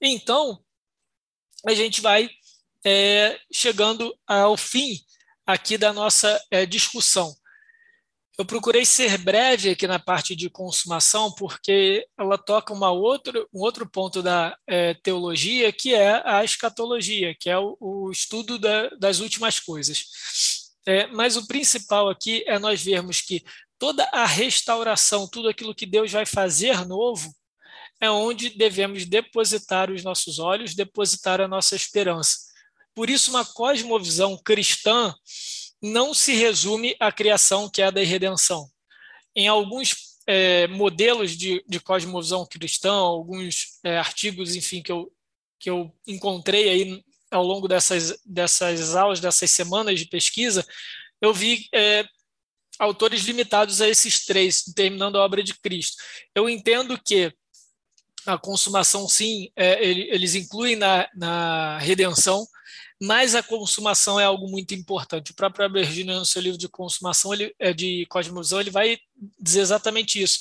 Então, 0.00 0.62
a 1.66 1.74
gente 1.74 2.00
vai 2.00 2.28
é, 2.84 3.38
chegando 3.52 4.14
ao 4.26 4.56
fim 4.56 5.03
aqui 5.46 5.76
da 5.76 5.92
nossa 5.92 6.40
é, 6.50 6.64
discussão. 6.66 7.34
Eu 8.36 8.44
procurei 8.44 8.84
ser 8.84 9.16
breve 9.18 9.70
aqui 9.70 9.86
na 9.86 9.98
parte 9.98 10.34
de 10.34 10.50
consumação, 10.50 11.32
porque 11.32 12.04
ela 12.18 12.36
toca 12.36 12.72
uma 12.72 12.90
outro, 12.90 13.48
um 13.54 13.60
outro 13.60 13.88
ponto 13.88 14.20
da 14.22 14.56
é, 14.66 14.94
teologia, 14.94 15.72
que 15.72 15.94
é 15.94 16.20
a 16.24 16.42
escatologia, 16.42 17.34
que 17.38 17.48
é 17.48 17.56
o, 17.56 17.76
o 17.78 18.10
estudo 18.10 18.58
da, 18.58 18.88
das 18.98 19.20
últimas 19.20 19.60
coisas. 19.60 20.06
É, 20.86 21.06
mas 21.06 21.36
o 21.36 21.46
principal 21.46 22.08
aqui 22.08 22.42
é 22.46 22.58
nós 22.58 22.82
vermos 22.82 23.20
que 23.20 23.44
toda 23.78 24.04
a 24.12 24.26
restauração, 24.26 25.28
tudo 25.28 25.48
aquilo 25.48 25.74
que 25.74 25.86
Deus 25.86 26.10
vai 26.10 26.26
fazer 26.26 26.84
novo, 26.86 27.32
é 28.00 28.10
onde 28.10 28.50
devemos 28.50 29.04
depositar 29.04 29.90
os 29.90 30.02
nossos 30.02 30.40
olhos, 30.40 30.74
depositar 30.74 31.40
a 31.40 31.48
nossa 31.48 31.76
esperança. 31.76 32.52
Por 32.94 33.10
isso, 33.10 33.30
uma 33.30 33.44
cosmovisão 33.44 34.36
cristã 34.38 35.14
não 35.82 36.14
se 36.14 36.32
resume 36.32 36.96
à 36.98 37.12
criação, 37.12 37.68
queda 37.68 38.02
e 38.02 38.06
redenção. 38.06 38.70
Em 39.34 39.48
alguns 39.48 39.94
é, 40.26 40.66
modelos 40.68 41.36
de, 41.36 41.62
de 41.68 41.80
cosmovisão 41.80 42.46
cristã, 42.46 42.92
alguns 42.92 43.78
é, 43.84 43.98
artigos, 43.98 44.54
enfim, 44.54 44.82
que 44.82 44.92
eu, 44.92 45.12
que 45.58 45.68
eu 45.68 45.92
encontrei 46.06 46.68
aí 46.68 47.04
ao 47.30 47.44
longo 47.44 47.66
dessas, 47.66 48.18
dessas 48.24 48.94
aulas, 48.94 49.20
dessas 49.20 49.50
semanas 49.50 49.98
de 49.98 50.06
pesquisa, 50.06 50.64
eu 51.20 51.34
vi 51.34 51.68
é, 51.74 52.04
autores 52.78 53.24
limitados 53.24 53.80
a 53.80 53.88
esses 53.88 54.24
três, 54.24 54.62
terminando 54.74 55.16
a 55.16 55.24
obra 55.24 55.42
de 55.42 55.54
Cristo. 55.54 55.96
Eu 56.34 56.48
entendo 56.48 56.98
que 57.02 57.32
a 58.26 58.38
consumação, 58.38 59.08
sim, 59.08 59.50
é, 59.54 59.84
eles 59.84 60.34
incluem 60.34 60.76
na, 60.76 61.08
na 61.14 61.78
redenção, 61.78 62.46
mas 63.00 63.34
a 63.34 63.42
consumação 63.42 64.18
é 64.18 64.24
algo 64.24 64.48
muito 64.48 64.74
importante. 64.74 65.32
O 65.32 65.34
próprio 65.34 65.66
Abergino, 65.66 66.14
no 66.14 66.24
seu 66.24 66.40
livro 66.40 66.58
de 66.58 66.68
consumação, 66.68 67.34
ele, 67.34 67.54
é, 67.58 67.72
de 67.72 68.06
cosmovisão, 68.06 68.60
ele 68.60 68.70
vai 68.70 68.98
dizer 69.38 69.60
exatamente 69.60 70.22
isso, 70.22 70.40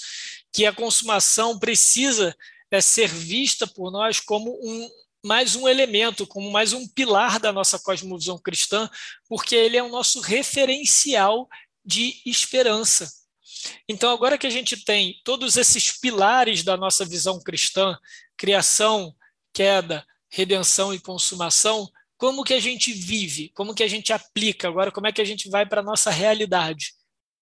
que 0.51 0.65
a 0.65 0.73
consumação 0.73 1.57
precisa 1.57 2.35
é, 2.71 2.79
ser 2.79 3.07
vista 3.07 3.65
por 3.67 3.91
nós 3.91 4.19
como 4.19 4.51
um, 4.63 4.89
mais 5.25 5.55
um 5.55 5.67
elemento, 5.67 6.27
como 6.27 6.51
mais 6.51 6.73
um 6.73 6.87
pilar 6.87 7.39
da 7.39 7.51
nossa 7.51 7.79
cosmovisão 7.79 8.37
cristã, 8.37 8.89
porque 9.27 9.55
ele 9.55 9.77
é 9.77 9.83
o 9.83 9.89
nosso 9.89 10.21
referencial 10.21 11.49
de 11.83 12.21
esperança. 12.25 13.11
Então, 13.87 14.11
agora 14.11 14.37
que 14.37 14.47
a 14.47 14.49
gente 14.49 14.83
tem 14.83 15.19
todos 15.23 15.57
esses 15.57 15.91
pilares 15.91 16.63
da 16.63 16.75
nossa 16.75 17.05
visão 17.05 17.39
cristã, 17.39 17.97
criação, 18.37 19.15
queda, 19.53 20.05
redenção 20.29 20.93
e 20.93 20.99
consumação, 20.99 21.89
como 22.23 22.45
que 22.45 22.53
a 22.53 22.59
gente 22.61 22.93
vive, 22.93 23.49
como 23.49 23.75
que 23.75 23.83
a 23.83 23.87
gente 23.89 24.13
aplica, 24.13 24.69
agora 24.69 24.93
como 24.93 25.05
é 25.05 25.11
que 25.11 25.19
a 25.19 25.25
gente 25.25 25.49
vai 25.49 25.65
para 25.65 25.81
a 25.81 25.83
nossa 25.83 26.09
realidade. 26.09 26.93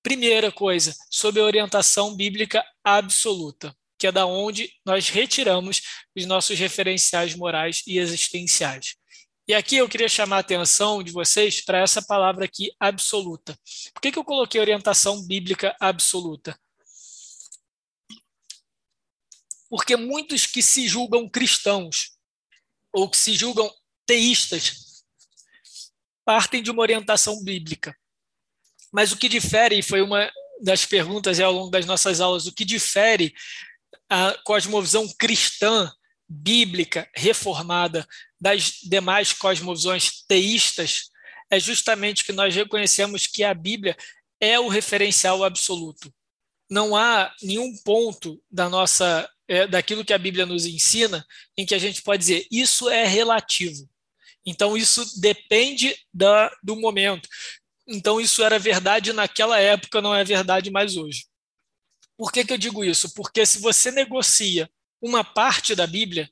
Primeira 0.01 0.51
coisa, 0.51 0.95
sob 1.07 1.39
a 1.39 1.43
orientação 1.43 2.15
bíblica 2.15 2.65
absoluta, 2.83 3.77
que 3.95 4.07
é 4.07 4.11
da 4.11 4.25
onde 4.25 4.73
nós 4.83 5.07
retiramos 5.09 5.83
os 6.17 6.25
nossos 6.25 6.57
referenciais 6.57 7.35
morais 7.35 7.83
e 7.85 7.99
existenciais. 7.99 8.95
E 9.47 9.53
aqui 9.53 9.75
eu 9.75 9.87
queria 9.87 10.09
chamar 10.09 10.37
a 10.37 10.39
atenção 10.39 11.03
de 11.03 11.11
vocês 11.11 11.61
para 11.63 11.77
essa 11.77 12.01
palavra 12.01 12.45
aqui, 12.45 12.71
absoluta. 12.79 13.55
Por 13.93 14.01
que, 14.01 14.11
que 14.11 14.17
eu 14.17 14.25
coloquei 14.25 14.59
orientação 14.59 15.21
bíblica 15.27 15.75
absoluta? 15.79 16.59
Porque 19.69 19.95
muitos 19.95 20.47
que 20.47 20.63
se 20.63 20.87
julgam 20.87 21.29
cristãos, 21.29 22.17
ou 22.91 23.07
que 23.07 23.17
se 23.17 23.35
julgam 23.35 23.71
teístas 24.05 25.03
partem 26.25 26.61
de 26.61 26.71
uma 26.71 26.81
orientação 26.81 27.43
bíblica. 27.43 27.95
Mas 28.91 29.11
o 29.11 29.17
que 29.17 29.29
difere, 29.29 29.79
e 29.79 29.83
foi 29.83 30.01
uma 30.01 30.31
das 30.61 30.85
perguntas 30.85 31.39
ao 31.39 31.51
longo 31.51 31.71
das 31.71 31.85
nossas 31.85 32.21
aulas, 32.21 32.45
o 32.45 32.53
que 32.53 32.65
difere 32.65 33.33
a 34.09 34.37
cosmovisão 34.43 35.07
cristã, 35.17 35.91
bíblica, 36.27 37.09
reformada, 37.15 38.07
das 38.39 38.79
demais 38.83 39.33
cosmovisões 39.33 40.23
teístas, 40.27 41.09
é 41.49 41.59
justamente 41.59 42.23
que 42.23 42.31
nós 42.31 42.55
reconhecemos 42.55 43.27
que 43.27 43.43
a 43.43 43.53
Bíblia 43.53 43.95
é 44.39 44.59
o 44.59 44.67
referencial 44.67 45.43
absoluto. 45.43 46.13
Não 46.69 46.95
há 46.95 47.33
nenhum 47.41 47.75
ponto 47.83 48.41
da 48.49 48.69
nossa 48.69 49.29
é, 49.51 49.67
daquilo 49.67 50.05
que 50.05 50.13
a 50.13 50.17
Bíblia 50.17 50.45
nos 50.45 50.65
ensina 50.65 51.27
em 51.57 51.65
que 51.65 51.75
a 51.75 51.77
gente 51.77 52.01
pode 52.01 52.19
dizer 52.21 52.47
isso 52.49 52.89
é 52.89 53.05
relativo. 53.05 53.85
Então, 54.45 54.77
isso 54.77 55.19
depende 55.19 55.93
da, 56.13 56.49
do 56.63 56.77
momento. 56.77 57.27
Então, 57.85 58.21
isso 58.21 58.41
era 58.41 58.57
verdade 58.57 59.11
naquela 59.11 59.59
época, 59.59 60.01
não 60.01 60.15
é 60.15 60.23
verdade 60.23 60.71
mais 60.71 60.95
hoje. 60.95 61.25
Por 62.17 62.31
que, 62.31 62.45
que 62.45 62.53
eu 62.53 62.57
digo 62.57 62.81
isso? 62.81 63.13
Porque 63.13 63.45
se 63.45 63.59
você 63.59 63.91
negocia 63.91 64.71
uma 65.01 65.21
parte 65.21 65.75
da 65.75 65.85
Bíblia, 65.85 66.31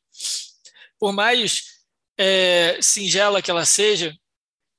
por 0.98 1.12
mais 1.12 1.84
é, 2.18 2.80
singela 2.82 3.42
que 3.42 3.52
ela 3.52 3.66
seja, 3.66 4.18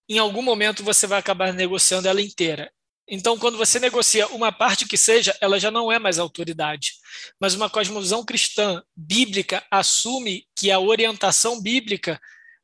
em 0.08 0.18
algum 0.18 0.40
momento 0.40 0.82
você 0.82 1.06
vai 1.06 1.18
acabar 1.18 1.52
negociando 1.52 2.08
ela 2.08 2.22
inteira. 2.22 2.72
Então, 3.10 3.36
quando 3.36 3.58
você 3.58 3.80
negocia 3.80 4.28
uma 4.28 4.52
parte 4.52 4.86
que 4.86 4.96
seja, 4.96 5.36
ela 5.40 5.58
já 5.58 5.70
não 5.70 5.90
é 5.90 5.98
mais 5.98 6.18
autoridade. 6.18 6.92
Mas 7.40 7.54
uma 7.54 7.68
cosmovisão 7.68 8.24
cristã 8.24 8.82
bíblica 8.96 9.64
assume 9.70 10.46
que 10.56 10.70
a 10.70 10.78
orientação 10.78 11.60
bíblica 11.60 12.20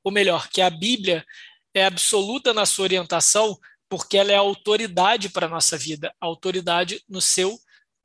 ou 0.06 0.12
melhor, 0.12 0.48
que 0.48 0.62
a 0.62 0.70
Bíblia 0.70 1.26
é 1.74 1.84
absoluta 1.84 2.54
na 2.54 2.64
sua 2.64 2.84
orientação, 2.84 3.58
porque 3.88 4.16
ela 4.16 4.30
é 4.30 4.36
autoridade 4.36 5.28
para 5.28 5.46
a 5.46 5.50
nossa 5.50 5.76
vida, 5.76 6.14
autoridade 6.20 7.02
no 7.08 7.20
seu 7.20 7.58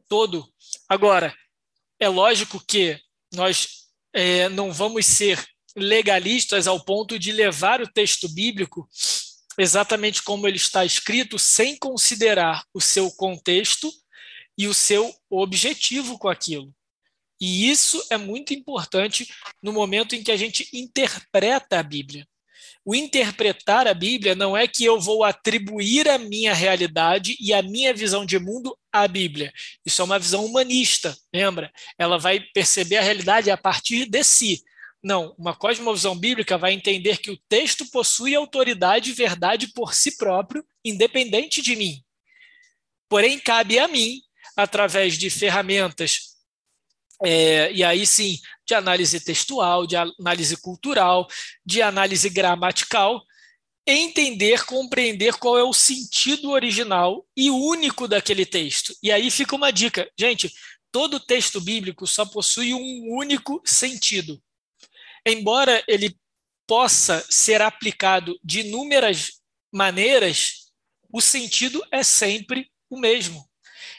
todo. 0.07 0.51
Agora, 0.89 1.31
é 1.99 2.09
lógico 2.09 2.59
que 2.67 2.99
nós 3.31 3.85
é, 4.11 4.49
não 4.49 4.73
vamos 4.73 5.05
ser 5.05 5.45
legalistas 5.75 6.65
ao 6.65 6.83
ponto 6.83 7.19
de 7.19 7.31
levar 7.31 7.83
o 7.83 7.87
texto 7.87 8.27
bíblico 8.27 8.89
exatamente 9.61 10.23
como 10.23 10.47
ele 10.47 10.57
está 10.57 10.83
escrito, 10.83 11.37
sem 11.37 11.77
considerar 11.77 12.63
o 12.73 12.81
seu 12.81 13.11
contexto 13.11 13.91
e 14.57 14.67
o 14.67 14.73
seu 14.73 15.13
objetivo 15.29 16.17
com 16.17 16.27
aquilo. 16.27 16.73
E 17.39 17.69
isso 17.69 18.03
é 18.09 18.17
muito 18.17 18.53
importante 18.53 19.31
no 19.61 19.71
momento 19.71 20.15
em 20.15 20.23
que 20.23 20.31
a 20.31 20.37
gente 20.37 20.67
interpreta 20.73 21.79
a 21.79 21.83
Bíblia. 21.83 22.27
O 22.83 22.95
interpretar 22.95 23.87
a 23.87 23.93
Bíblia 23.93 24.33
não 24.33 24.57
é 24.57 24.67
que 24.67 24.83
eu 24.83 24.99
vou 24.99 25.23
atribuir 25.23 26.09
a 26.09 26.17
minha 26.17 26.53
realidade 26.53 27.37
e 27.39 27.53
a 27.53 27.61
minha 27.61 27.93
visão 27.93 28.25
de 28.25 28.39
mundo 28.39 28.75
à 28.91 29.07
Bíblia. 29.07 29.53
Isso 29.85 30.01
é 30.01 30.05
uma 30.05 30.17
visão 30.17 30.43
humanista, 30.43 31.15
lembra? 31.31 31.71
Ela 31.99 32.17
vai 32.17 32.39
perceber 32.53 32.97
a 32.97 33.03
realidade 33.03 33.51
a 33.51 33.57
partir 33.57 34.05
de 34.09 34.23
si. 34.23 34.63
Não, 35.03 35.33
uma 35.37 35.55
cosmovisão 35.55 36.15
bíblica 36.15 36.57
vai 36.57 36.73
entender 36.73 37.17
que 37.17 37.31
o 37.31 37.37
texto 37.49 37.89
possui 37.89 38.35
autoridade 38.35 39.09
e 39.09 39.13
verdade 39.13 39.67
por 39.73 39.95
si 39.95 40.15
próprio, 40.15 40.63
independente 40.85 41.61
de 41.61 41.75
mim. 41.75 42.03
Porém, 43.09 43.39
cabe 43.39 43.79
a 43.79 43.87
mim, 43.87 44.21
através 44.55 45.17
de 45.17 45.29
ferramentas, 45.29 46.31
é, 47.23 47.71
e 47.71 47.83
aí 47.83 48.05
sim, 48.05 48.39
de 48.65 48.75
análise 48.75 49.19
textual, 49.19 49.87
de 49.87 49.95
análise 49.95 50.55
cultural, 50.57 51.27
de 51.65 51.81
análise 51.81 52.29
gramatical, 52.29 53.23
entender, 53.85 54.65
compreender 54.65 55.33
qual 55.35 55.57
é 55.57 55.63
o 55.63 55.73
sentido 55.73 56.51
original 56.51 57.25
e 57.35 57.49
único 57.49 58.07
daquele 58.07 58.45
texto. 58.45 58.93
E 59.01 59.11
aí 59.11 59.31
fica 59.31 59.55
uma 59.55 59.71
dica. 59.71 60.09
Gente, 60.17 60.51
todo 60.91 61.19
texto 61.19 61.59
bíblico 61.59 62.05
só 62.05 62.25
possui 62.25 62.73
um 62.73 63.15
único 63.15 63.61
sentido 63.65 64.41
embora 65.25 65.83
ele 65.87 66.15
possa 66.67 67.25
ser 67.29 67.61
aplicado 67.61 68.37
de 68.43 68.61
inúmeras 68.61 69.41
maneiras, 69.71 70.71
o 71.11 71.21
sentido 71.21 71.83
é 71.91 72.03
sempre 72.03 72.69
o 72.89 72.97
mesmo. 72.97 73.45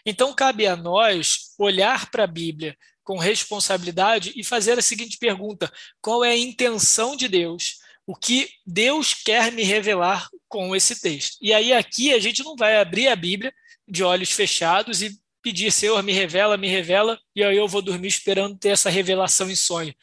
Então, 0.05 0.35
cabe 0.35 0.67
a 0.67 0.77
nós 0.77 1.55
olhar 1.59 2.11
para 2.11 2.25
a 2.25 2.27
Bíblia 2.27 2.77
com 3.05 3.19
responsabilidade 3.19 4.33
e 4.37 4.45
fazer 4.45 4.79
a 4.79 4.83
seguinte 4.83 5.19
pergunta: 5.19 5.73
qual 6.01 6.25
é 6.25 6.31
a 6.31 6.37
intenção 6.37 7.17
de 7.17 7.29
Deus? 7.29 7.79
O 8.07 8.17
que 8.17 8.49
Deus 8.67 9.15
quer 9.15 9.53
me 9.53 9.63
revelar 9.63 10.29
com 10.49 10.75
esse 10.75 11.01
texto? 11.01 11.37
E 11.41 11.53
aí, 11.53 11.73
aqui, 11.73 12.13
a 12.13 12.19
gente 12.19 12.43
não 12.43 12.57
vai 12.57 12.77
abrir 12.77 13.09
a 13.09 13.17
Bíblia 13.17 13.53
de 13.87 14.03
olhos 14.03 14.33
fechados 14.33 15.03
e 15.03 15.17
pedir, 15.43 15.73
Senhor, 15.73 16.03
me 16.03 16.13
revela, 16.13 16.57
me 16.57 16.69
revela, 16.69 17.19
e 17.35 17.43
aí 17.43 17.57
eu 17.57 17.69
vou 17.69 17.83
dormir 17.83 18.09
esperando 18.09 18.57
ter 18.57 18.69
essa 18.69 18.89
revelação 18.89 19.51
em 19.51 19.57
sonho. 19.57 19.95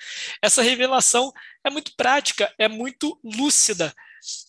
Essa 0.42 0.62
revelação 0.62 1.32
é 1.64 1.70
muito 1.70 1.96
prática, 1.96 2.54
é 2.58 2.68
muito 2.68 3.20
lúcida, 3.24 3.94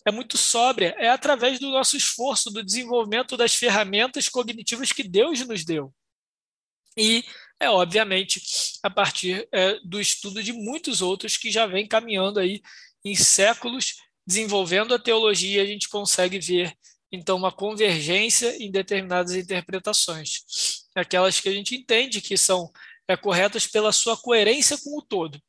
é 0.05 0.11
muito 0.11 0.37
sóbria, 0.37 0.95
é 0.97 1.09
através 1.09 1.59
do 1.59 1.69
nosso 1.69 1.95
esforço, 1.95 2.51
do 2.51 2.63
desenvolvimento 2.63 3.37
das 3.37 3.55
ferramentas 3.55 4.27
cognitivas 4.27 4.91
que 4.91 5.03
Deus 5.03 5.45
nos 5.47 5.63
deu. 5.63 5.93
E 6.97 7.23
é, 7.59 7.69
obviamente, 7.69 8.41
a 8.83 8.89
partir 8.89 9.47
é, 9.51 9.79
do 9.85 10.01
estudo 10.01 10.43
de 10.43 10.51
muitos 10.51 11.01
outros 11.01 11.37
que 11.37 11.51
já 11.51 11.65
vem 11.65 11.87
caminhando 11.87 12.39
aí 12.39 12.61
em 13.05 13.15
séculos, 13.15 13.95
desenvolvendo 14.25 14.93
a 14.93 14.99
teologia, 14.99 15.61
a 15.61 15.65
gente 15.65 15.87
consegue 15.87 16.39
ver 16.39 16.75
então 17.11 17.37
uma 17.37 17.51
convergência 17.51 18.55
em 18.63 18.71
determinadas 18.71 19.35
interpretações, 19.35 20.80
aquelas 20.95 21.39
que 21.39 21.49
a 21.49 21.53
gente 21.53 21.75
entende 21.75 22.21
que 22.21 22.37
são 22.37 22.71
é, 23.07 23.15
corretas 23.15 23.67
pela 23.67 23.91
sua 23.91 24.17
coerência 24.17 24.77
com 24.77 24.97
o 24.97 25.01
todo. 25.01 25.41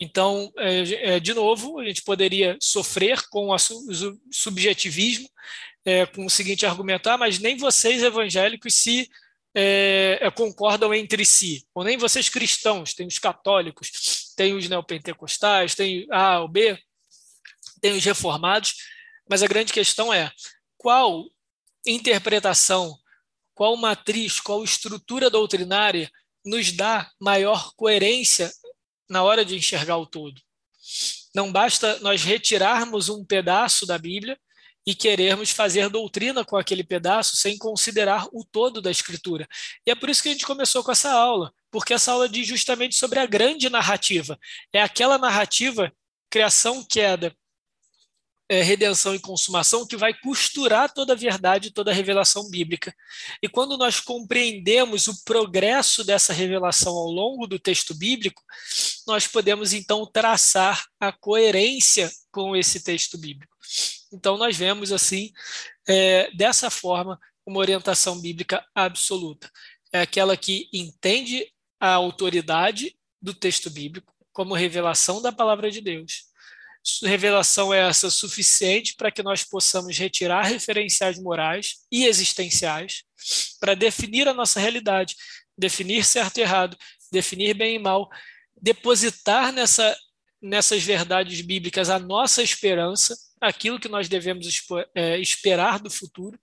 Então, 0.00 0.52
é, 0.56 1.14
é, 1.14 1.20
de 1.20 1.34
novo, 1.34 1.78
a 1.78 1.84
gente 1.84 2.02
poderia 2.02 2.56
sofrer 2.60 3.28
com 3.28 3.50
o 3.50 3.56
subjetivismo, 4.30 5.28
é, 5.84 6.06
com 6.06 6.26
o 6.26 6.30
seguinte 6.30 6.66
argumentar, 6.66 7.14
ah, 7.14 7.18
mas 7.18 7.38
nem 7.38 7.56
vocês 7.56 8.02
evangélicos 8.02 8.74
se 8.74 9.10
é, 9.54 10.18
é, 10.20 10.30
concordam 10.30 10.94
entre 10.94 11.24
si, 11.24 11.66
ou 11.74 11.82
nem 11.82 11.96
vocês 11.96 12.28
cristãos, 12.28 12.94
tem 12.94 13.06
os 13.06 13.18
católicos, 13.18 14.32
tem 14.36 14.54
os 14.54 14.68
neopentecostais, 14.68 15.74
tem 15.74 16.06
A 16.10 16.40
ou 16.40 16.48
B, 16.48 16.78
tem 17.80 17.92
os 17.92 18.04
reformados, 18.04 18.74
mas 19.28 19.42
a 19.42 19.48
grande 19.48 19.72
questão 19.72 20.12
é, 20.12 20.30
qual 20.76 21.24
interpretação, 21.86 22.96
qual 23.58 23.76
matriz, 23.76 24.38
qual 24.38 24.62
estrutura 24.62 25.28
doutrinária 25.28 26.08
nos 26.46 26.70
dá 26.70 27.10
maior 27.20 27.72
coerência 27.74 28.52
na 29.10 29.24
hora 29.24 29.44
de 29.44 29.56
enxergar 29.56 29.96
o 29.96 30.06
todo. 30.06 30.40
Não 31.34 31.50
basta 31.50 31.98
nós 31.98 32.22
retirarmos 32.22 33.08
um 33.08 33.24
pedaço 33.24 33.84
da 33.84 33.98
Bíblia 33.98 34.38
e 34.86 34.94
querermos 34.94 35.50
fazer 35.50 35.88
doutrina 35.88 36.44
com 36.44 36.56
aquele 36.56 36.84
pedaço 36.84 37.36
sem 37.36 37.58
considerar 37.58 38.28
o 38.32 38.44
todo 38.44 38.80
da 38.80 38.92
Escritura. 38.92 39.44
E 39.84 39.90
é 39.90 39.94
por 39.96 40.08
isso 40.08 40.22
que 40.22 40.28
a 40.28 40.32
gente 40.32 40.46
começou 40.46 40.84
com 40.84 40.92
essa 40.92 41.10
aula, 41.10 41.52
porque 41.68 41.92
essa 41.92 42.12
aula 42.12 42.28
diz 42.28 42.46
justamente 42.46 42.94
sobre 42.94 43.18
a 43.18 43.26
grande 43.26 43.68
narrativa. 43.68 44.38
É 44.72 44.80
aquela 44.80 45.18
narrativa, 45.18 45.92
criação, 46.30 46.86
queda, 46.88 47.34
é, 48.48 48.62
redenção 48.62 49.14
e 49.14 49.20
consumação 49.20 49.86
que 49.86 49.96
vai 49.96 50.14
costurar 50.14 50.92
toda 50.92 51.12
a 51.12 51.16
verdade, 51.16 51.70
toda 51.70 51.90
a 51.90 51.94
revelação 51.94 52.48
bíblica. 52.48 52.94
E 53.42 53.48
quando 53.48 53.76
nós 53.76 54.00
compreendemos 54.00 55.06
o 55.06 55.22
progresso 55.24 56.02
dessa 56.02 56.32
revelação 56.32 56.94
ao 56.94 57.10
longo 57.10 57.46
do 57.46 57.58
texto 57.58 57.94
bíblico, 57.94 58.42
nós 59.06 59.26
podemos 59.26 59.74
então 59.74 60.06
traçar 60.06 60.86
a 60.98 61.12
coerência 61.12 62.10
com 62.32 62.56
esse 62.56 62.82
texto 62.82 63.18
bíblico. 63.18 63.54
Então 64.10 64.38
nós 64.38 64.56
vemos 64.56 64.92
assim, 64.92 65.30
é, 65.86 66.30
dessa 66.34 66.70
forma, 66.70 67.20
uma 67.44 67.60
orientação 67.60 68.18
bíblica 68.18 68.64
absoluta. 68.74 69.50
É 69.92 70.00
aquela 70.00 70.36
que 70.36 70.68
entende 70.72 71.46
a 71.78 71.92
autoridade 71.92 72.96
do 73.20 73.34
texto 73.34 73.68
bíblico 73.68 74.14
como 74.32 74.54
revelação 74.54 75.20
da 75.20 75.32
palavra 75.32 75.70
de 75.70 75.80
Deus 75.80 76.28
revelação 77.02 77.72
é 77.72 77.88
essa 77.88 78.10
suficiente 78.10 78.94
para 78.96 79.10
que 79.10 79.22
nós 79.22 79.44
possamos 79.44 79.96
retirar 79.96 80.42
referenciais 80.42 81.20
morais 81.20 81.76
e 81.90 82.06
existenciais 82.06 83.02
para 83.60 83.74
definir 83.74 84.28
a 84.28 84.34
nossa 84.34 84.60
realidade, 84.60 85.14
definir 85.56 86.04
certo 86.04 86.38
e 86.38 86.42
errado, 86.42 86.76
definir 87.10 87.54
bem 87.54 87.76
e 87.76 87.78
mal, 87.78 88.08
depositar 88.60 89.52
nessa, 89.52 89.96
nessas 90.40 90.82
verdades 90.82 91.40
bíblicas 91.40 91.90
a 91.90 91.98
nossa 91.98 92.42
esperança, 92.42 93.16
aquilo 93.40 93.80
que 93.80 93.88
nós 93.88 94.08
devemos 94.08 94.46
é, 94.94 95.18
esperar 95.18 95.80
do 95.80 95.90
futuro, 95.90 96.38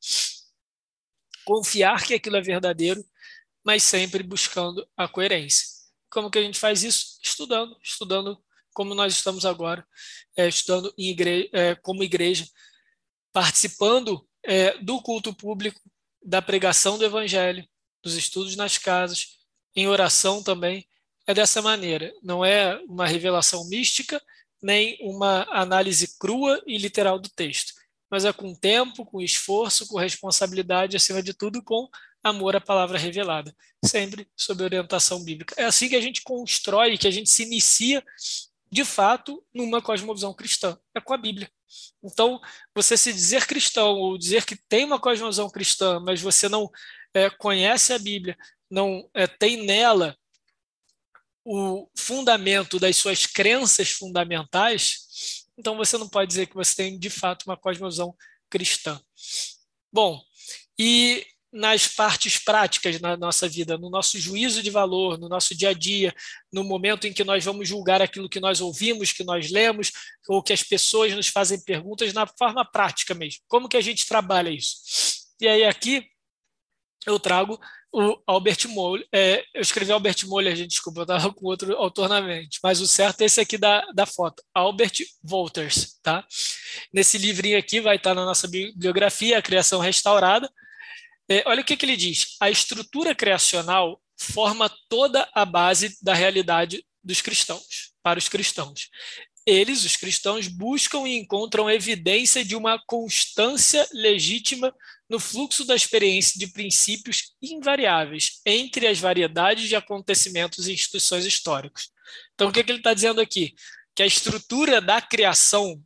confiar 1.46 2.04
que 2.04 2.14
aquilo 2.14 2.38
é 2.38 2.42
verdadeiro, 2.42 3.04
mas 3.64 3.84
sempre 3.84 4.24
buscando 4.24 4.88
a 4.96 5.08
coerência. 5.08 5.68
Como 6.10 6.30
que 6.30 6.40
a 6.40 6.42
gente 6.42 6.60
faz 6.60 6.84
isso? 6.84 7.20
Estudando, 7.22 7.78
estudando 7.84 8.45
como 8.76 8.94
nós 8.94 9.14
estamos 9.14 9.46
agora, 9.46 9.88
é, 10.36 10.48
estudando 10.48 10.94
igreja, 10.98 11.50
é, 11.54 11.76
como 11.76 12.04
igreja, 12.04 12.46
participando 13.34 14.28
é, 14.44 14.78
do 14.78 15.02
culto 15.02 15.34
público, 15.34 15.80
da 16.22 16.42
pregação 16.42 16.98
do 16.98 17.06
evangelho, 17.06 17.66
dos 18.04 18.16
estudos 18.16 18.56
nas 18.56 18.78
casas, 18.78 19.40
em 19.76 19.88
oração 19.88 20.44
também, 20.44 20.86
é 21.26 21.34
dessa 21.34 21.62
maneira. 21.62 22.14
Não 22.22 22.44
é 22.44 22.78
uma 22.88 23.08
revelação 23.08 23.68
mística, 23.68 24.22
nem 24.62 24.98
uma 25.02 25.44
análise 25.52 26.18
crua 26.20 26.62
e 26.68 26.78
literal 26.78 27.18
do 27.18 27.30
texto, 27.30 27.74
mas 28.12 28.26
é 28.26 28.34
com 28.34 28.54
tempo, 28.54 29.06
com 29.06 29.22
esforço, 29.22 29.88
com 29.88 29.98
responsabilidade, 29.98 30.98
acima 30.98 31.24
de 31.24 31.34
tudo, 31.34 31.64
com 31.64 31.88
amor 32.24 32.56
à 32.56 32.62
palavra 32.62 32.98
revelada, 32.98 33.56
sempre 33.84 34.28
sob 34.36 34.64
orientação 34.64 35.24
bíblica. 35.24 35.56
É 35.58 35.64
assim 35.64 35.88
que 35.88 35.96
a 35.96 36.02
gente 36.02 36.24
constrói, 36.24 36.98
que 36.98 37.08
a 37.08 37.12
gente 37.12 37.30
se 37.30 37.44
inicia 37.44 38.04
de 38.72 38.84
fato, 38.84 39.44
numa 39.54 39.82
cosmovisão 39.82 40.34
cristã. 40.34 40.78
É 40.94 41.00
com 41.00 41.14
a 41.14 41.18
Bíblia. 41.18 41.50
Então, 42.04 42.40
você 42.74 42.98
se 42.98 43.12
dizer 43.12 43.46
cristão 43.46 43.96
ou 43.96 44.18
dizer 44.18 44.46
que 44.46 44.56
tem 44.56 44.86
uma 44.86 45.00
cosmovisão 45.00 45.50
cristã, 45.50 46.00
mas 46.00 46.22
você 46.22 46.48
não 46.50 46.70
é, 47.14 47.30
conhece 47.30 47.94
a 47.94 48.00
Bíblia, 48.00 48.38
não 48.70 49.10
é, 49.14 49.28
tem 49.28 49.66
nela 49.66 50.18
o 51.44 51.88
fundamento 51.96 52.80
das 52.80 52.98
suas 52.98 53.26
crenças 53.28 53.92
fundamentais, 53.92 55.46
então 55.58 55.78
você 55.78 55.98
não 55.98 56.10
pode 56.10 56.30
dizer 56.30 56.48
que 56.48 56.56
você 56.56 56.76
tem 56.76 57.00
de 57.00 57.10
fato 57.10 57.44
uma 57.44 57.56
cosmovisão 57.56 58.16
cristã. 58.50 59.00
Bom, 59.92 60.22
e 60.78 61.26
nas 61.56 61.88
partes 61.88 62.38
práticas 62.38 63.00
na 63.00 63.16
nossa 63.16 63.48
vida, 63.48 63.78
no 63.78 63.90
nosso 63.90 64.20
juízo 64.20 64.62
de 64.62 64.70
valor, 64.70 65.18
no 65.18 65.30
nosso 65.30 65.56
dia 65.56 65.70
a 65.70 65.74
dia, 65.74 66.14
no 66.52 66.66
momento 66.66 67.08
em 67.08 67.14
que 67.14 67.24
nós 67.24 67.46
vamos 67.46 67.68
julgar 67.68 68.02
aquilo 68.02 68.30
que 68.30 68.42
nós 68.42 68.60
ouvimos, 68.60 69.14
que 69.14 69.24
nós 69.24 69.50
lemos, 69.50 69.92
ou 70.28 70.44
que 70.44 70.52
as 70.52 70.62
pessoas 70.62 71.14
nos 71.14 71.30
fazem 71.30 71.64
perguntas 71.64 72.12
na 72.12 72.28
forma 72.28 72.70
prática 72.70 73.14
mesmo. 73.14 73.42
Como 73.48 73.70
que 73.70 73.78
a 73.78 73.82
gente 73.82 74.06
trabalha 74.06 74.50
isso? 74.50 74.76
E 75.40 75.48
aí 75.48 75.64
aqui 75.64 76.06
eu 77.08 77.18
trago 77.18 77.58
o 77.94 78.22
Albert 78.28 78.68
Moller, 78.68 79.08
é, 79.14 79.42
eu 79.54 79.62
escrevi 79.62 79.94
Albert 79.94 80.28
Moller, 80.28 80.54
gente, 80.54 80.72
desculpa, 80.72 81.00
eu 81.00 81.04
estava 81.04 81.34
com 81.34 81.46
outro 81.46 81.74
autor 81.78 82.10
na 82.10 82.20
mente, 82.20 82.60
mas 82.62 82.82
o 82.82 82.88
certo 82.88 83.22
é 83.22 83.26
esse 83.26 83.40
aqui 83.40 83.58
da, 83.58 83.86
da 83.94 84.06
foto, 84.06 84.44
Albert 84.54 84.98
Wolters, 85.24 85.98
tá? 86.04 86.28
Nesse 86.94 87.18
livrinho 87.18 87.58
aqui 87.58 87.80
vai 87.80 87.96
estar 87.96 88.14
na 88.14 88.26
nossa 88.26 88.50
bibliografia, 88.50 89.38
A 89.38 89.42
Criação 89.42 89.80
Restaurada, 89.80 90.52
é, 91.30 91.44
olha 91.46 91.62
o 91.62 91.66
que, 91.66 91.76
que 91.76 91.86
ele 91.86 91.98
diz: 91.98 92.36
a 92.40 92.50
estrutura 92.50 93.16
criacional 93.16 94.02
forma 94.18 94.70
toda 94.90 95.28
a 95.34 95.46
base 95.46 95.98
da 96.02 96.14
realidade 96.14 96.86
dos 97.04 97.22
cristãos, 97.22 97.94
para 98.02 98.20
os 98.20 98.30
cristãos. 98.30 98.90
eles, 99.46 99.84
os 99.84 99.96
cristãos, 99.96 100.48
buscam 100.48 101.08
e 101.08 101.18
encontram 101.18 101.70
evidência 101.70 102.44
de 102.44 102.56
uma 102.56 102.82
constância 102.88 103.88
legítima 103.94 104.74
no 105.08 105.20
fluxo 105.20 105.64
da 105.66 105.76
experiência 105.76 106.40
de 106.40 106.48
princípios 106.48 107.36
invariáveis 107.40 108.42
entre 108.44 108.88
as 108.88 109.00
variedades 109.00 109.70
de 109.70 109.76
acontecimentos 109.76 110.68
e 110.68 110.74
instituições 110.74 111.26
históricas. 111.26 111.90
Então, 112.34 112.50
o 112.50 112.52
que, 112.52 112.64
que 112.64 112.72
ele 112.72 112.80
está 112.80 112.94
dizendo 112.94 113.22
aqui? 113.22 113.54
Que 113.94 114.02
a 114.02 114.08
estrutura 114.08 114.82
da 114.82 115.00
criação, 115.00 115.80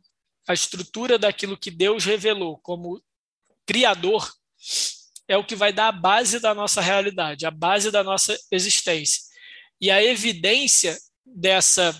a 0.48 0.54
estrutura 0.54 1.18
daquilo 1.18 1.58
que 1.58 1.70
Deus 1.70 2.04
revelou 2.04 2.58
como 2.58 3.02
Criador, 3.66 4.32
é 5.30 5.36
o 5.36 5.44
que 5.44 5.54
vai 5.54 5.72
dar 5.72 5.86
a 5.86 5.92
base 5.92 6.40
da 6.40 6.52
nossa 6.52 6.80
realidade, 6.80 7.46
a 7.46 7.52
base 7.52 7.92
da 7.92 8.02
nossa 8.02 8.36
existência. 8.50 9.22
E 9.80 9.88
a 9.88 10.02
evidência 10.02 10.98
dessa 11.24 11.96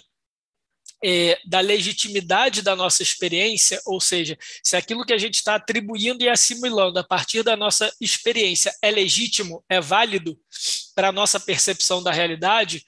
é, 1.02 1.38
da 1.46 1.60
legitimidade 1.60 2.60
da 2.60 2.74
nossa 2.74 3.04
experiência, 3.04 3.80
ou 3.86 4.00
seja, 4.00 4.36
se 4.64 4.76
aquilo 4.76 5.04
que 5.04 5.12
a 5.12 5.18
gente 5.18 5.36
está 5.36 5.54
atribuindo 5.54 6.24
e 6.24 6.28
assimilando 6.28 6.98
a 6.98 7.04
partir 7.04 7.44
da 7.44 7.56
nossa 7.56 7.90
experiência 8.00 8.74
é 8.82 8.90
legítimo, 8.90 9.64
é 9.68 9.80
válido 9.80 10.36
para 10.92 11.10
a 11.10 11.12
nossa 11.12 11.38
percepção 11.38 12.02
da 12.02 12.10
realidade, 12.10 12.84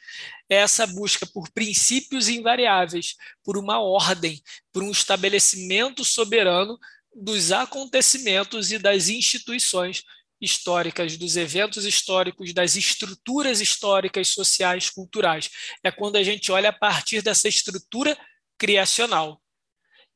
é 0.50 0.56
essa 0.56 0.88
busca 0.88 1.24
por 1.24 1.48
princípios 1.52 2.28
invariáveis, 2.28 3.14
por 3.44 3.56
uma 3.56 3.80
ordem, 3.80 4.42
por 4.72 4.82
um 4.82 4.90
estabelecimento 4.90 6.04
soberano 6.04 6.76
dos 7.14 7.52
acontecimentos 7.52 8.72
e 8.72 8.78
das 8.78 9.08
instituições 9.08 10.02
históricas, 10.42 11.16
dos 11.16 11.36
eventos 11.36 11.84
históricos, 11.84 12.52
das 12.52 12.74
estruturas 12.74 13.60
históricas, 13.60 14.28
sociais, 14.28 14.90
culturais. 14.90 15.48
É 15.84 15.92
quando 15.92 16.16
a 16.16 16.22
gente 16.24 16.50
olha 16.50 16.70
a 16.70 16.72
partir 16.72 17.22
dessa 17.22 17.48
estrutura 17.48 18.18
criacional. 18.58 19.40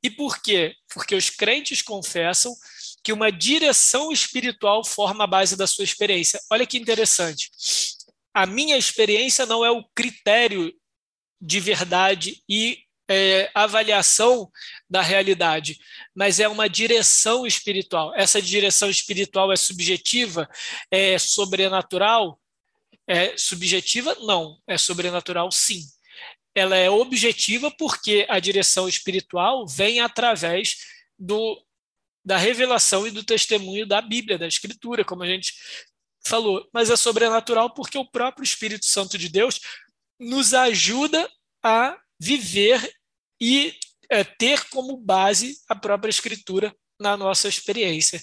E 0.02 0.10
por 0.10 0.42
quê? 0.42 0.74
Porque 0.92 1.14
os 1.14 1.30
crentes 1.30 1.80
confessam 1.80 2.54
que 3.02 3.12
uma 3.12 3.30
direção 3.30 4.10
espiritual 4.10 4.84
forma 4.84 5.24
a 5.24 5.28
base 5.28 5.56
da 5.56 5.66
sua 5.66 5.84
experiência. 5.84 6.40
Olha 6.50 6.66
que 6.66 6.76
interessante. 6.76 7.50
A 8.34 8.44
minha 8.44 8.76
experiência 8.76 9.46
não 9.46 9.64
é 9.64 9.70
o 9.70 9.84
critério 9.94 10.74
de 11.40 11.60
verdade 11.60 12.42
e 12.48 12.85
é, 13.08 13.50
avaliação 13.54 14.50
da 14.88 15.00
realidade, 15.00 15.78
mas 16.14 16.40
é 16.40 16.48
uma 16.48 16.68
direção 16.68 17.46
espiritual. 17.46 18.12
Essa 18.14 18.40
direção 18.42 18.90
espiritual 18.90 19.52
é 19.52 19.56
subjetiva, 19.56 20.48
é 20.90 21.18
sobrenatural? 21.18 22.40
É 23.06 23.36
subjetiva? 23.36 24.16
Não. 24.20 24.58
É 24.66 24.76
sobrenatural? 24.76 25.50
Sim. 25.52 25.82
Ela 26.54 26.76
é 26.76 26.90
objetiva 26.90 27.70
porque 27.70 28.26
a 28.28 28.40
direção 28.40 28.88
espiritual 28.88 29.66
vem 29.66 30.00
através 30.00 30.76
do, 31.18 31.62
da 32.24 32.36
revelação 32.36 33.06
e 33.06 33.10
do 33.10 33.22
testemunho 33.22 33.86
da 33.86 34.00
Bíblia, 34.00 34.38
da 34.38 34.48
Escritura, 34.48 35.04
como 35.04 35.22
a 35.22 35.26
gente 35.26 35.54
falou. 36.26 36.68
Mas 36.72 36.90
é 36.90 36.96
sobrenatural 36.96 37.70
porque 37.70 37.98
o 37.98 38.10
próprio 38.10 38.42
Espírito 38.42 38.86
Santo 38.86 39.16
de 39.16 39.28
Deus 39.28 39.60
nos 40.18 40.54
ajuda 40.54 41.30
a 41.62 41.96
viver 42.18 42.92
e 43.40 43.74
é, 44.10 44.24
ter 44.24 44.68
como 44.68 44.96
base 44.96 45.58
a 45.68 45.74
própria 45.74 46.10
escritura 46.10 46.74
na 46.98 47.16
nossa 47.16 47.48
experiência. 47.48 48.22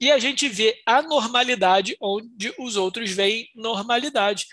E 0.00 0.10
a 0.10 0.18
gente 0.18 0.48
vê 0.48 0.80
a 0.86 1.02
normalidade 1.02 1.96
onde 2.00 2.54
os 2.58 2.76
outros 2.76 3.10
veem 3.10 3.48
normalidade 3.54 4.46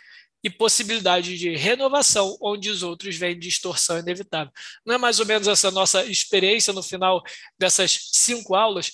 e 0.44 0.50
possibilidade 0.50 1.38
de 1.38 1.56
renovação 1.56 2.38
onde 2.42 2.70
os 2.70 2.84
outros 2.84 3.16
veem 3.16 3.40
distorção 3.40 3.98
inevitável. 3.98 4.52
Não 4.86 4.96
é 4.96 4.98
mais 4.98 5.20
ou 5.20 5.26
menos 5.26 5.48
essa 5.48 5.72
nossa 5.72 6.06
experiência 6.06 6.72
no 6.72 6.84
final 6.84 7.24
dessas 7.58 8.10
cinco 8.12 8.54
aulas, 8.54 8.92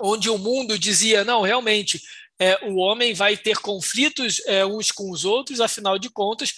onde 0.00 0.30
o 0.30 0.38
mundo 0.38 0.78
dizia, 0.78 1.24
não, 1.24 1.42
realmente, 1.42 2.00
é, 2.38 2.66
o 2.66 2.76
homem 2.76 3.12
vai 3.12 3.36
ter 3.36 3.58
conflitos 3.58 4.40
é, 4.46 4.64
uns 4.64 4.90
com 4.90 5.10
os 5.10 5.24
outros, 5.24 5.60
afinal 5.60 5.98
de 5.98 6.10
contas, 6.10 6.54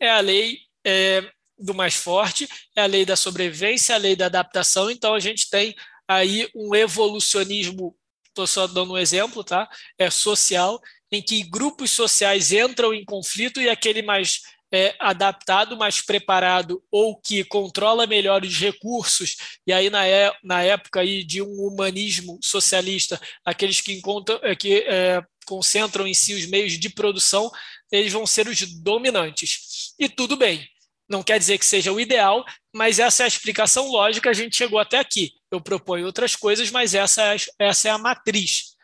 é 0.00 0.08
a 0.08 0.20
lei 0.20 0.60
é, 0.86 1.30
do 1.58 1.74
mais 1.74 1.94
forte, 1.94 2.48
é 2.76 2.82
a 2.82 2.86
lei 2.86 3.04
da 3.04 3.16
sobrevivência, 3.16 3.94
a 3.94 3.98
lei 3.98 4.16
da 4.16 4.26
adaptação. 4.26 4.90
Então, 4.90 5.14
a 5.14 5.20
gente 5.20 5.48
tem 5.48 5.74
aí 6.08 6.48
um 6.54 6.74
evolucionismo, 6.74 7.96
estou 8.28 8.46
só 8.46 8.66
dando 8.66 8.92
um 8.92 8.98
exemplo, 8.98 9.44
tá? 9.44 9.68
É 9.98 10.10
social, 10.10 10.80
em 11.10 11.22
que 11.22 11.42
grupos 11.44 11.90
sociais 11.90 12.52
entram 12.52 12.92
em 12.92 13.04
conflito 13.04 13.60
e 13.60 13.68
aquele 13.68 14.02
mais 14.02 14.40
é, 14.74 14.92
adaptado, 14.98 15.76
mais 15.76 16.00
preparado 16.00 16.82
ou 16.90 17.16
que 17.16 17.44
controla 17.44 18.08
melhor 18.08 18.42
os 18.42 18.58
recursos, 18.58 19.36
e 19.64 19.72
aí 19.72 19.88
na, 19.88 20.04
é, 20.04 20.32
na 20.42 20.62
época 20.62 21.00
aí 21.00 21.22
de 21.22 21.40
um 21.40 21.60
humanismo 21.60 22.40
socialista, 22.42 23.20
aqueles 23.44 23.80
que, 23.80 23.92
encontram, 23.92 24.40
é, 24.42 24.56
que 24.56 24.78
é, 24.88 25.22
concentram 25.46 26.06
em 26.06 26.14
si 26.14 26.34
os 26.34 26.46
meios 26.46 26.72
de 26.72 26.88
produção, 26.88 27.48
eles 27.92 28.12
vão 28.12 28.26
ser 28.26 28.48
os 28.48 28.60
dominantes. 28.82 29.94
E 29.96 30.08
tudo 30.08 30.36
bem, 30.36 30.68
não 31.14 31.22
quer 31.22 31.38
dizer 31.38 31.58
que 31.58 31.64
seja 31.64 31.92
o 31.92 32.00
ideal, 32.00 32.44
mas 32.74 32.98
essa 32.98 33.22
é 33.22 33.24
a 33.24 33.28
explicação 33.28 33.88
lógica, 33.88 34.30
a 34.30 34.32
gente 34.32 34.56
chegou 34.56 34.80
até 34.80 34.98
aqui. 34.98 35.32
Eu 35.50 35.60
proponho 35.60 36.06
outras 36.06 36.34
coisas, 36.34 36.70
mas 36.70 36.92
essa 36.92 37.22
é, 37.34 37.36
essa 37.58 37.88
é 37.88 37.90
a 37.92 37.98
matriz. 37.98 38.74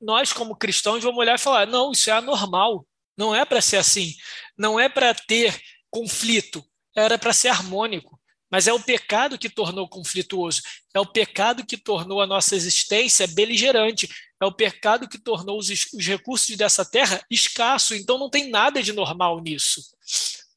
Nós, 0.00 0.32
como 0.32 0.56
cristãos, 0.56 1.04
vamos 1.04 1.18
olhar 1.18 1.34
e 1.34 1.42
falar: 1.42 1.66
não, 1.66 1.92
isso 1.92 2.08
é 2.08 2.14
anormal, 2.14 2.86
não 3.16 3.34
é 3.34 3.44
para 3.44 3.60
ser 3.60 3.76
assim, 3.76 4.14
não 4.56 4.80
é 4.80 4.88
para 4.88 5.14
ter 5.14 5.54
conflito, 5.90 6.64
era 6.96 7.18
para 7.18 7.34
ser 7.34 7.48
harmônico. 7.48 8.18
Mas 8.50 8.68
é 8.68 8.72
o 8.72 8.80
pecado 8.80 9.36
que 9.36 9.50
tornou 9.50 9.88
conflituoso, 9.88 10.62
é 10.94 11.00
o 11.00 11.04
pecado 11.04 11.66
que 11.66 11.76
tornou 11.76 12.22
a 12.22 12.26
nossa 12.26 12.54
existência 12.54 13.26
beligerante, 13.26 14.08
é 14.40 14.46
o 14.46 14.52
pecado 14.52 15.08
que 15.08 15.18
tornou 15.18 15.58
os, 15.58 15.68
os 15.68 16.06
recursos 16.06 16.56
dessa 16.56 16.84
terra 16.84 17.22
escasso. 17.30 17.94
Então 17.94 18.16
não 18.16 18.30
tem 18.30 18.48
nada 18.48 18.82
de 18.82 18.92
normal 18.92 19.40
nisso. 19.42 19.82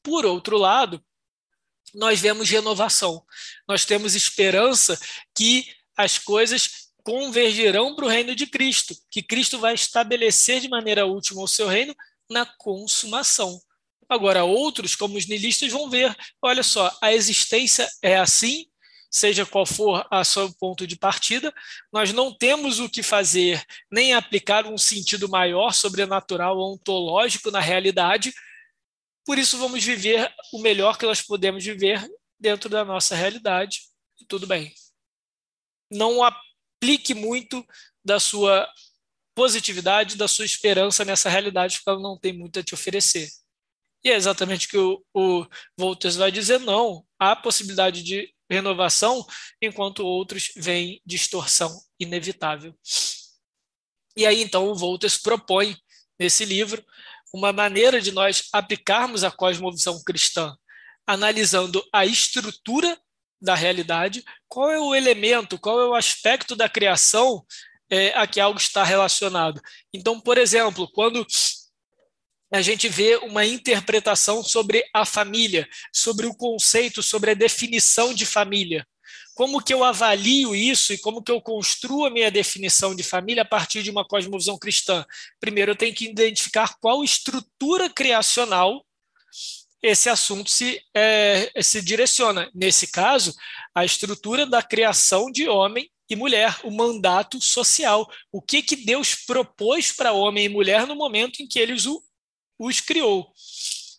Por 0.02 0.24
outro 0.24 0.56
lado, 0.56 1.02
nós 1.94 2.20
vemos 2.20 2.48
renovação, 2.48 3.24
nós 3.68 3.84
temos 3.84 4.14
esperança 4.14 4.98
que 5.34 5.66
as 5.96 6.18
coisas 6.18 6.90
convergerão 7.02 7.94
para 7.94 8.04
o 8.04 8.08
reino 8.08 8.34
de 8.34 8.46
Cristo, 8.46 8.94
que 9.10 9.22
Cristo 9.22 9.58
vai 9.58 9.74
estabelecer 9.74 10.60
de 10.60 10.68
maneira 10.68 11.06
última 11.06 11.42
o 11.42 11.48
seu 11.48 11.66
reino 11.66 11.94
na 12.30 12.46
consumação. 12.46 13.60
Agora, 14.08 14.44
outros, 14.44 14.94
como 14.94 15.16
os 15.16 15.26
niilistas, 15.26 15.72
vão 15.72 15.88
ver: 15.88 16.14
olha 16.42 16.62
só, 16.62 16.96
a 17.00 17.12
existência 17.12 17.88
é 18.02 18.16
assim, 18.16 18.66
seja 19.10 19.44
qual 19.44 19.66
for 19.66 20.06
a 20.10 20.24
seu 20.24 20.52
ponto 20.54 20.86
de 20.86 20.96
partida, 20.96 21.52
nós 21.92 22.12
não 22.12 22.32
temos 22.32 22.78
o 22.78 22.88
que 22.88 23.02
fazer, 23.02 23.64
nem 23.90 24.14
aplicar 24.14 24.66
um 24.66 24.78
sentido 24.78 25.28
maior, 25.28 25.72
sobrenatural, 25.72 26.58
ontológico 26.58 27.50
na 27.50 27.60
realidade, 27.60 28.32
por 29.26 29.38
isso, 29.38 29.58
vamos 29.58 29.84
viver 29.84 30.32
o 30.52 30.60
melhor 30.60 30.98
que 30.98 31.06
nós 31.06 31.22
podemos 31.22 31.64
viver 31.64 32.06
dentro 32.38 32.68
da 32.68 32.84
nossa 32.84 33.14
realidade. 33.14 33.82
Tudo 34.28 34.46
bem. 34.46 34.72
Não 35.90 36.22
aplique 36.22 37.14
muito 37.14 37.66
da 38.04 38.18
sua 38.18 38.68
positividade, 39.34 40.16
da 40.16 40.28
sua 40.28 40.44
esperança 40.44 41.04
nessa 41.04 41.28
realidade, 41.28 41.76
porque 41.76 41.90
ela 41.90 42.00
não 42.00 42.18
tem 42.18 42.32
muito 42.32 42.58
a 42.58 42.62
te 42.62 42.74
oferecer. 42.74 43.28
E 44.02 44.10
é 44.10 44.14
exatamente 44.14 44.66
o 44.66 44.70
que 44.70 44.78
o, 44.78 45.04
o 45.14 45.46
Voltes 45.76 46.16
vai 46.16 46.32
dizer: 46.32 46.58
não, 46.60 47.06
há 47.18 47.36
possibilidade 47.36 48.02
de 48.02 48.32
renovação, 48.50 49.24
enquanto 49.60 50.04
outros 50.04 50.50
veem 50.56 51.00
distorção 51.04 51.70
inevitável. 51.98 52.74
E 54.16 54.26
aí, 54.26 54.42
então, 54.42 54.68
o 54.68 54.74
Voltes 54.74 55.16
propõe 55.16 55.76
nesse 56.18 56.44
livro 56.44 56.84
uma 57.32 57.52
maneira 57.52 58.00
de 58.00 58.12
nós 58.12 58.48
aplicarmos 58.52 59.24
a 59.24 59.30
cosmovisão 59.30 60.02
cristã, 60.04 60.54
analisando 61.06 61.84
a 61.92 62.04
estrutura 62.04 62.98
da 63.40 63.54
realidade, 63.54 64.24
qual 64.48 64.70
é 64.70 64.78
o 64.78 64.94
elemento, 64.94 65.58
qual 65.58 65.80
é 65.80 65.86
o 65.86 65.94
aspecto 65.94 66.54
da 66.54 66.68
criação 66.68 67.44
é, 67.90 68.10
a 68.10 68.26
que 68.26 68.38
algo 68.38 68.58
está 68.58 68.84
relacionado. 68.84 69.60
Então, 69.92 70.20
por 70.20 70.38
exemplo, 70.38 70.88
quando 70.92 71.26
a 72.52 72.60
gente 72.60 72.88
vê 72.88 73.16
uma 73.16 73.46
interpretação 73.46 74.42
sobre 74.42 74.84
a 74.92 75.06
família, 75.06 75.68
sobre 75.94 76.26
o 76.26 76.34
conceito, 76.34 77.02
sobre 77.02 77.30
a 77.30 77.34
definição 77.34 78.12
de 78.12 78.26
família. 78.26 78.86
Como 79.40 79.62
que 79.62 79.72
eu 79.72 79.82
avalio 79.82 80.54
isso 80.54 80.92
e 80.92 80.98
como 80.98 81.22
que 81.22 81.32
eu 81.32 81.40
construo 81.40 82.04
a 82.04 82.10
minha 82.10 82.30
definição 82.30 82.94
de 82.94 83.02
família 83.02 83.40
a 83.40 83.46
partir 83.46 83.82
de 83.82 83.90
uma 83.90 84.06
cosmovisão 84.06 84.58
cristã? 84.58 85.02
Primeiro, 85.40 85.70
eu 85.70 85.76
tenho 85.76 85.94
que 85.94 86.04
identificar 86.04 86.76
qual 86.78 87.02
estrutura 87.02 87.88
criacional 87.88 88.84
esse 89.82 90.10
assunto 90.10 90.50
se, 90.50 90.82
é, 90.94 91.50
se 91.62 91.80
direciona. 91.80 92.50
Nesse 92.54 92.88
caso, 92.88 93.34
a 93.74 93.82
estrutura 93.82 94.44
da 94.44 94.62
criação 94.62 95.30
de 95.30 95.48
homem 95.48 95.90
e 96.10 96.14
mulher, 96.14 96.60
o 96.62 96.70
mandato 96.70 97.40
social. 97.40 98.06
O 98.30 98.42
que, 98.42 98.60
que 98.60 98.76
Deus 98.76 99.14
propôs 99.14 99.90
para 99.90 100.12
homem 100.12 100.44
e 100.44 100.48
mulher 100.50 100.86
no 100.86 100.94
momento 100.94 101.42
em 101.42 101.48
que 101.48 101.58
ele 101.58 101.72
os, 101.72 101.86
os 102.58 102.80
criou. 102.82 103.32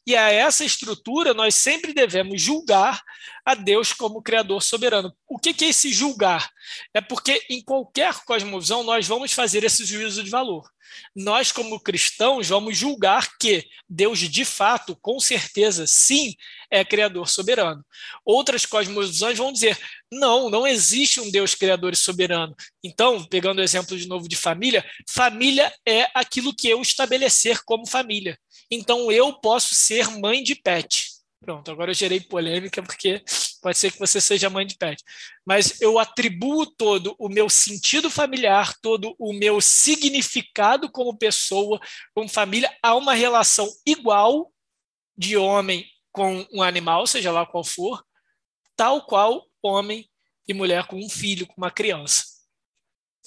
E 0.05 0.15
a 0.15 0.31
essa 0.31 0.65
estrutura 0.65 1.33
nós 1.33 1.55
sempre 1.55 1.93
devemos 1.93 2.41
julgar 2.41 3.01
a 3.45 3.53
Deus 3.53 3.93
como 3.93 4.21
Criador 4.21 4.61
soberano. 4.61 5.13
O 5.27 5.37
que 5.37 5.49
é 5.63 5.67
esse 5.67 5.93
julgar? 5.93 6.49
É 6.93 7.01
porque 7.01 7.45
em 7.49 7.61
qualquer 7.61 8.13
cosmovisão 8.25 8.83
nós 8.83 9.07
vamos 9.07 9.31
fazer 9.33 9.63
esse 9.63 9.85
juízo 9.85 10.23
de 10.23 10.29
valor. 10.29 10.69
Nós, 11.15 11.51
como 11.51 11.79
cristãos, 11.79 12.49
vamos 12.49 12.77
julgar 12.77 13.37
que 13.39 13.65
Deus, 13.89 14.19
de 14.19 14.43
fato, 14.43 14.95
com 15.01 15.19
certeza, 15.19 15.85
sim, 15.87 16.35
é 16.69 16.83
Criador 16.83 17.29
soberano. 17.29 17.83
Outras 18.25 18.65
cosmovisões 18.65 19.37
vão 19.37 19.51
dizer: 19.51 19.77
não, 20.11 20.49
não 20.49 20.67
existe 20.67 21.19
um 21.19 21.31
Deus 21.31 21.55
Criador 21.55 21.93
e 21.93 21.97
soberano. 21.97 22.55
Então, 22.83 23.23
pegando 23.25 23.59
o 23.59 23.63
exemplo 23.63 23.97
de 23.97 24.07
novo 24.07 24.27
de 24.27 24.35
família, 24.35 24.85
família 25.09 25.73
é 25.87 26.09
aquilo 26.13 26.55
que 26.55 26.67
eu 26.67 26.81
estabelecer 26.81 27.61
como 27.63 27.87
família. 27.87 28.37
Então, 28.71 29.11
eu 29.11 29.33
posso 29.33 29.75
ser 29.75 30.07
mãe 30.09 30.41
de 30.41 30.55
pet. 30.55 31.11
Pronto, 31.41 31.71
agora 31.71 31.91
eu 31.91 31.95
gerei 31.95 32.19
polêmica 32.19 32.81
porque 32.83 33.23
pode 33.61 33.77
ser 33.77 33.91
que 33.91 33.99
você 33.99 34.21
seja 34.21 34.49
mãe 34.49 34.65
de 34.65 34.77
pet. 34.77 35.03
Mas 35.45 35.81
eu 35.81 35.99
atribuo 35.99 36.65
todo 36.65 37.15
o 37.19 37.27
meu 37.27 37.49
sentido 37.49 38.09
familiar, 38.09 38.75
todo 38.79 39.15
o 39.17 39.33
meu 39.33 39.59
significado 39.59 40.89
como 40.89 41.17
pessoa, 41.17 41.79
como 42.13 42.29
família, 42.29 42.71
a 42.81 42.95
uma 42.95 43.13
relação 43.13 43.67
igual 43.85 44.53
de 45.17 45.35
homem 45.35 45.85
com 46.11 46.45
um 46.53 46.61
animal, 46.61 47.07
seja 47.07 47.31
lá 47.31 47.45
qual 47.45 47.63
for, 47.63 48.05
tal 48.75 49.05
qual 49.05 49.45
homem 49.63 50.07
e 50.47 50.53
mulher 50.53 50.85
com 50.85 50.97
um 50.97 51.09
filho, 51.09 51.47
com 51.47 51.55
uma 51.57 51.71
criança. 51.71 52.23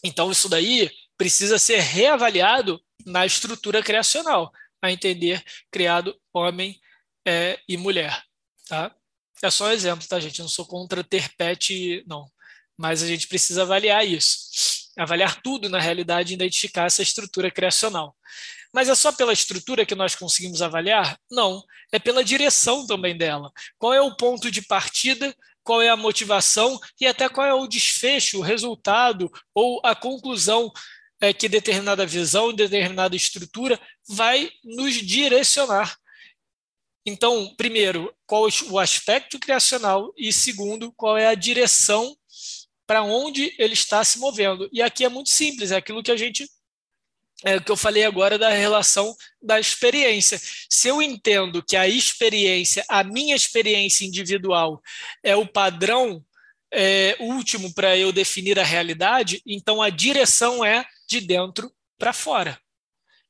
Então, 0.04 0.30
isso 0.30 0.48
daí 0.48 0.90
precisa 1.16 1.58
ser 1.58 1.80
reavaliado 1.80 2.80
na 3.06 3.26
estrutura 3.26 3.82
criacional, 3.82 4.52
a 4.84 4.92
entender 4.92 5.42
criado 5.70 6.18
homem 6.32 6.78
é, 7.26 7.58
e 7.68 7.76
mulher. 7.76 8.22
Tá? 8.68 8.94
É 9.42 9.50
só 9.50 9.66
um 9.66 9.70
exemplo, 9.70 10.06
tá, 10.06 10.20
gente? 10.20 10.38
Eu 10.38 10.44
não 10.44 10.50
sou 10.50 10.66
contra 10.66 11.02
ter 11.02 11.34
pet, 11.36 12.04
não. 12.06 12.30
Mas 12.76 13.02
a 13.02 13.06
gente 13.06 13.26
precisa 13.26 13.62
avaliar 13.62 14.06
isso. 14.06 14.92
Avaliar 14.96 15.40
tudo, 15.42 15.68
na 15.68 15.80
realidade, 15.80 16.32
e 16.32 16.34
identificar 16.34 16.86
essa 16.86 17.02
estrutura 17.02 17.50
criacional. 17.50 18.16
Mas 18.72 18.88
é 18.88 18.94
só 18.94 19.12
pela 19.12 19.32
estrutura 19.32 19.86
que 19.86 19.94
nós 19.94 20.14
conseguimos 20.14 20.60
avaliar? 20.60 21.18
Não. 21.30 21.62
É 21.92 21.98
pela 21.98 22.24
direção 22.24 22.86
também 22.86 23.16
dela. 23.16 23.52
Qual 23.78 23.92
é 23.92 24.00
o 24.00 24.16
ponto 24.16 24.50
de 24.50 24.62
partida, 24.62 25.34
qual 25.62 25.80
é 25.80 25.88
a 25.88 25.96
motivação 25.96 26.78
e 27.00 27.06
até 27.06 27.28
qual 27.28 27.46
é 27.46 27.54
o 27.54 27.66
desfecho, 27.66 28.38
o 28.38 28.42
resultado 28.42 29.30
ou 29.54 29.80
a 29.84 29.94
conclusão 29.94 30.70
é, 31.20 31.32
que 31.32 31.48
determinada 31.48 32.06
visão, 32.06 32.52
determinada 32.52 33.16
estrutura 33.16 33.80
vai 34.08 34.50
nos 34.62 34.94
direcionar. 34.94 35.96
Então, 37.06 37.54
primeiro, 37.56 38.14
qual 38.26 38.48
o 38.70 38.78
aspecto 38.78 39.38
criacional 39.38 40.12
e 40.16 40.32
segundo, 40.32 40.92
qual 40.92 41.18
é 41.18 41.26
a 41.26 41.34
direção 41.34 42.16
para 42.86 43.02
onde 43.02 43.54
ele 43.58 43.74
está 43.74 44.04
se 44.04 44.18
movendo. 44.18 44.68
E 44.72 44.82
aqui 44.82 45.04
é 45.04 45.08
muito 45.08 45.30
simples, 45.30 45.70
é 45.70 45.76
aquilo 45.76 46.02
que 46.02 46.10
a 46.10 46.16
gente 46.16 46.48
é, 47.42 47.60
que 47.60 47.70
eu 47.70 47.76
falei 47.76 48.04
agora 48.04 48.38
da 48.38 48.48
relação 48.48 49.14
da 49.42 49.60
experiência. 49.60 50.40
Se 50.70 50.88
eu 50.88 51.02
entendo 51.02 51.62
que 51.62 51.76
a 51.76 51.86
experiência, 51.86 52.84
a 52.88 53.04
minha 53.04 53.36
experiência 53.36 54.06
individual, 54.06 54.80
é 55.22 55.36
o 55.36 55.46
padrão 55.46 56.24
é, 56.72 57.16
último 57.20 57.72
para 57.74 57.96
eu 57.98 58.12
definir 58.12 58.58
a 58.58 58.64
realidade, 58.64 59.42
então 59.46 59.82
a 59.82 59.90
direção 59.90 60.64
é 60.64 60.86
de 61.08 61.20
dentro 61.20 61.72
para 61.98 62.12
fora. 62.12 62.58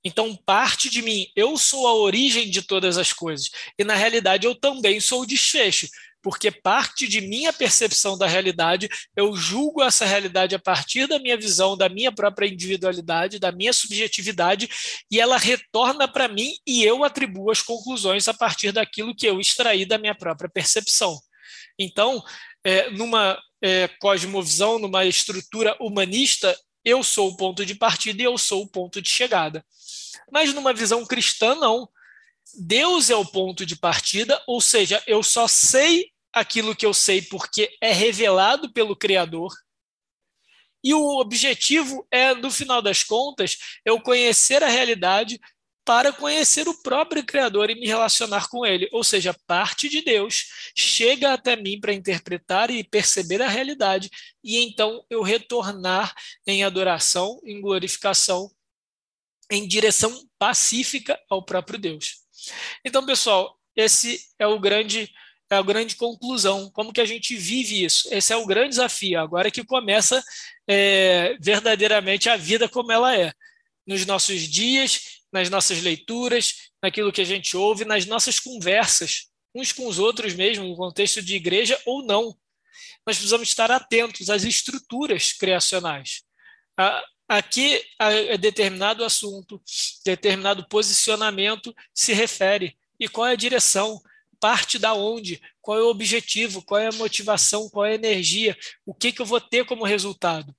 Então, 0.04 0.36
parte 0.44 0.90
de 0.90 1.00
mim, 1.00 1.26
eu 1.34 1.56
sou 1.56 1.86
a 1.86 1.94
origem 1.94 2.50
de 2.50 2.60
todas 2.60 2.98
as 2.98 3.12
coisas. 3.12 3.50
E, 3.78 3.84
na 3.84 3.94
realidade, 3.94 4.46
eu 4.46 4.54
também 4.54 5.00
sou 5.00 5.22
o 5.22 5.26
desfecho, 5.26 5.88
porque 6.22 6.50
parte 6.50 7.08
de 7.08 7.22
minha 7.22 7.52
percepção 7.52 8.16
da 8.16 8.26
realidade, 8.26 8.88
eu 9.16 9.34
julgo 9.34 9.82
essa 9.82 10.04
realidade 10.04 10.54
a 10.54 10.58
partir 10.58 11.06
da 11.06 11.18
minha 11.18 11.36
visão, 11.36 11.76
da 11.76 11.88
minha 11.88 12.12
própria 12.12 12.46
individualidade, 12.46 13.38
da 13.38 13.50
minha 13.50 13.72
subjetividade, 13.72 14.68
e 15.10 15.20
ela 15.20 15.38
retorna 15.38 16.06
para 16.06 16.28
mim 16.28 16.54
e 16.66 16.84
eu 16.84 17.02
atribuo 17.02 17.50
as 17.50 17.62
conclusões 17.62 18.28
a 18.28 18.34
partir 18.34 18.72
daquilo 18.72 19.14
que 19.14 19.26
eu 19.26 19.38
extraí 19.40 19.84
da 19.84 19.98
minha 19.98 20.14
própria 20.14 20.50
percepção. 20.50 21.18
Então, 21.78 22.22
é, 22.64 22.90
numa 22.90 23.38
é, 23.62 23.88
cosmovisão, 24.00 24.78
numa 24.78 25.04
estrutura 25.04 25.76
humanista, 25.78 26.56
eu 26.84 27.02
sou 27.02 27.30
o 27.30 27.36
ponto 27.36 27.64
de 27.64 27.74
partida 27.74 28.22
e 28.22 28.24
eu 28.24 28.36
sou 28.36 28.62
o 28.62 28.68
ponto 28.68 29.00
de 29.00 29.08
chegada. 29.08 29.64
Mas 30.30 30.52
numa 30.52 30.72
visão 30.72 31.04
cristã, 31.06 31.54
não. 31.54 31.88
Deus 32.58 33.10
é 33.10 33.16
o 33.16 33.24
ponto 33.24 33.64
de 33.64 33.74
partida, 33.74 34.40
ou 34.46 34.60
seja, 34.60 35.02
eu 35.06 35.22
só 35.22 35.48
sei 35.48 36.10
aquilo 36.32 36.74
que 36.76 36.84
eu 36.84 36.92
sei 36.92 37.22
porque 37.22 37.74
é 37.80 37.92
revelado 37.92 38.72
pelo 38.72 38.96
Criador. 38.96 39.52
E 40.82 40.92
o 40.92 41.18
objetivo 41.18 42.06
é, 42.10 42.34
no 42.34 42.50
final 42.50 42.82
das 42.82 43.02
contas, 43.02 43.56
eu 43.84 44.00
conhecer 44.00 44.62
a 44.62 44.68
realidade 44.68 45.40
para 45.84 46.12
conhecer 46.12 46.66
o 46.66 46.82
próprio 46.82 47.24
Criador 47.24 47.68
e 47.70 47.74
me 47.74 47.86
relacionar 47.86 48.48
com 48.48 48.64
ele. 48.64 48.88
Ou 48.92 49.04
seja, 49.04 49.36
parte 49.46 49.88
de 49.88 50.02
Deus 50.02 50.46
chega 50.76 51.32
até 51.32 51.56
mim 51.56 51.78
para 51.78 51.92
interpretar 51.92 52.70
e 52.70 52.82
perceber 52.82 53.42
a 53.42 53.48
realidade, 53.48 54.10
e 54.42 54.58
então 54.58 55.04
eu 55.10 55.22
retornar 55.22 56.14
em 56.46 56.64
adoração, 56.64 57.40
em 57.44 57.60
glorificação, 57.60 58.50
em 59.50 59.68
direção 59.68 60.26
pacífica 60.38 61.20
ao 61.28 61.44
próprio 61.44 61.78
Deus. 61.78 62.24
Então, 62.84 63.04
pessoal, 63.04 63.58
esse 63.76 64.20
é 64.38 64.46
o 64.46 64.58
grande 64.58 65.10
é 65.50 65.56
a 65.56 65.62
grande 65.62 65.96
conclusão. 65.96 66.70
Como 66.70 66.92
que 66.92 67.00
a 67.00 67.04
gente 67.04 67.36
vive 67.36 67.84
isso? 67.84 68.08
Esse 68.10 68.32
é 68.32 68.36
o 68.36 68.46
grande 68.46 68.70
desafio. 68.70 69.20
Agora 69.20 69.50
que 69.50 69.62
começa 69.62 70.22
é, 70.66 71.36
verdadeiramente 71.40 72.28
a 72.28 72.36
vida 72.36 72.68
como 72.68 72.90
ela 72.90 73.16
é. 73.16 73.32
Nos 73.86 74.06
nossos 74.06 74.40
dias, 74.40 75.13
nas 75.34 75.50
nossas 75.50 75.82
leituras, 75.82 76.70
naquilo 76.80 77.10
que 77.12 77.20
a 77.20 77.24
gente 77.24 77.56
ouve, 77.56 77.84
nas 77.84 78.06
nossas 78.06 78.38
conversas, 78.38 79.26
uns 79.52 79.72
com 79.72 79.88
os 79.88 79.98
outros 79.98 80.32
mesmo, 80.32 80.64
no 80.64 80.76
contexto 80.76 81.20
de 81.20 81.34
igreja 81.34 81.76
ou 81.84 82.04
não. 82.04 82.26
Nós 83.04 83.16
precisamos 83.16 83.48
estar 83.48 83.68
atentos 83.68 84.30
às 84.30 84.44
estruturas 84.44 85.32
criacionais. 85.32 86.22
Aqui, 87.28 87.82
a 87.98 88.36
determinado 88.36 89.04
assunto, 89.04 89.60
determinado 90.04 90.68
posicionamento 90.68 91.74
se 91.92 92.12
refere. 92.12 92.78
E 93.00 93.08
qual 93.08 93.26
é 93.26 93.32
a 93.32 93.36
direção? 93.36 94.00
Parte 94.38 94.78
da 94.78 94.94
onde? 94.94 95.42
Qual 95.60 95.76
é 95.76 95.82
o 95.82 95.88
objetivo? 95.88 96.62
Qual 96.62 96.80
é 96.80 96.86
a 96.86 96.92
motivação? 96.92 97.68
Qual 97.70 97.84
é 97.84 97.92
a 97.92 97.94
energia? 97.94 98.56
O 98.86 98.94
que, 98.94 99.10
que 99.10 99.20
eu 99.20 99.26
vou 99.26 99.40
ter 99.40 99.64
como 99.64 99.84
resultado? 99.84 100.54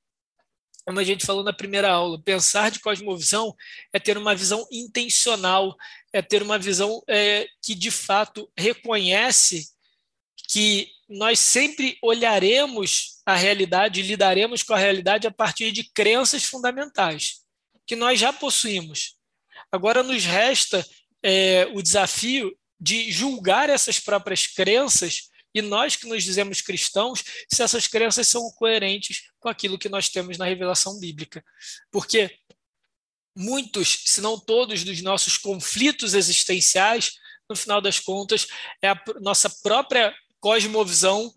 Como 0.85 0.99
a 0.99 1.03
gente 1.03 1.25
falou 1.25 1.43
na 1.43 1.51
primeira 1.51 1.89
aula, 1.89 2.21
pensar 2.21 2.69
de 2.69 2.79
cosmovisão 2.79 3.55
é 3.91 3.99
ter 3.99 4.17
uma 4.17 4.35
visão 4.35 4.67
intencional, 4.71 5.75
é 6.13 6.21
ter 6.21 6.43
uma 6.43 6.59
visão 6.59 7.01
é, 7.09 7.47
que 7.61 7.73
de 7.73 7.89
fato 7.89 8.49
reconhece 8.55 9.67
que 10.47 10.87
nós 11.09 11.39
sempre 11.39 11.97
olharemos 12.03 13.21
a 13.25 13.35
realidade, 13.35 14.03
lidaremos 14.03 14.61
com 14.61 14.73
a 14.73 14.77
realidade 14.77 15.25
a 15.25 15.31
partir 15.31 15.71
de 15.71 15.91
crenças 15.91 16.43
fundamentais, 16.43 17.41
que 17.87 17.95
nós 17.95 18.19
já 18.19 18.31
possuímos. 18.31 19.15
Agora 19.71 20.03
nos 20.03 20.23
resta 20.23 20.85
é, 21.23 21.67
o 21.73 21.81
desafio 21.81 22.55
de 22.79 23.11
julgar 23.11 23.71
essas 23.71 23.99
próprias 23.99 24.45
crenças 24.45 25.29
e 25.55 25.61
nós 25.61 25.95
que 25.95 26.05
nos 26.05 26.21
dizemos 26.21 26.59
cristãos, 26.59 27.23
se 27.51 27.63
essas 27.63 27.87
crenças 27.87 28.27
são 28.27 28.51
coerentes 28.51 29.29
com 29.39 29.47
aquilo 29.47 29.79
que 29.79 29.87
nós 29.87 30.09
temos 30.09 30.37
na 30.37 30.43
revelação 30.43 30.99
bíblica. 30.99 31.41
Porque 31.89 32.37
muitos, 33.33 34.03
se 34.05 34.19
não 34.19 34.37
todos, 34.37 34.83
dos 34.83 35.01
nossos 35.01 35.37
conflitos 35.37 36.13
existenciais, 36.13 37.13
no 37.49 37.55
final 37.55 37.79
das 37.79 38.01
contas, 38.01 38.47
é 38.81 38.89
a 38.89 39.01
nossa 39.21 39.49
própria 39.63 40.13
cosmovisão 40.41 41.33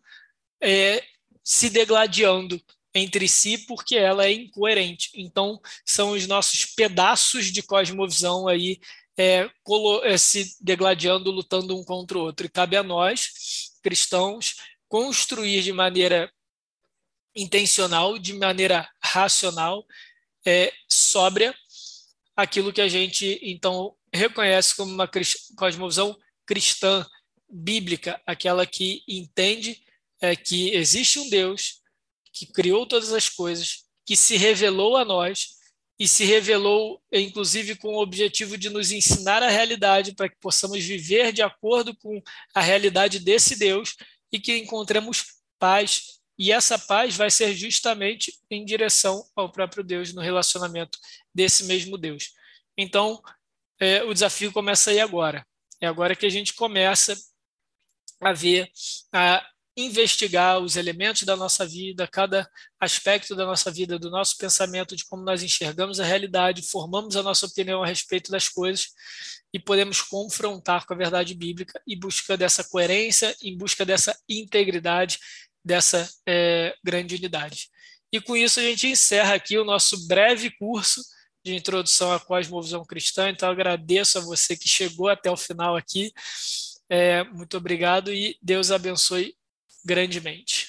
é, 0.61 1.01
se 1.45 1.71
degladiando 1.71 2.61
entre 2.93 3.29
si 3.29 3.59
porque 3.67 3.97
ela 3.97 4.27
é 4.27 4.33
incoerente. 4.33 5.11
Então, 5.15 5.61
são 5.87 6.11
os 6.11 6.27
nossos 6.27 6.65
pedaços 6.65 7.53
de 7.53 7.63
cosmovisão 7.63 8.49
aí 8.49 8.81
é, 9.17 9.49
é, 10.03 10.19
se 10.19 10.57
degladiando, 10.61 11.31
lutando 11.31 11.79
um 11.79 11.85
contra 11.85 12.19
o 12.19 12.23
outro. 12.23 12.47
E 12.47 12.51
cabe 12.51 12.77
a 12.77 12.83
nós 12.83 13.31
cristãos 13.83 14.57
construir 14.89 15.63
de 15.63 15.73
maneira 15.73 16.33
intencional, 17.35 18.19
de 18.19 18.33
maneira 18.33 18.89
racional, 19.03 19.87
é, 20.45 20.73
sóbria, 20.89 21.55
aquilo 22.37 22.73
que 22.73 22.81
a 22.81 22.89
gente 22.89 23.39
então 23.43 23.95
reconhece 24.13 24.75
como 24.75 24.93
uma 24.93 25.09
cosmovisão 25.57 26.17
cristã 26.47 27.07
bíblica, 27.51 28.21
aquela 28.27 28.67
que 28.67 29.03
entende 29.07 29.83
é, 30.21 30.35
que 30.35 30.71
existe 30.75 31.19
um 31.19 31.29
Deus 31.29 31.81
que 32.33 32.47
criou 32.47 32.87
todas 32.87 33.13
as 33.13 33.29
coisas, 33.29 33.85
que 34.07 34.17
se 34.17 34.37
revelou 34.37 34.97
a 34.97 35.05
nós 35.05 35.58
e 35.99 36.07
se 36.07 36.25
revelou, 36.25 37.03
inclusive, 37.13 37.75
com 37.75 37.95
o 37.95 38.01
objetivo 38.01 38.57
de 38.57 38.71
nos 38.71 38.93
ensinar 38.93 39.43
a 39.43 39.51
realidade 39.51 40.15
para 40.15 40.29
que 40.29 40.37
possamos 40.41 40.85
viver 40.85 41.33
de 41.33 41.43
acordo 41.43 41.95
com 41.97 42.23
a 42.55 42.61
realidade 42.61 43.19
desse 43.19 43.59
Deus 43.59 43.97
e 44.31 44.39
que 44.39 44.57
encontremos 44.57 45.25
paz. 45.59 46.21
E 46.39 46.53
essa 46.53 46.79
paz 46.79 47.17
vai 47.17 47.31
ser 47.31 47.53
justamente 47.53 48.33
em 48.49 48.65
direção 48.65 49.27
ao 49.35 49.51
próprio 49.51 49.83
Deus, 49.83 50.15
no 50.15 50.21
relacionamento 50.21 50.97
desse 51.35 51.65
mesmo 51.65 51.99
Deus. 51.99 52.33
Então, 52.77 53.21
é, 53.81 54.05
o 54.05 54.15
desafio 54.15 54.53
começa 54.53 54.91
aí 54.91 55.01
agora. 55.01 55.45
É 55.81 55.87
agora 55.87 56.15
que 56.15 56.27
a 56.27 56.31
gente 56.31 56.55
começa 56.55 57.17
a 58.21 58.33
ver, 58.33 58.71
a 59.13 59.45
investigar 59.81 60.59
os 60.59 60.75
elementos 60.75 61.23
da 61.23 61.37
nossa 61.37 61.65
vida, 61.65 62.09
cada 62.09 62.51
aspecto 62.81 63.37
da 63.37 63.47
nossa 63.47 63.71
vida, 63.71 63.97
do 63.97 64.11
nosso 64.11 64.37
pensamento, 64.37 64.97
de 64.97 65.05
como 65.05 65.23
nós 65.23 65.41
enxergamos 65.41 66.01
a 66.01 66.05
realidade, 66.05 66.69
formamos 66.69 67.15
a 67.17 67.23
nossa 67.23 67.47
opinião 67.47 67.83
a 67.83 67.87
respeito 67.87 68.31
das 68.31 68.49
coisas 68.49 68.89
e 69.55 69.59
podemos 69.59 70.03
confrontar 70.03 70.85
com 70.85 70.95
a 70.95 70.97
verdade 70.97 71.33
bíblica 71.33 71.81
em 71.87 71.97
busca 71.97 72.37
dessa 72.37 72.65
coerência, 72.65 73.35
em 73.41 73.57
busca 73.57 73.85
dessa 73.85 74.19
integridade, 74.29 75.21
dessa 75.65 76.11
é, 76.27 76.75
grande 76.85 77.15
unidade. 77.15 77.69
E 78.13 78.21
com 78.21 78.37
isso 78.37 78.59
a 78.59 78.63
gente 78.65 78.89
encerra 78.89 79.35
aqui 79.35 79.57
o 79.59 79.65
nosso 79.65 80.09
breve 80.09 80.51
curso 80.59 81.01
de 81.45 81.55
introdução 81.55 82.13
à 82.13 82.19
cosmovisão 82.19 82.85
cristã. 82.85 83.31
Então 83.31 83.49
agradeço 83.49 84.19
a 84.19 84.23
você 84.23 84.57
que 84.57 84.69
chegou 84.69 85.09
até 85.09 85.31
o 85.31 85.37
final 85.37 85.77
aqui. 85.77 86.13
É, 86.91 87.23
muito 87.23 87.57
obrigado 87.57 88.13
e 88.13 88.37
Deus 88.43 88.73
abençoe 88.73 89.38
grandemente. 89.85 90.68